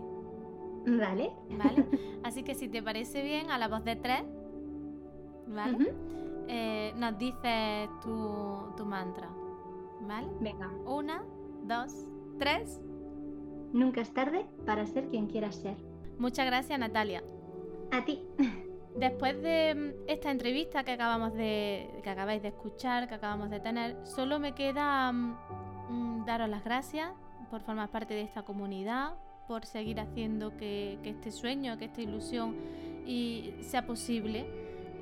Vale. 0.88 1.32
Vale. 1.50 1.86
Así 2.24 2.44
que 2.44 2.56
si 2.56 2.68
te 2.68 2.82
parece 2.82 3.24
bien, 3.24 3.50
a 3.50 3.58
la 3.58 3.68
voz 3.68 3.84
de 3.84 3.96
tres, 3.96 4.24
¿vale? 5.48 5.94
Eh, 6.48 6.94
nos 6.96 7.18
dices 7.18 7.90
tu, 8.02 8.74
tu 8.78 8.86
mantra. 8.86 9.30
¿Vale? 10.02 10.28
Venga. 10.40 10.70
Una, 10.86 11.24
dos, 11.64 12.06
tres. 12.38 12.82
Nunca 13.74 14.02
es 14.02 14.14
tarde 14.14 14.46
para 14.66 14.86
ser 14.86 15.10
quien 15.10 15.28
quieras 15.28 15.56
ser. 15.56 15.76
Muchas 16.18 16.46
gracias, 16.46 16.80
Natalia. 16.80 17.24
A 17.92 18.06
ti. 18.06 18.24
Después 18.98 19.42
de 19.42 19.76
mm, 19.76 20.10
esta 20.10 20.32
entrevista 20.32 20.84
que 20.84 20.92
acabamos 20.92 21.34
de. 21.34 21.90
que 22.04 22.10
acabáis 22.10 22.42
de 22.42 22.50
escuchar, 22.50 23.08
que 23.08 23.16
acabamos 23.16 23.50
de 23.50 23.60
tener, 23.60 23.98
solo 24.06 24.40
me 24.40 24.54
queda 24.54 25.12
mm, 25.12 25.38
mm, 25.90 26.26
daros 26.26 26.50
las 26.50 26.64
gracias 26.64 27.12
por 27.50 27.62
formar 27.62 27.90
parte 27.90 28.14
de 28.14 28.22
esta 28.22 28.44
comunidad, 28.44 29.14
por 29.48 29.66
seguir 29.66 30.00
haciendo 30.00 30.56
que, 30.58 30.98
este 31.04 31.32
sueño, 31.32 31.78
que 31.78 31.86
esta 31.86 32.02
ilusión 32.02 32.56
y 33.06 33.54
sea 33.62 33.86
posible, 33.86 34.46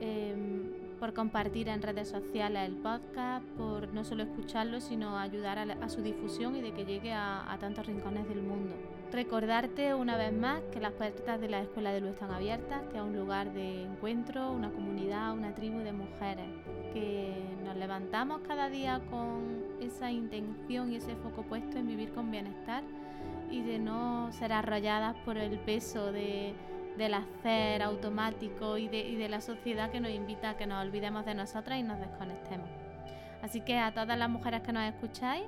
em, 0.01 0.82
por 1.03 1.13
compartir 1.13 1.67
en 1.67 1.81
redes 1.81 2.07
sociales 2.07 2.65
el 2.65 2.77
podcast, 2.77 3.45
por 3.57 3.93
no 3.93 4.05
solo 4.05 4.23
escucharlo, 4.23 4.79
sino 4.79 5.17
ayudar 5.17 5.59
a, 5.59 5.89
su 5.89 6.01
difusión 6.01 6.55
y 6.55 6.61
de 6.61 6.71
que 6.71 6.85
llegue 6.85 7.11
a 7.11 7.57
tantos 7.59 7.87
rincones 7.87 8.25
del 8.29 8.41
mundo. 8.41 8.73
Recordarte 9.11 9.93
una 9.93 10.15
vez 10.15 10.31
más 10.31 10.61
que 10.71 10.79
las 10.79 10.93
puertas 10.93 11.41
de 11.41 11.49
la 11.49 11.59
Escuela 11.59 11.91
de 11.91 11.99
Luz 11.99 12.11
están 12.11 12.31
abiertas, 12.31 12.83
que 12.89 12.99
es 12.99 13.03
un 13.03 13.13
lugar 13.13 13.51
de 13.51 13.83
encuentro, 13.83 14.53
una 14.53 14.71
comunidad, 14.71 15.33
una 15.33 15.53
tribu 15.53 15.79
de 15.79 15.91
mujeres, 15.91 16.47
que 16.93 17.33
nos 17.65 17.75
levantamos 17.75 18.39
cada 18.47 18.69
día 18.69 19.01
con 19.09 19.61
esa 19.81 20.09
intención 20.09 20.89
y 20.89 20.95
ese 20.95 21.17
foco 21.17 21.43
puesto 21.43 21.79
en 21.79 21.87
vivir 21.87 22.13
con 22.13 22.31
bienestar 22.31 22.81
y 23.51 23.61
de 23.61 23.77
no 23.77 24.31
ser 24.31 24.53
arrolladas 24.53 25.17
por 25.25 25.37
el 25.37 25.59
peso 25.59 26.13
de, 26.13 26.53
del 26.97 27.13
hacer 27.13 27.81
automático 27.81 28.77
y 28.77 28.87
de, 28.87 28.99
y 28.99 29.15
de 29.15 29.29
la 29.29 29.41
sociedad 29.41 29.91
que 29.91 29.99
nos 29.99 30.11
invita 30.11 30.51
a 30.51 30.57
que 30.57 30.67
nos 30.67 30.85
olvidemos 30.85 31.25
de 31.25 31.35
nosotras 31.35 31.79
y 31.79 31.83
nos 31.83 31.99
desconectemos. 31.99 32.69
Así 33.41 33.61
que 33.61 33.77
a 33.77 33.93
todas 33.93 34.17
las 34.17 34.29
mujeres 34.29 34.61
que 34.61 34.71
nos 34.71 34.83
escucháis 34.83 35.45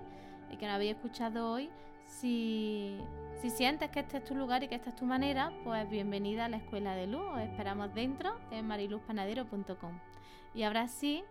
y 0.51 0.57
que 0.57 0.65
nos 0.65 0.75
habéis 0.75 0.95
escuchado 0.95 1.51
hoy, 1.51 1.69
si 2.05 2.99
si 3.41 3.49
sientes 3.51 3.89
que 3.91 3.99
este 3.99 4.17
es 4.17 4.23
tu 4.23 4.33
lugar 4.33 4.63
y 4.63 4.67
que 4.67 4.75
esta 4.75 4.89
es 4.89 4.95
tu 4.95 5.05
manera, 5.05 5.51
pues 5.63 5.87
bienvenida 5.89 6.45
a 6.45 6.49
la 6.49 6.57
Escuela 6.57 6.95
de 6.95 7.05
Luz. 7.05 7.21
Os 7.33 7.41
esperamos 7.41 7.93
dentro 7.93 8.39
en 8.49 8.65
mariluzpanadero.com. 8.65 9.99
Y 10.53 10.63
ahora 10.63 10.87
sí, 10.87 11.23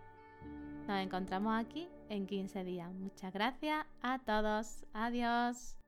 nos 0.86 1.00
encontramos 1.00 1.58
aquí 1.58 1.88
en 2.08 2.26
15 2.26 2.62
días. 2.62 2.92
Muchas 2.92 3.32
gracias 3.32 3.84
a 4.02 4.18
todos. 4.20 4.84
Adiós. 4.92 5.84